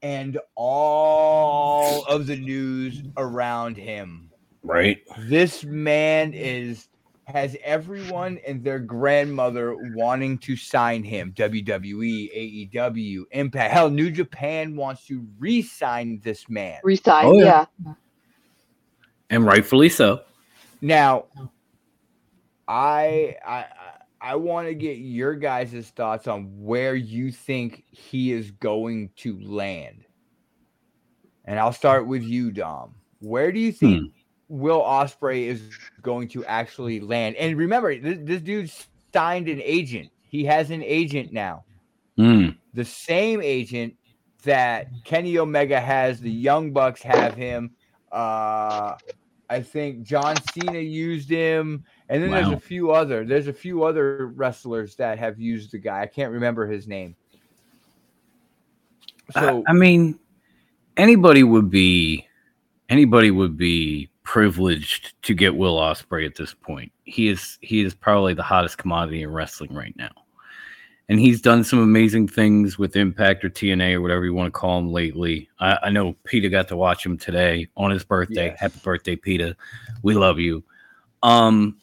[0.02, 4.27] and all of the news around him.
[4.68, 4.98] Right.
[5.20, 6.88] This man is
[7.24, 11.32] has everyone and their grandmother wanting to sign him.
[11.32, 13.72] WWE, AEW, Impact.
[13.72, 16.78] Hell, New Japan wants to re-sign this man.
[16.82, 17.66] Reside, Oh, yeah.
[17.84, 17.92] yeah.
[19.28, 20.22] And rightfully so.
[20.80, 21.24] Now,
[22.66, 28.32] I I I- I want to get your guys' thoughts on where you think he
[28.32, 30.04] is going to land.
[31.44, 32.96] And I'll start with you, Dom.
[33.20, 34.17] Where do you think hmm.
[34.48, 35.62] Will Ospreay is
[36.02, 37.36] going to actually land?
[37.36, 38.70] And remember, this, this dude
[39.12, 40.10] signed an agent.
[40.22, 41.64] He has an agent now.
[42.18, 42.56] Mm.
[42.74, 43.94] The same agent
[44.44, 47.72] that Kenny Omega has, the Young Bucks have him.
[48.10, 48.94] Uh,
[49.50, 53.24] I think John Cena used him, and then there's a few other.
[53.24, 56.02] There's a few other wrestlers that have used the guy.
[56.02, 57.16] I can't remember his name.
[59.32, 60.18] So I, I mean,
[60.96, 62.26] anybody would be
[62.88, 66.92] anybody would be privileged to get Will Ospreay at this point.
[67.04, 70.10] He is he is probably the hottest commodity in wrestling right now.
[71.08, 74.50] And he's done some amazing things with Impact or TNA or whatever you want to
[74.50, 75.48] call him lately.
[75.60, 78.48] I, I know Peter got to watch him today on his birthday.
[78.48, 78.60] Yes.
[78.60, 79.56] Happy birthday, Peter.
[80.02, 80.62] We love you.
[81.22, 81.78] Um,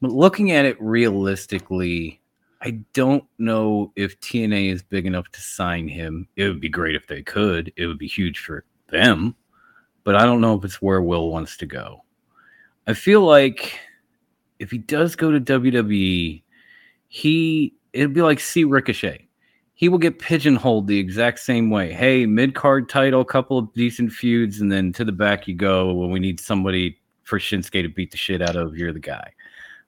[0.00, 2.22] but looking at it realistically,
[2.62, 6.26] I don't know if TNA is big enough to sign him.
[6.36, 7.70] It would be great if they could.
[7.76, 9.36] It would be huge for them,
[10.04, 12.04] but I don't know if it's where Will wants to go.
[12.86, 13.78] I feel like
[14.58, 16.42] if he does go to WWE,
[17.08, 19.28] he it'd be like see Ricochet.
[19.74, 21.92] He will get pigeonholed the exact same way.
[21.92, 25.92] Hey, mid card title, couple of decent feuds, and then to the back you go
[25.92, 28.76] when we need somebody for Shinsuke to beat the shit out of.
[28.76, 29.32] You're the guy.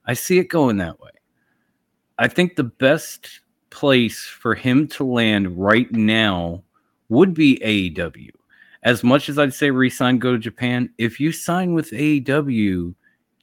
[0.07, 1.11] I see it going that way.
[2.19, 6.63] I think the best place for him to land right now
[7.09, 8.31] would be AEW.
[8.85, 12.95] As much as I'd say resign, go to Japan, if you sign with AEW,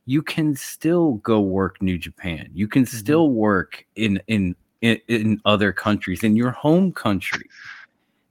[0.05, 2.49] you can still go work New Japan.
[2.53, 2.97] You can Mm-hmm.
[2.97, 7.47] still work in in in, in other countries in your home country.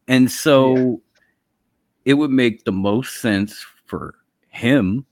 [0.08, 1.00] And so
[2.04, 4.16] it would make the most sense for
[4.48, 5.06] him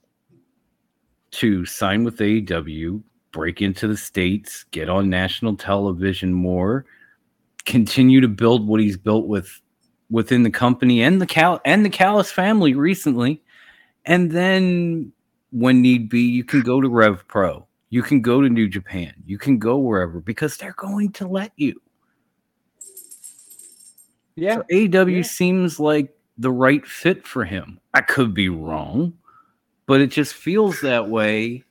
[1.31, 3.01] to sign with AEW,
[3.31, 6.85] break into the states, get on national television more,
[7.65, 9.61] continue to build what he's built with
[10.09, 13.41] within the company and the Cal and the Callis family recently,
[14.05, 15.11] and then
[15.51, 19.13] when need be, you can go to Rev Pro, you can go to New Japan,
[19.25, 21.79] you can go wherever because they're going to let you.
[24.35, 24.55] Yeah.
[24.55, 25.21] So AEW Yeah.
[25.23, 27.79] seems like the right fit for him.
[27.93, 29.13] I could be wrong,
[29.85, 31.63] but it just feels that way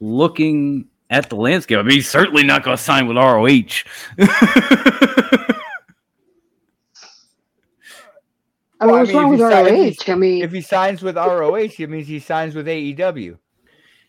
[0.00, 1.78] looking at the landscape.
[1.78, 3.84] I mean, he's certainly not going to sign with ROH.
[8.80, 9.44] I mean, Well, I what's mean, wrong if with he
[10.08, 10.12] ROH?
[10.12, 13.38] I mean, If he signs with ROH, it means he signs with AEW.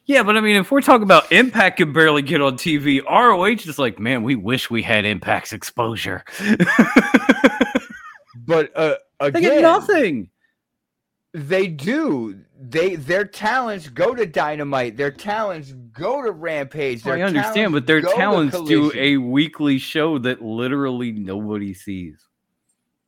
[0.06, 3.68] yeah, but I mean, if we're talking about Impact can barely get on TV, ROH
[3.70, 6.24] is like, man, we wish we had Impact's exposure.
[8.48, 10.30] But uh, they get nothing.
[11.34, 12.40] They do.
[12.62, 14.98] They their talents go to Dynamite.
[14.98, 17.06] Their talents go to Rampage.
[17.08, 22.24] I understand, but their talents do a weekly show that literally nobody sees.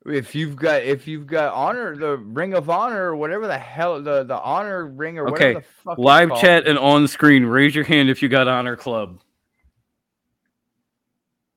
[0.07, 4.01] If you've got if you've got honor, the Ring of Honor or whatever the hell
[4.01, 5.97] the the Honor Ring or Okay, whatever the fuck.
[5.97, 6.41] live called.
[6.41, 7.45] chat and on screen.
[7.45, 9.21] Raise your hand if you got Honor Club.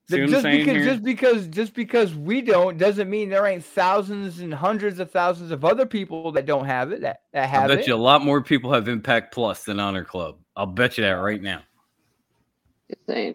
[0.08, 0.84] See Th- what I'm Just because, here?
[0.84, 5.52] just because, just because we don't doesn't mean there ain't thousands and hundreds of thousands
[5.52, 7.86] of other people that don't have it that, that I bet it.
[7.86, 10.38] you a lot more people have Impact Plus than Honor Club.
[10.56, 11.62] I'll bet you that right now.
[12.88, 13.34] just saying.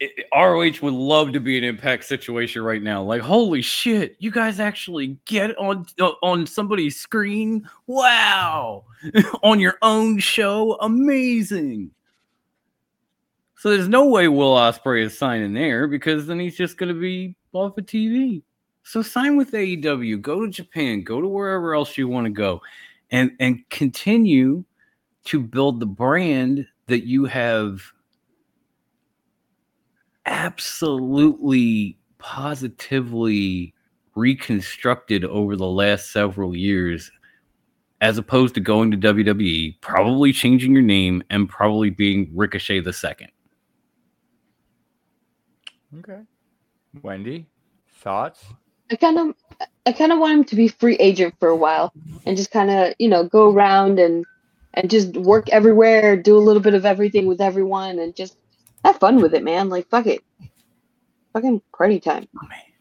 [0.00, 3.02] It- ROH would love to be an Impact situation right now.
[3.02, 7.68] Like, holy shit, you guys actually get on uh, on somebody's screen?
[7.86, 8.84] Wow,
[9.42, 11.90] on your own show, amazing.
[13.58, 17.00] So there's no way Will Ospreay is signing there because then he's just going to
[17.00, 18.42] be off of TV.
[18.82, 22.60] So sign with AEW, go to Japan, go to wherever else you want to go,
[23.10, 24.64] and and continue
[25.24, 27.80] to build the brand that you have
[30.26, 33.74] absolutely positively
[34.14, 37.10] reconstructed over the last several years
[38.00, 42.92] as opposed to going to WWE, probably changing your name and probably being Ricochet the
[42.92, 43.30] second.
[45.98, 46.20] Okay.
[47.02, 47.46] Wendy,
[47.94, 48.44] thoughts?
[48.90, 49.34] I kind of,
[49.86, 51.92] I kind of want him to be free agent for a while
[52.26, 54.24] and just kind of, you know, go around and
[54.74, 58.36] and just work everywhere, do a little bit of everything with everyone, and just
[58.86, 59.68] have fun with it, man.
[59.68, 60.22] Like fuck it,
[61.32, 62.26] fucking party time.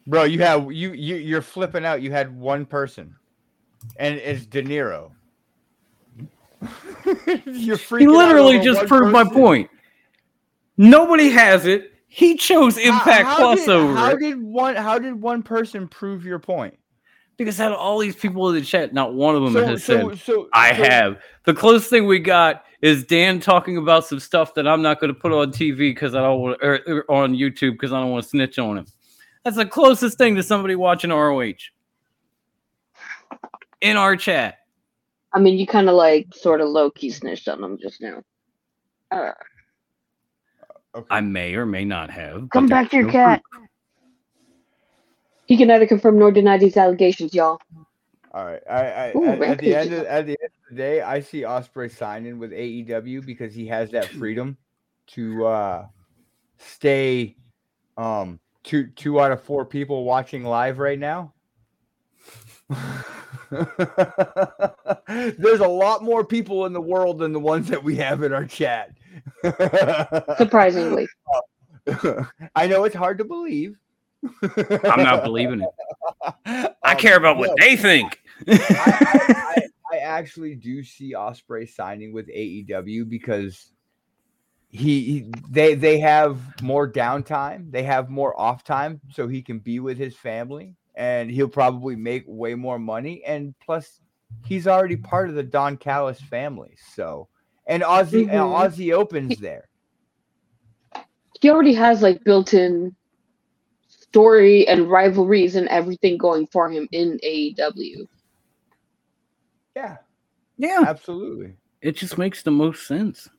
[0.07, 2.01] Bro, you have you you you're flipping out.
[2.01, 3.15] You had one person,
[3.97, 5.11] and it's De Niro.
[7.45, 7.99] you're freaking.
[8.01, 9.69] He literally over just one proved my point.
[10.77, 11.91] Nobody has it.
[12.07, 14.19] He chose Impact how Plus did, over How it.
[14.19, 14.75] did one?
[14.75, 16.77] How did one person prove your point?
[17.37, 19.83] because out of all these people in the chat, not one of them So has
[19.83, 21.19] so said so I so- have.
[21.43, 25.13] The closest thing we got is Dan talking about some stuff that I'm not going
[25.13, 28.11] to put on TV because I don't want, or, or on YouTube because I don't
[28.11, 28.85] want to snitch on him.
[29.43, 31.53] That's the closest thing to somebody watching ROH
[33.81, 34.59] in our chat.
[35.33, 38.23] I mean, you kind of like sort of low key snitched on him just now.
[39.11, 39.31] Uh,
[40.95, 41.07] Okay.
[41.09, 42.49] I may or may not have.
[42.51, 43.41] come back to your no cat.
[45.45, 47.59] He can neither confirm nor deny these allegations, y'all.
[48.35, 48.61] All right.
[48.69, 51.21] I, I Ooh, at, at the end of, at the end of the day, I
[51.21, 54.57] see Ospreay signing with AEW because he has that freedom
[55.07, 55.85] to uh
[56.57, 57.37] stay
[57.95, 61.31] um two two out of four people watching live right now.
[63.49, 63.69] There's
[65.61, 68.45] a lot more people in the world than the ones that we have in our
[68.45, 68.91] chat.
[70.37, 71.07] Surprisingly,
[72.55, 73.77] I know it's hard to believe.
[74.83, 75.69] I'm not believing it.
[76.83, 77.55] I Um, care about what no.
[77.59, 78.19] they think.
[78.47, 78.53] I,
[79.57, 83.71] I, I actually do see Ospreay signing with AEW because
[84.69, 89.59] he, he they they have more downtime, they have more off time, so he can
[89.59, 93.23] be with his family, and he'll probably make way more money.
[93.23, 94.01] And plus,
[94.45, 97.29] he's already part of the Don Callis family, so
[97.67, 98.29] and Aussie Mhm.
[98.29, 99.69] Aussie opens there.
[101.41, 102.95] he already has like built-in
[103.89, 108.07] story and rivalries and everything going for him in AEW.
[109.75, 109.97] Yeah.
[110.57, 110.83] Yeah.
[110.87, 111.55] Absolutely.
[111.81, 113.29] It just makes the most sense.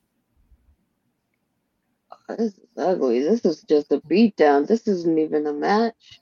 [2.29, 3.23] Oh, this is ugly.
[3.23, 4.67] This is just a beatdown.
[4.67, 6.21] This isn't even a match.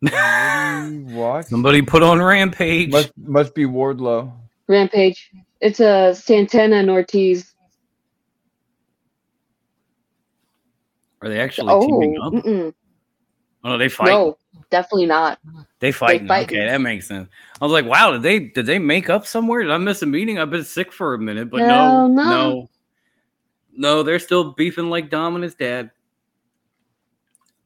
[0.00, 1.46] what?
[1.46, 2.90] Somebody put on Rampage.
[2.90, 4.32] Must, must be Wardlow.
[4.68, 5.30] Rampage.
[5.60, 7.54] It's a Santana and Ortiz.
[11.22, 12.32] Are they actually oh, teaming up?
[12.32, 12.74] Mm-mm.
[13.64, 14.08] Oh, no, they fight.
[14.08, 14.36] No
[14.70, 15.38] definitely not.
[15.80, 16.26] They fighting.
[16.28, 16.58] fighting.
[16.58, 17.28] Okay, that makes sense.
[17.60, 19.62] I was like, wow, did they did they make up somewhere?
[19.62, 20.38] Did I miss a meeting?
[20.38, 22.24] I've been sick for a minute, but no, Hell no.
[22.24, 22.70] no,
[23.76, 25.90] no, they're still beefing like Dom and his dad.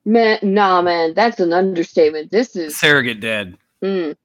[0.05, 2.31] Man, nah, man, that's an understatement.
[2.31, 3.57] This is Surrogate dad.
[3.83, 4.17] mm.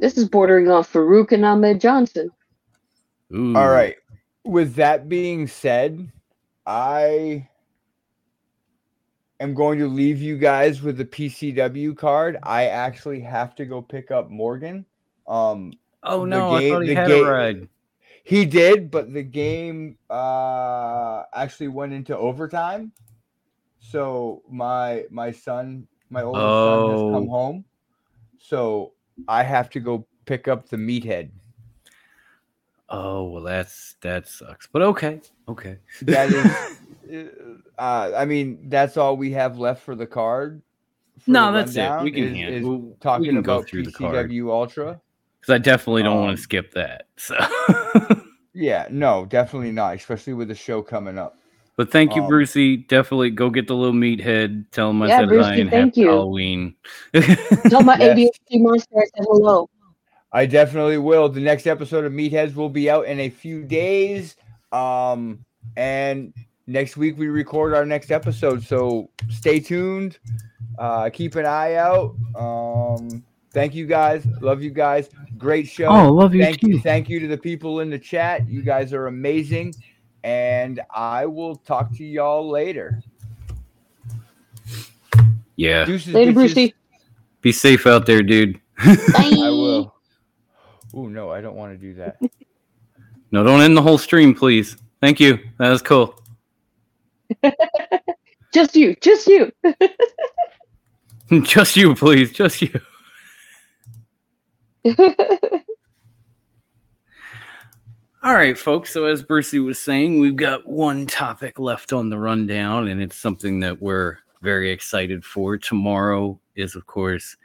[0.00, 2.30] this is bordering on Faarooq and Ahmed Johnson.
[3.34, 3.56] Ooh.
[3.56, 3.96] All right.
[4.44, 6.10] With that being said,
[6.66, 7.48] I
[9.40, 12.38] am going to leave you guys with the PCW card.
[12.42, 14.84] I actually have to go pick up Morgan.
[15.26, 15.72] Um,
[16.04, 17.68] Oh no, I thought he the had game- a ride.
[18.24, 22.92] he did, but the game uh, actually went into overtime.
[23.80, 27.30] So my my son, my oldest son, has come Oh.
[27.30, 27.64] home.
[28.38, 28.92] So
[29.26, 31.30] I have to go pick up the meathead.
[32.88, 34.66] Oh well, that's that sucks.
[34.66, 35.78] But okay, okay.
[36.02, 36.46] That is,
[37.78, 40.62] uh, I mean, that's all we have left for the card.
[41.18, 42.04] for No, the that's it.
[42.04, 44.30] We can is- hand- is we'll- we talking can go about through the card.
[44.30, 45.00] PCW Ultra.
[45.40, 47.06] Because I definitely don't want Um, to skip that.
[47.16, 47.36] So,
[48.54, 51.38] Yeah, no, definitely not, especially with the show coming up.
[51.76, 52.76] but thank you, Um, Brucey.
[52.78, 54.64] Definitely go get the little meathead.
[54.72, 56.08] Tell him I Yeah, said Brucey, hi and thank happy you.
[56.08, 56.74] Halloween.
[57.68, 58.18] Tell my Yes.
[58.50, 59.70] ADHD monster I said hello.
[60.32, 61.28] I definitely will.
[61.28, 64.34] The next episode of Meatheads will be out in a few days.
[64.72, 65.44] Um,
[65.76, 66.34] and
[66.68, 68.62] next week we record our next episode.
[68.62, 70.18] So stay tuned.
[70.78, 72.14] Uh, keep an eye out.
[72.36, 74.24] Um, thank you guys.
[74.40, 75.08] Love you guys.
[75.36, 75.86] Great show.
[75.86, 76.70] Oh, love you thank too.
[76.70, 76.80] you.
[76.80, 78.48] Thank you to the people in the chat.
[78.48, 79.74] You guys are amazing.
[80.22, 83.02] And I will talk to y'all later.
[85.56, 85.84] yeah.
[85.84, 86.34] Deuces, Later, bitches.
[86.34, 86.74] Brucey.
[87.40, 88.60] Be safe out there, dude.
[88.84, 88.94] Bye.
[89.16, 89.94] I will.
[90.94, 92.18] Oh no, I don't want to do that.
[93.30, 94.76] No, don't end the whole stream, please.
[95.00, 95.38] Thank you.
[95.58, 96.20] That was cool.
[98.52, 99.52] Just you, just you.
[101.42, 102.32] Just you, please.
[102.32, 102.80] Just you.
[108.22, 108.90] All right, folks.
[108.92, 113.16] So, as Brucey was saying, we've got one topic left on the rundown, and it's
[113.16, 115.58] something that we're very excited for.
[115.58, 117.36] Tomorrow is, of course,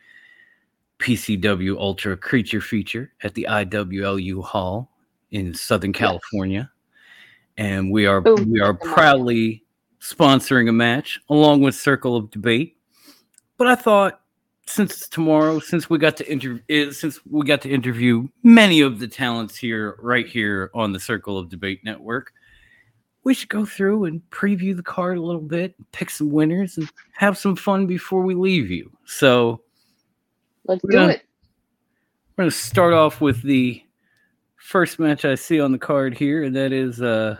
[0.99, 4.89] PCW Ultra Creature Feature at the ILWU Hall
[5.31, 6.71] in Southern California,
[7.57, 8.49] and we are Boom.
[8.49, 9.62] we are proudly
[10.03, 12.75] sponsoring a match along with Circle of Debate.
[13.57, 14.19] But I thought
[14.65, 18.99] since it's tomorrow, since we got to interview, since we got to interview many of
[18.99, 22.33] the talents here, right here on the Circle of Debate Network,
[23.23, 26.89] we should go through and preview the card a little bit, pick some winners, and
[27.13, 28.91] have some fun before we leave you.
[29.05, 29.61] So
[30.65, 31.23] Let's do gonna- it.
[32.37, 33.81] we're going to start off with the
[34.57, 37.37] first match I see on the card here, and that is uh,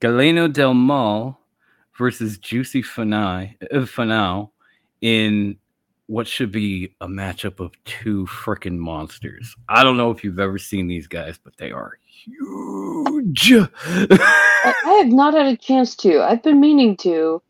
[0.00, 1.38] Galeno Del Mal
[1.98, 4.46] versus Juicy Finau, uh,
[5.02, 5.56] in
[6.06, 9.54] what should be a matchup of two freaking monsters.
[9.68, 13.52] I don't know if you've ever seen these guys, but they are huge.
[13.52, 13.68] I,
[14.84, 16.22] I have not had a chance to.
[16.22, 17.40] I've been meaning to.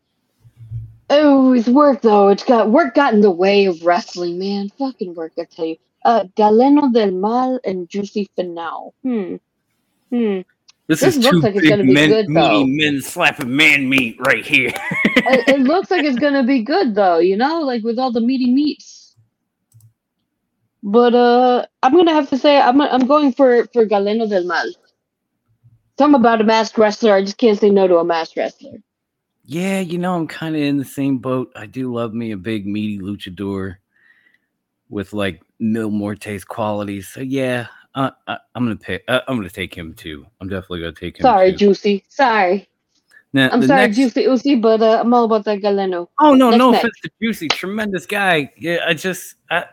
[1.09, 2.29] Oh, it's work though.
[2.29, 4.71] It's got work got in the way of wrestling, man.
[4.79, 5.77] Fucking work, I tell you.
[6.05, 8.93] Uh, Galeno del Mal and Juicy Finau.
[9.03, 9.37] Hmm.
[10.11, 10.41] Hmm.
[10.91, 12.67] This, This is looks like it's gonna be men, good, though.
[12.67, 14.73] men slapping man meat right here.
[15.25, 17.19] it, it looks like it's gonna be good though.
[17.21, 19.17] You know, like with all the meaty meats.
[20.83, 24.73] But uh, I'm gonna have to say I'm I'm going for for Galeno del Mal.
[25.99, 27.15] Something about a masked wrestler.
[27.15, 28.79] I just can't say no to a masked wrestler.
[29.45, 31.53] Yeah, you know, I'm kind of in the same boat.
[31.57, 33.77] I do love me a big meaty luchador
[34.89, 37.09] with like Mil Muertes qualities.
[37.09, 39.05] So yeah, uh, I, I'm gonna pick.
[39.09, 40.27] Uh, I'm gonna take him too.
[40.41, 41.23] I'm definitely gonna take him.
[41.23, 41.59] Sorry, too.
[41.59, 42.05] Juicy.
[42.09, 42.69] Sorry.
[43.33, 46.09] Now, I'm sorry, next- Juicy Uzi, but uh, I'm all about that Galeno.
[46.21, 48.53] Oh no, Next no offense to Juicy, tremendous guy.
[48.57, 49.67] Yeah, I just I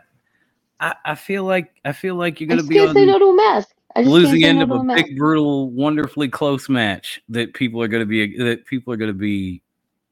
[0.80, 3.74] I, I feel like I feel like you're gonna be on no mask.
[3.96, 5.06] I just losing end no of a mask.
[5.06, 9.60] big, brutal, wonderfully close match that people are gonna be that people are gonna be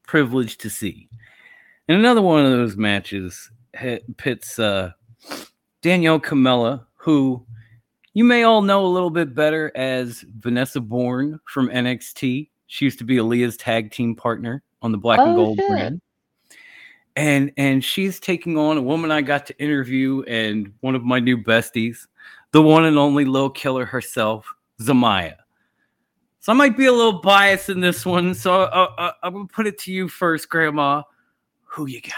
[0.05, 1.07] privileged to see.
[1.87, 3.49] And another one of those matches
[4.17, 4.91] pits uh,
[5.81, 7.45] Danielle Camella, who
[8.17, 12.49] you may all know a little bit better as Vanessa Borne from NXT.
[12.65, 15.67] She used to be Aliyah's tag team partner on the Black and Oh, Gold shit.
[15.69, 16.01] brand.
[17.15, 21.19] And and she's taking on a woman I got to interview and one of my
[21.19, 22.07] new besties,
[22.53, 25.35] the one and only Lil Killer herself, Zamaya.
[26.39, 28.33] So I might be a little biased in this one.
[28.33, 31.03] So uh, uh, I'm gonna put it to you first, Grandma.
[31.65, 32.13] Who you got?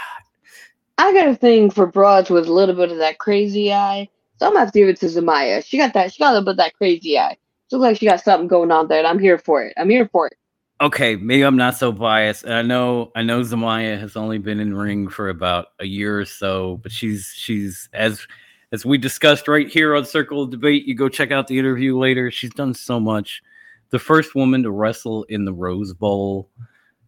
[0.96, 4.08] I got a thing for broads with a little bit of that crazy eye.
[4.40, 5.62] So I'm gonna have to give it to Zamaya.
[5.62, 6.14] She got that.
[6.14, 7.36] She got a little bit that crazy eye.
[7.70, 9.74] looks like she got something going on there, and I'm here for it.
[9.76, 10.32] I'm here for it.
[10.80, 12.48] okay, maybe I'm not so biased.
[12.48, 16.24] I know I know Zamaya has only been in ring for about a year or
[16.24, 18.26] so, but she's she's as
[18.72, 20.86] as we discussed right here on Circle of Debate.
[20.86, 22.30] You go check out the interview later.
[22.30, 23.42] She's done so much.
[23.90, 26.48] The first woman to wrestle in the Rose Bowl.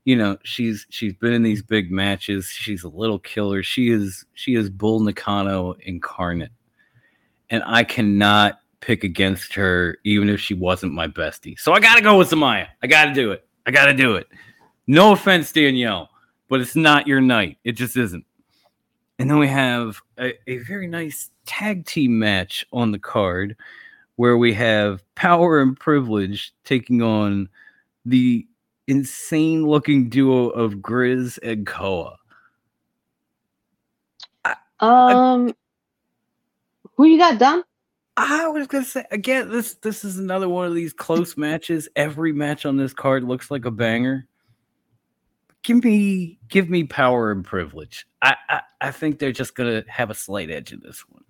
[0.04, 2.48] You know, she's she's been in these big matches.
[2.48, 3.62] She's a little killer.
[3.62, 6.50] She is she is Bull Nakano incarnate.
[7.52, 11.58] And I cannot pick against her even if she wasn't my bestie.
[11.60, 12.66] So I gotta go with Zamaya.
[12.82, 13.46] I gotta do it.
[13.66, 14.26] I gotta do it.
[14.88, 16.10] No offense, Danielle,
[16.48, 17.58] but it's not your night.
[17.62, 18.24] It just isn't.
[19.18, 23.56] And then we have a, a very nice tag team match on the card
[24.16, 27.48] where we have Power and Privilege taking on
[28.04, 28.46] the
[28.88, 32.16] insane looking duo of Grizz and Koa.
[34.80, 35.54] Um,
[36.96, 37.64] who you got, Dom?
[38.16, 41.88] I was gonna say again, this this is another one of these close matches.
[41.96, 44.26] Every match on this card looks like a banger.
[45.62, 48.06] Give me give me power and privilege.
[48.20, 51.24] I I, I think they're just gonna have a slight edge in this one.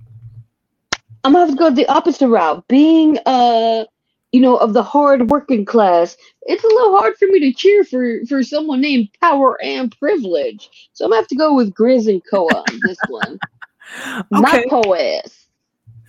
[1.25, 2.67] I'm gonna have to go the opposite route.
[2.67, 3.85] Being uh,
[4.33, 7.85] you know, of the hard working class, it's a little hard for me to cheer
[7.85, 10.69] for for someone named Power and Privilege.
[10.95, 13.39] So I'm gonna have to go with Grizz and Koa on this one.
[14.31, 14.65] My Okay.
[14.69, 15.42] Poas.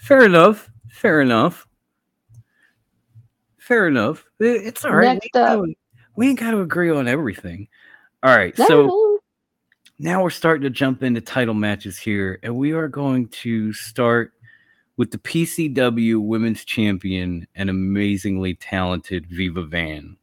[0.03, 0.69] Fair enough.
[0.89, 1.65] Fair enough.
[3.57, 4.25] Fair enough.
[4.37, 5.13] It's all right.
[5.13, 5.59] Next we, ain't up.
[5.59, 5.73] gotta,
[6.17, 7.69] we ain't got to agree on everything.
[8.21, 8.53] All right.
[8.59, 9.19] No, So
[9.99, 14.33] now we're starting to jump into title matches here, and we are going to start
[14.97, 20.17] with the PCW Women's Champion and amazingly talented Viva Van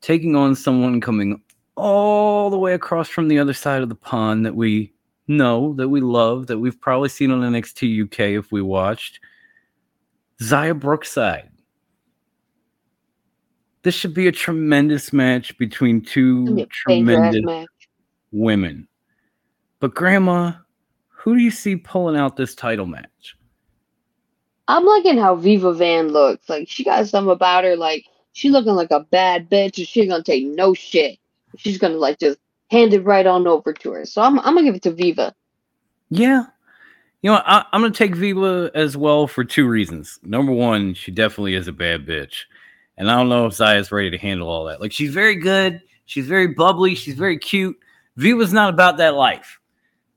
[0.00, 1.40] taking on someone coming
[1.76, 4.91] all the way across from the other side of the pond that we
[5.28, 9.20] know, that we love, that we've probably seen on NXT UK if we watched.
[10.40, 11.50] Xia Brookside.
[13.82, 17.68] This should be a tremendous match between two gonna be a banger ass tremendous match.
[18.30, 18.88] women.
[19.80, 20.52] But grandma,
[21.08, 23.36] who do you see pulling out this title match?
[24.68, 26.48] I'm liking how Viva Van looks.
[26.48, 27.76] Like she got something about her.
[27.76, 31.18] Like she looking like a bad bitch, and she gonna take no shit.
[31.56, 32.38] She's gonna like just
[32.72, 34.04] hand it right on over to her.
[34.04, 35.34] So I'm I'm gonna give it to Viva.
[36.10, 36.46] Yeah.
[37.22, 40.18] You know, I, I'm going to take Viva as well for two reasons.
[40.24, 42.40] Number one, she definitely is a bad bitch.
[42.98, 44.80] And I don't know if Xia's ready to handle all that.
[44.80, 45.80] Like, she's very good.
[46.04, 46.96] She's very bubbly.
[46.96, 47.78] She's very cute.
[48.16, 49.60] Viva's not about that life.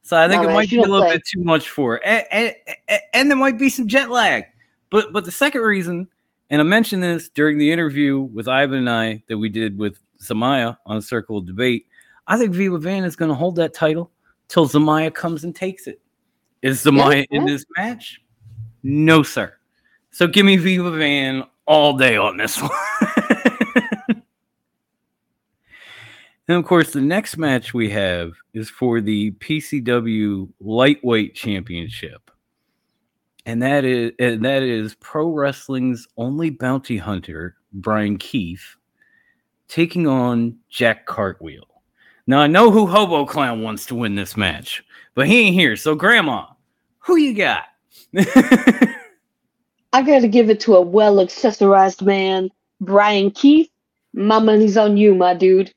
[0.02, 1.14] So I think No, it man, might be a little play.
[1.14, 2.03] bit too much for her.
[2.03, 2.56] And,
[2.90, 4.45] and, and, there might be some jet lag.
[4.90, 6.07] But but the second reason,
[6.49, 9.99] and I mentioned this during the interview with Ivan and I that we did with
[10.22, 11.86] Zamaya on Circle of Debate,
[12.27, 14.11] I think Viva Van is going to hold that title
[14.47, 16.02] till Zamaya comes and takes it.
[16.61, 17.53] Is Zamaya in yeah.
[17.53, 18.22] this match?
[18.84, 19.53] No, sir.
[20.11, 22.72] So give me Viva Van all day on this one.
[26.47, 32.31] and of course, the next match we have is for the PCW Lightweight Championship.
[33.47, 38.76] And that is and that is pro wrestling's only bounty hunter, Brian Keith,
[39.68, 41.74] taking on Jack Cartwheel.
[42.27, 44.84] Now I know who Hobo Clown wants to win this match,
[45.14, 45.76] but he ain't here.
[45.76, 46.45] So, Grandma,
[46.99, 47.65] who you got?
[49.93, 52.49] I gotta give it to a well accessorized man,
[52.81, 53.69] Brian Keith.
[54.14, 55.72] My money's on you, my dude.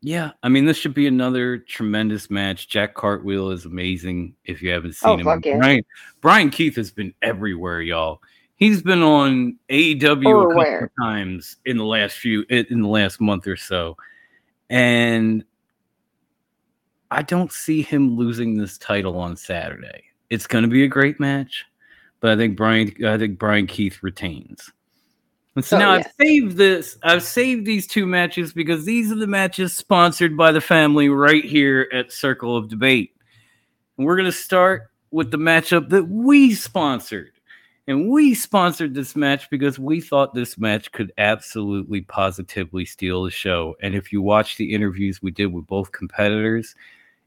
[0.00, 2.68] yeah, I mean, this should be another tremendous match.
[2.68, 4.34] Jack Cartwheel is amazing.
[4.44, 5.58] If you haven't seen Oh, him, fuck yeah.
[5.58, 5.82] Brian,
[6.20, 8.20] Brian Keith has been everywhere, y'all.
[8.56, 13.20] He's been on AEW a couple of times in the last few in the last
[13.20, 13.96] month or so,
[14.68, 15.44] and
[17.10, 20.04] I don't see him losing this title on Saturday.
[20.30, 21.64] It's going to be a great match,
[22.20, 24.70] but I think Brian I think Brian Keith retains.
[25.56, 25.98] And so Oh, now yeah.
[26.00, 26.98] I've saved this.
[27.02, 31.44] I've saved these two matches because these are the matches sponsored by the family right
[31.44, 33.14] here at Circle of Debate.
[33.96, 37.32] And we're going to start with the matchup that we sponsored.
[37.88, 43.30] And we sponsored this match because we thought this match could absolutely positively steal the
[43.30, 43.74] show.
[43.82, 46.76] And if you watch the interviews we did with both competitors,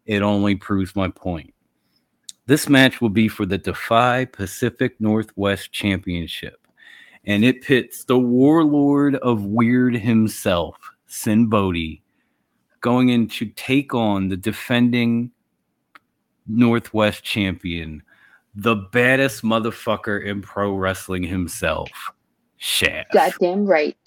[0.06, 1.54] it only proves my point.
[2.48, 6.68] This match will be for the Defy Pacific Northwest Championship.
[7.26, 10.76] And it pits the warlord of weird himself,
[11.06, 12.02] Sinn Bodhi,
[12.82, 15.32] going in to take on the defending
[16.48, 18.02] Northwest champion,
[18.56, 21.90] the baddest motherfucker in pro wrestling himself,
[22.58, 23.14] Shaft.
[23.14, 23.98] Goddamn right.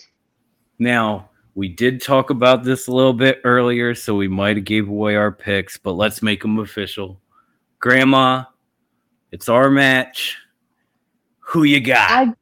[0.78, 4.88] Now, we did talk about this a little bit earlier, so we might have gave
[4.88, 7.20] away our picks, but let's make them official.
[7.78, 8.44] Grandma,
[9.30, 10.36] it's our match.
[11.40, 12.10] Who you got?
[12.10, 12.32] I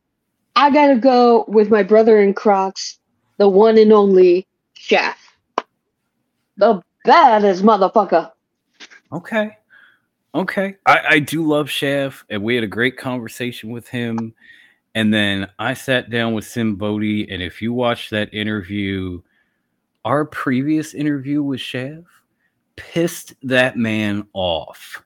[0.55, 2.99] I gotta go with my brother in Crocs,
[3.39, 5.19] the one and only Chef.
[6.57, 8.31] The baddest motherfucker.
[9.13, 9.57] Okay.
[10.35, 10.77] Okay.
[10.87, 14.35] I, I do love Chef, and we had a great conversation with him.
[14.94, 19.23] And then I sat down with Sinn Bodhi, and if you watch that interview,
[20.05, 22.05] our previous interview with Chef
[22.77, 25.02] pissed that man off.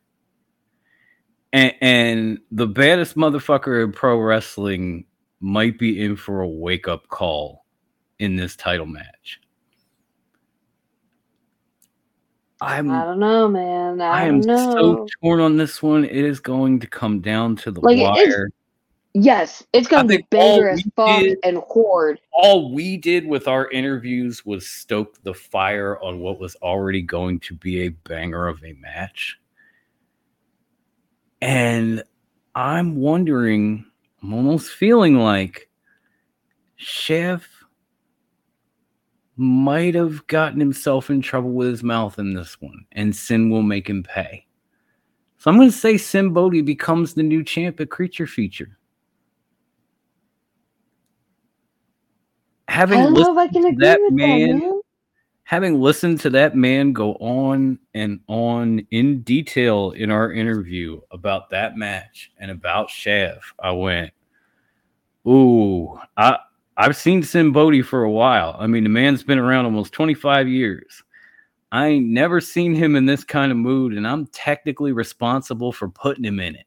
[1.52, 5.04] And, and the baddest motherfucker in pro wrestling
[5.40, 7.64] might be in for a wake up call
[8.18, 9.40] in this title match.
[12.60, 14.00] I'm I don't know, man.
[14.00, 14.72] I, I am know.
[14.72, 16.04] so torn on this one.
[16.04, 18.50] It is going to come down to the Like, wire.
[19.18, 22.20] Yes, it's gonna be banger as fuck did- and horde.
[22.32, 27.40] All we did with our interviews was stoke the fire on what was already going
[27.40, 29.38] to be a banger of a match.
[31.40, 32.02] And
[32.54, 33.86] I'm wondering,
[34.22, 35.70] I'm almost feeling like
[36.76, 37.48] Chef
[39.36, 43.62] might have gotten himself in trouble with his mouth in this one, and Sinn will
[43.62, 44.46] make him pay.
[45.38, 48.75] So I'm going to say Sinn Bodhi becomes the new champ at Creature Feature.
[52.68, 54.80] I Having don't know if listened I can to agree that with man, that, man.
[55.44, 61.50] having listened to that man go on and on in detail in our interview about
[61.50, 64.12] that match and about Shav, I went,
[65.26, 66.38] "Ooh, I
[66.76, 68.54] I've seen Sinn Bodhi for a while.
[68.58, 71.02] I mean, the man's been around almost 25 years.
[71.72, 75.88] I ain't never seen him in this kind of mood, and I'm technically responsible for
[75.88, 76.66] putting him in it.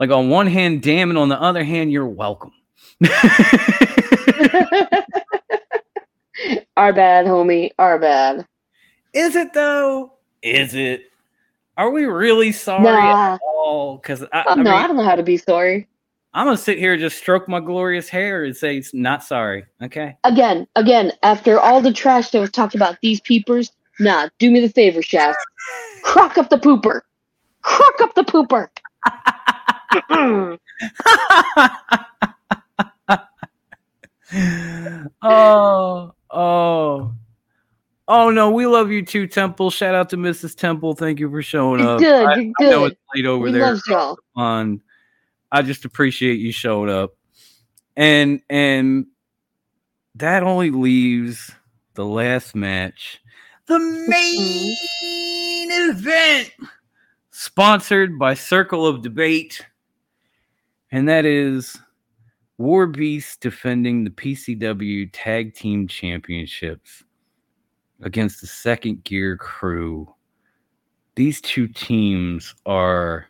[0.00, 2.52] Like on one hand, damn, and on the other hand, you're welcome.
[6.76, 7.70] Our bad, homie.
[7.78, 8.46] Our bad.
[9.12, 10.12] Is it though?
[10.42, 11.10] Is it?
[11.76, 13.34] Are we really sorry Nah.
[13.34, 13.96] at all?
[13.98, 15.88] Because I, Oh, I no, mean, I don't know how to be sorry.
[16.34, 19.64] I'm gonna sit here and just stroke my glorious hair and say it's not sorry.
[19.82, 20.16] Okay.
[20.24, 24.60] Again, again, after all the trash that was talked about these peepers, nah, do me
[24.60, 25.34] the favor, Chef.
[26.02, 27.00] Crock up the pooper.
[27.62, 28.68] Crock up the pooper.
[34.34, 37.12] oh, oh,
[38.08, 39.70] oh no, we love you too, Temple.
[39.70, 40.56] Shout out to Mrs.
[40.56, 40.94] Temple.
[40.94, 41.98] Thank you for showing You're up.
[42.00, 42.92] good, I, you're I know good.
[42.92, 43.62] it's late over we there.
[43.62, 44.18] love y'all.
[44.36, 44.80] on
[45.50, 47.14] I just appreciate you showing up.
[47.96, 49.06] And and
[50.16, 51.50] that only leaves
[51.94, 53.20] the last match.
[53.66, 54.76] The main
[55.70, 56.52] event
[57.30, 59.64] sponsored by Circle of Debate.
[60.90, 61.76] And that is
[62.58, 67.04] War Beast defending the PCW Tag Team Championships
[68.02, 70.12] against the Second Gear Crew.
[71.14, 73.28] These two teams are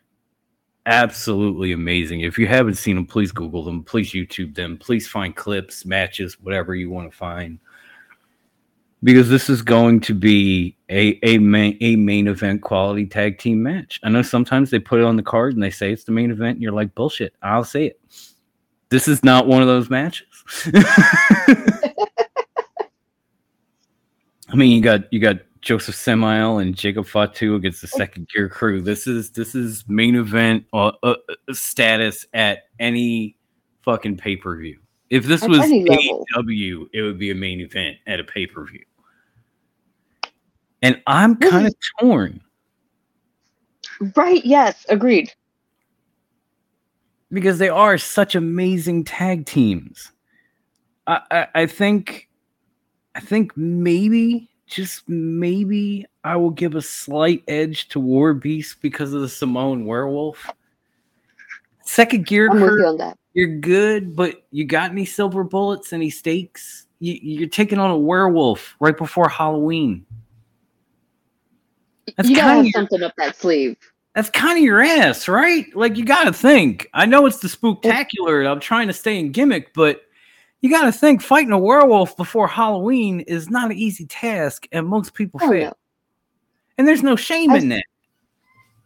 [0.87, 2.23] absolutely amazing.
[2.23, 6.41] If you haven't seen them, please Google them, please YouTube them, please find clips, matches,
[6.41, 7.59] whatever you want to find.
[9.05, 13.63] Because this is going to be a a main, a main event quality tag team
[13.63, 14.01] match.
[14.03, 16.31] I know sometimes they put it on the card and they say it's the main
[16.31, 17.35] event, and you're like, bullshit.
[17.43, 18.01] I'll say it.
[18.91, 20.27] This is not one of those matches.
[24.51, 28.49] I mean, you got you got Josef Samael and Jacob Fatu against the second gear
[28.49, 28.81] crew.
[28.81, 31.17] This is this is main event uh, uh,
[31.53, 33.37] status at any
[33.83, 34.79] fucking pay per view.
[35.11, 35.61] If this At was.
[35.61, 38.85] AEW, it would be a main event at a pay per view.
[40.81, 42.41] And I'm kind of torn
[44.17, 45.33] Right, yes, agreed.
[47.31, 50.13] Because they are such amazing tag teams.
[51.07, 52.29] I, I, I think,
[53.15, 59.13] I think maybe just maybe I will give a slight edge to War Beast because
[59.13, 60.51] of the Samoan Werewolf.
[61.85, 63.19] Second gear I'm with you on that.
[63.33, 66.87] you're good, but you got any silver bullets, any stakes?
[67.01, 70.05] You, you're taking on a werewolf right before Halloween.
[72.17, 73.77] That's you gotta have your, something up that sleeve.
[74.19, 75.65] That's kind of your ass, right?
[75.77, 76.89] Like you got to think.
[76.93, 78.51] I know it's the spooktacular.
[78.51, 80.03] I'm trying to stay in gimmick, but
[80.61, 84.89] you got to think fighting a werewolf before Halloween is not an easy task, and
[84.89, 85.67] most people Oh, fail.
[85.69, 85.73] no.
[86.79, 87.85] And there's no shame I- in that.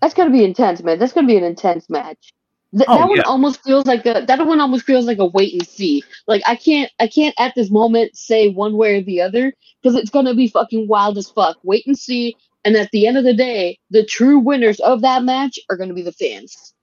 [0.03, 0.99] That's gonna be intense, man.
[0.99, 2.35] That's gonna be an intense match.
[2.77, 3.23] Th- Oh, that one yeah.
[3.25, 6.03] almost feels like a that one almost feels like a wait and see.
[6.27, 9.97] Like I can't I can't at this moment say one way or the other because
[9.97, 11.57] it's gonna be fucking wild as fuck.
[11.63, 12.37] Wait and see.
[12.64, 15.94] And at the end of the day, the true winners of that match are gonna
[15.94, 16.74] be the fans.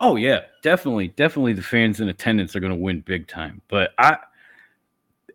[0.00, 1.52] Oh yeah, definitely, definitely.
[1.52, 3.60] The fans in attendance are going to win big time.
[3.68, 4.16] But I,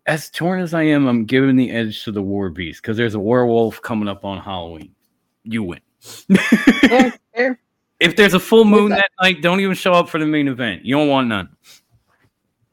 [0.06, 3.14] as torn as I am, I'm giving the edge to the War Beast because there's
[3.14, 4.92] a werewolf coming up on Halloween.
[5.44, 5.80] You win.
[6.00, 7.60] Fair, fair.
[8.00, 10.84] If there's a full moon that night, don't even show up for the main event.
[10.84, 11.48] You don't want none.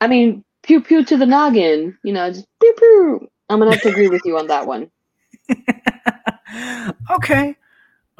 [0.01, 1.95] I mean, pew pew to the noggin.
[2.03, 3.27] You know, just pew pew.
[3.49, 4.89] I'm gonna have to agree with you on that one.
[7.11, 7.55] okay.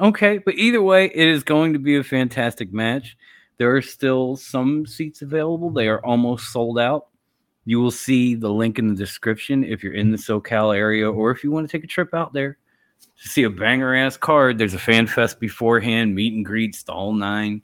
[0.00, 0.38] Okay.
[0.38, 3.16] But either way, it is going to be a fantastic match.
[3.56, 5.70] There are still some seats available.
[5.70, 7.06] They are almost sold out.
[7.64, 11.30] You will see the link in the description if you're in the SoCal area or
[11.30, 12.58] if you want to take a trip out there
[13.22, 14.58] to see a banger ass card.
[14.58, 17.62] There's a fan fest beforehand, meet and greets, whole nine.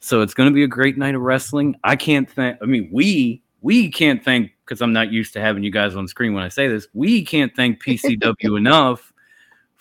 [0.00, 1.76] So it's going to be a great night of wrestling.
[1.84, 5.62] I can't thank, I mean, we, we can't thank, because I'm not used to having
[5.62, 9.12] you guys on screen when I say this, we can't thank PCW enough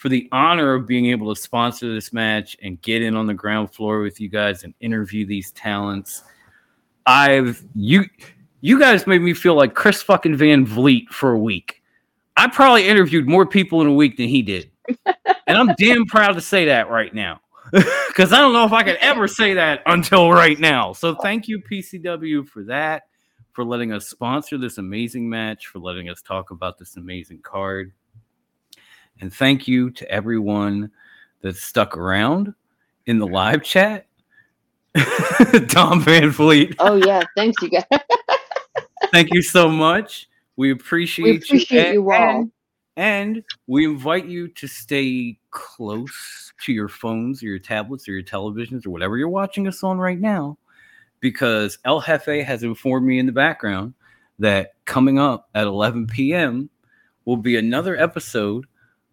[0.05, 3.33] for the honor of being able to sponsor this match and get in on the
[3.33, 6.21] ground floor with you guys and interview these talents.
[7.07, 8.05] I've you
[8.61, 11.81] you guys made me feel like Chris fucking Van Vliet for a week.
[12.37, 14.69] I probably interviewed more people in a week than he did.
[15.07, 17.41] and I'm damn proud to say that right now.
[18.07, 20.93] Because I don't know if I could ever say that until right now.
[20.93, 23.07] So thank you, PCW, for that,
[23.53, 27.91] for letting us sponsor this amazing match, for letting us talk about this amazing card.
[29.21, 30.91] And thank you to everyone
[31.41, 32.53] that stuck around
[33.05, 34.07] in the live chat.
[35.69, 36.75] Tom Van Fleet.
[36.79, 37.83] Oh yeah, thanks you guys.
[39.11, 40.27] thank you so much.
[40.55, 42.39] We appreciate, we appreciate you, you all.
[42.39, 42.51] And,
[42.97, 48.23] and we invite you to stay close to your phones or your tablets or your
[48.23, 50.57] televisions or whatever you're watching us on right now,
[51.19, 53.93] because El Jefe has informed me in the background
[54.39, 56.69] that coming up at 11 p.m.
[57.25, 58.65] will be another episode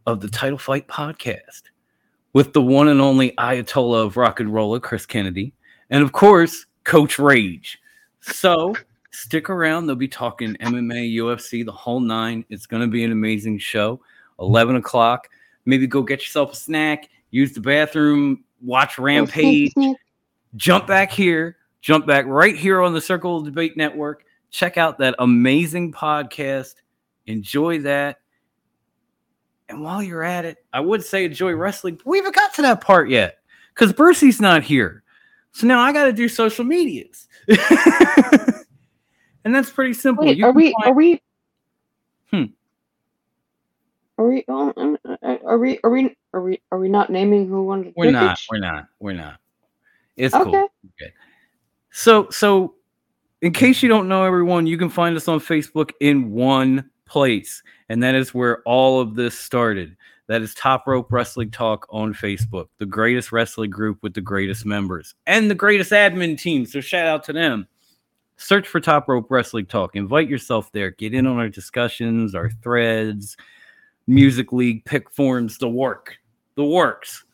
[0.06, 1.62] of the Title Fight podcast
[2.32, 5.52] with the one and only Ayatollah of rock and roller, Chris Kennedy,
[5.90, 7.78] and of course, Coach Rage.
[8.20, 8.74] So
[9.10, 9.86] stick around.
[9.86, 12.44] They'll be talking MMA, UFC, the whole nine.
[12.48, 14.00] It's going to be an amazing show.
[14.40, 15.28] 11 o'clock.
[15.64, 19.72] Maybe go get yourself a snack, use the bathroom, watch Rampage,
[20.56, 24.24] jump back here, jump back right here on the Circle of Debate Network.
[24.50, 26.74] Check out that amazing podcast.
[27.26, 28.18] Enjoy that.
[29.72, 31.96] And while you're at it, I would say enjoy wrestling.
[31.96, 33.38] But we haven't got to that part yet
[33.74, 35.02] because Brucey's not here.
[35.52, 37.26] So now I got to do social medias.
[39.44, 40.24] and that's pretty simple.
[40.26, 40.72] Wait, are we?
[40.72, 41.22] find- Are we?
[42.30, 42.44] Hmm.
[44.18, 44.44] Are we?
[44.48, 45.78] oh, um, Are we?
[45.82, 46.16] Are we?
[46.34, 46.60] Are we?
[46.70, 47.84] Are we not naming who won?
[47.84, 48.38] the We're not.
[48.50, 48.86] We're not.
[49.00, 49.38] We're not.
[50.16, 50.44] It's Okay.
[50.44, 50.68] cool.
[51.00, 51.12] Okay.
[51.90, 52.74] So, so
[53.40, 57.62] in case you don't know, everyone, you can find us on Facebook in one place,
[57.90, 59.94] and that is where all of this started.
[60.28, 64.64] That is Top Rope Wrestling Talk on Facebook, the greatest wrestling group with the greatest
[64.64, 66.64] members and the greatest admin team.
[66.64, 67.68] So, shout out to them.
[68.39, 69.94] Search for Top Rope Wrestling Talk.
[69.94, 70.93] Invite yourself there.
[70.93, 73.36] Get in on our discussions, our threads,
[74.06, 76.16] music league pick forms, the work,
[76.55, 77.24] the works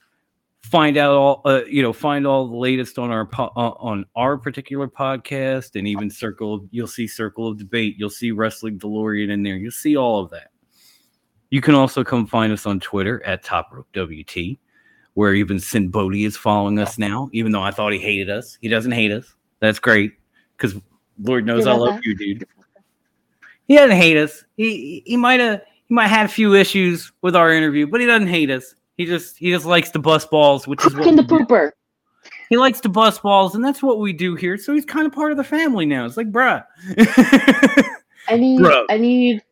[0.69, 4.05] find out all uh, you know find all the latest on our po- uh, on
[4.17, 9.31] our particular podcast and even circle you'll see circle of debate you'll see wrestling delorean
[9.31, 10.51] in there you'll see all of that.
[11.51, 14.59] You can also come find us on twitter at top rope wt
[15.15, 18.59] where even Sinn Bodhi is following us now even though i thought he hated us.
[18.61, 19.35] He doesn't hate us.
[19.61, 20.13] That's great
[20.57, 20.77] because
[21.23, 22.05] lord knows i love love that.
[22.05, 22.47] you dude.
[23.67, 24.45] He doesn't hate us.
[24.57, 28.01] He he might have he might have had a few issues with our interview but
[28.01, 30.99] he doesn't hate us he just he just likes to bust balls which is Cook
[31.01, 31.45] what in the we do.
[31.47, 31.71] pooper.
[32.51, 34.57] He likes to bust balls, and that's what we do here.
[34.59, 36.05] So he's kind of part of the family now.
[36.07, 36.65] It's like, bruh.
[38.29, 38.59] I need.
[38.61, 38.87] Bro.
[38.91, 39.43] I need.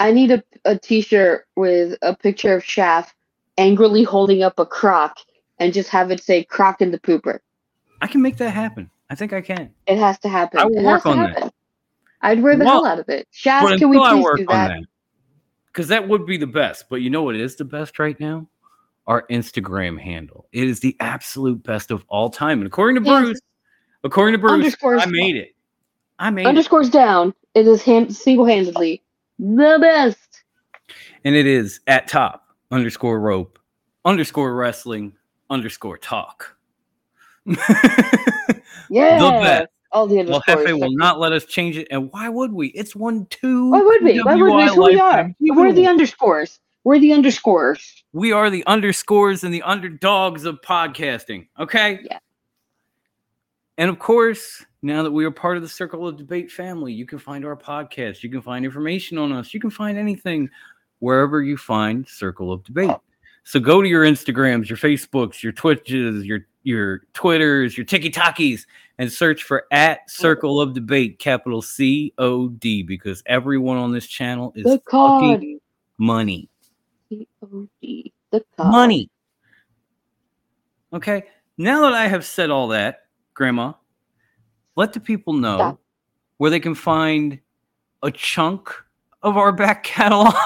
[0.00, 3.14] I need a, a T-shirt with a picture of Shaft
[3.58, 5.16] angrily holding up a crock
[5.58, 7.38] and just have it say "crock in the pooper."
[8.02, 8.90] I can make that happen.
[9.10, 9.70] I think I can.
[9.86, 10.60] It has to happen.
[10.60, 11.54] I will it work has to on that.
[12.22, 13.28] I'd wear the Well, hell out of it.
[13.32, 14.68] Shaz, but can we until I please work do on that?
[14.68, 14.84] that,
[15.74, 16.84] because that would be the best.
[16.88, 18.46] But you know what is the best right now?
[19.08, 20.46] Our Instagram handle.
[20.52, 22.60] It is the absolute best of all time.
[22.60, 23.10] And according to.
[23.10, 23.40] Bruce,
[24.04, 25.54] according to Bruce, Underscores- I made it.
[26.18, 26.48] I made it.
[26.48, 27.34] Underscores down.
[27.54, 29.02] It is hand, single-handedly
[29.40, 30.44] the best.
[31.24, 33.58] And it is at top underscore rope
[34.04, 35.12] underscore wrestling
[35.50, 36.56] underscore talk.
[38.90, 39.18] Yeah.
[39.18, 39.68] The best.
[39.94, 40.42] All the Well.
[40.46, 41.86] Jefe will not let us change it.
[41.90, 42.68] And why would we?
[42.68, 43.70] It's one, two.
[43.70, 44.20] Why would we?
[44.20, 44.66] Why would we?
[44.66, 45.32] Who we are.
[45.40, 46.58] We're the underscores.
[46.82, 48.04] We're the underscores.
[48.12, 51.46] we are the underscores and the underdogs of podcasting.
[51.58, 52.00] Okay.
[52.04, 52.18] Yeah.
[53.78, 57.06] And of course, now that we are part of the Circle of Debate family, you
[57.06, 58.22] can find our podcast.
[58.22, 59.54] You can find information on us.
[59.54, 60.50] You can find anything
[60.98, 62.90] wherever you find Circle of Debate.
[63.44, 68.66] So go to your Instagrams, your Facebooks, your Twitches, your your Twitters, your TikTokies,
[68.98, 74.06] and search for at Circle of Debate, capital C O D, because everyone on this
[74.06, 75.36] channel is The card.
[75.36, 75.60] fucking
[75.98, 76.48] money
[77.08, 78.12] C-O-D.
[78.32, 78.70] The card.
[78.72, 79.10] money.
[80.92, 81.24] Okay.
[81.58, 83.74] now that I have said all that, Grandma,
[84.76, 85.80] let the people know Stop.
[86.38, 87.38] where they can find
[88.02, 88.70] a chunk
[89.22, 90.34] of our back catalog.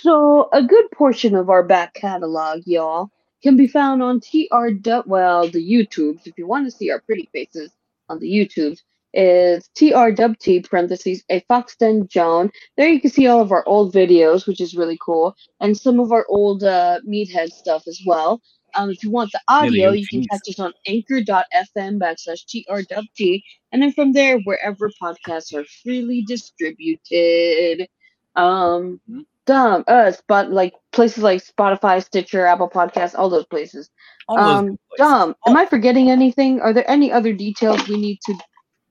[0.00, 3.10] So a good portion of our back catalog, y'all,
[3.44, 4.68] can be found on TR.
[5.06, 6.26] Well, the YouTubes.
[6.26, 7.70] If you want to see our pretty faces
[8.08, 8.80] on the YouTubes,
[9.16, 12.50] is TRWT parentheses a Foxden Joan.
[12.76, 16.00] There you can see all of our old videos, which is really cool, and some
[16.00, 18.40] of our old uh, meathead stuff as well.
[18.74, 23.82] Um, if you want the audio, you can catch us on anchor.fm backslash TRWT, and
[23.82, 27.86] then from there, wherever podcasts are freely distributed.
[28.34, 29.26] Um, Mhm.
[29.46, 33.90] Dumb, uh, spot like places like Spotify, Stitcher, Apple Podcasts, all those places.
[34.28, 34.98] All Um, good places.
[34.98, 36.60] Dom, am I forgetting anything?
[36.60, 38.34] Are there any other details we need to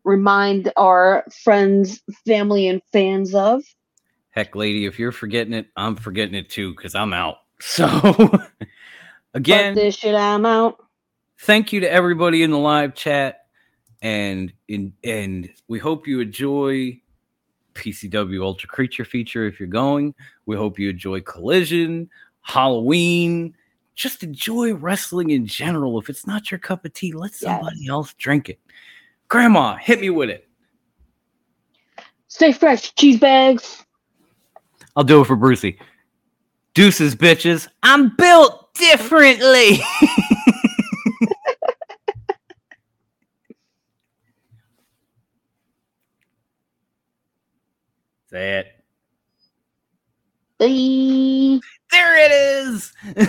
[0.04, 3.64] remind our friends, family, and fans of?
[4.32, 7.38] Heck, lady, if you're forgetting it, I'm forgetting it too because I'm out.
[7.62, 7.86] So,
[9.34, 10.78] again, Fuck this shit, I'm out.
[11.40, 13.46] thank you to everybody in the live chat,
[14.02, 17.02] and in and we hope you enjoy
[17.74, 20.14] PCW Ultra Creature feature if you're going.
[20.46, 22.10] We hope you enjoy Collision,
[22.42, 23.56] Halloween.
[23.96, 26.00] Just enjoy wrestling in general.
[26.00, 28.60] If it's not your cup of tea, let somebody else drink it.
[29.28, 30.48] Grandma, hit me with it.
[32.28, 33.84] Stay fresh, cheese bags.
[34.96, 35.80] I'll do it for Brucey.
[36.74, 37.68] Deuces, bitches.
[37.84, 39.80] I'm built differently.
[48.34, 48.66] Say it.
[50.58, 51.60] Bye.
[51.92, 52.92] There it is.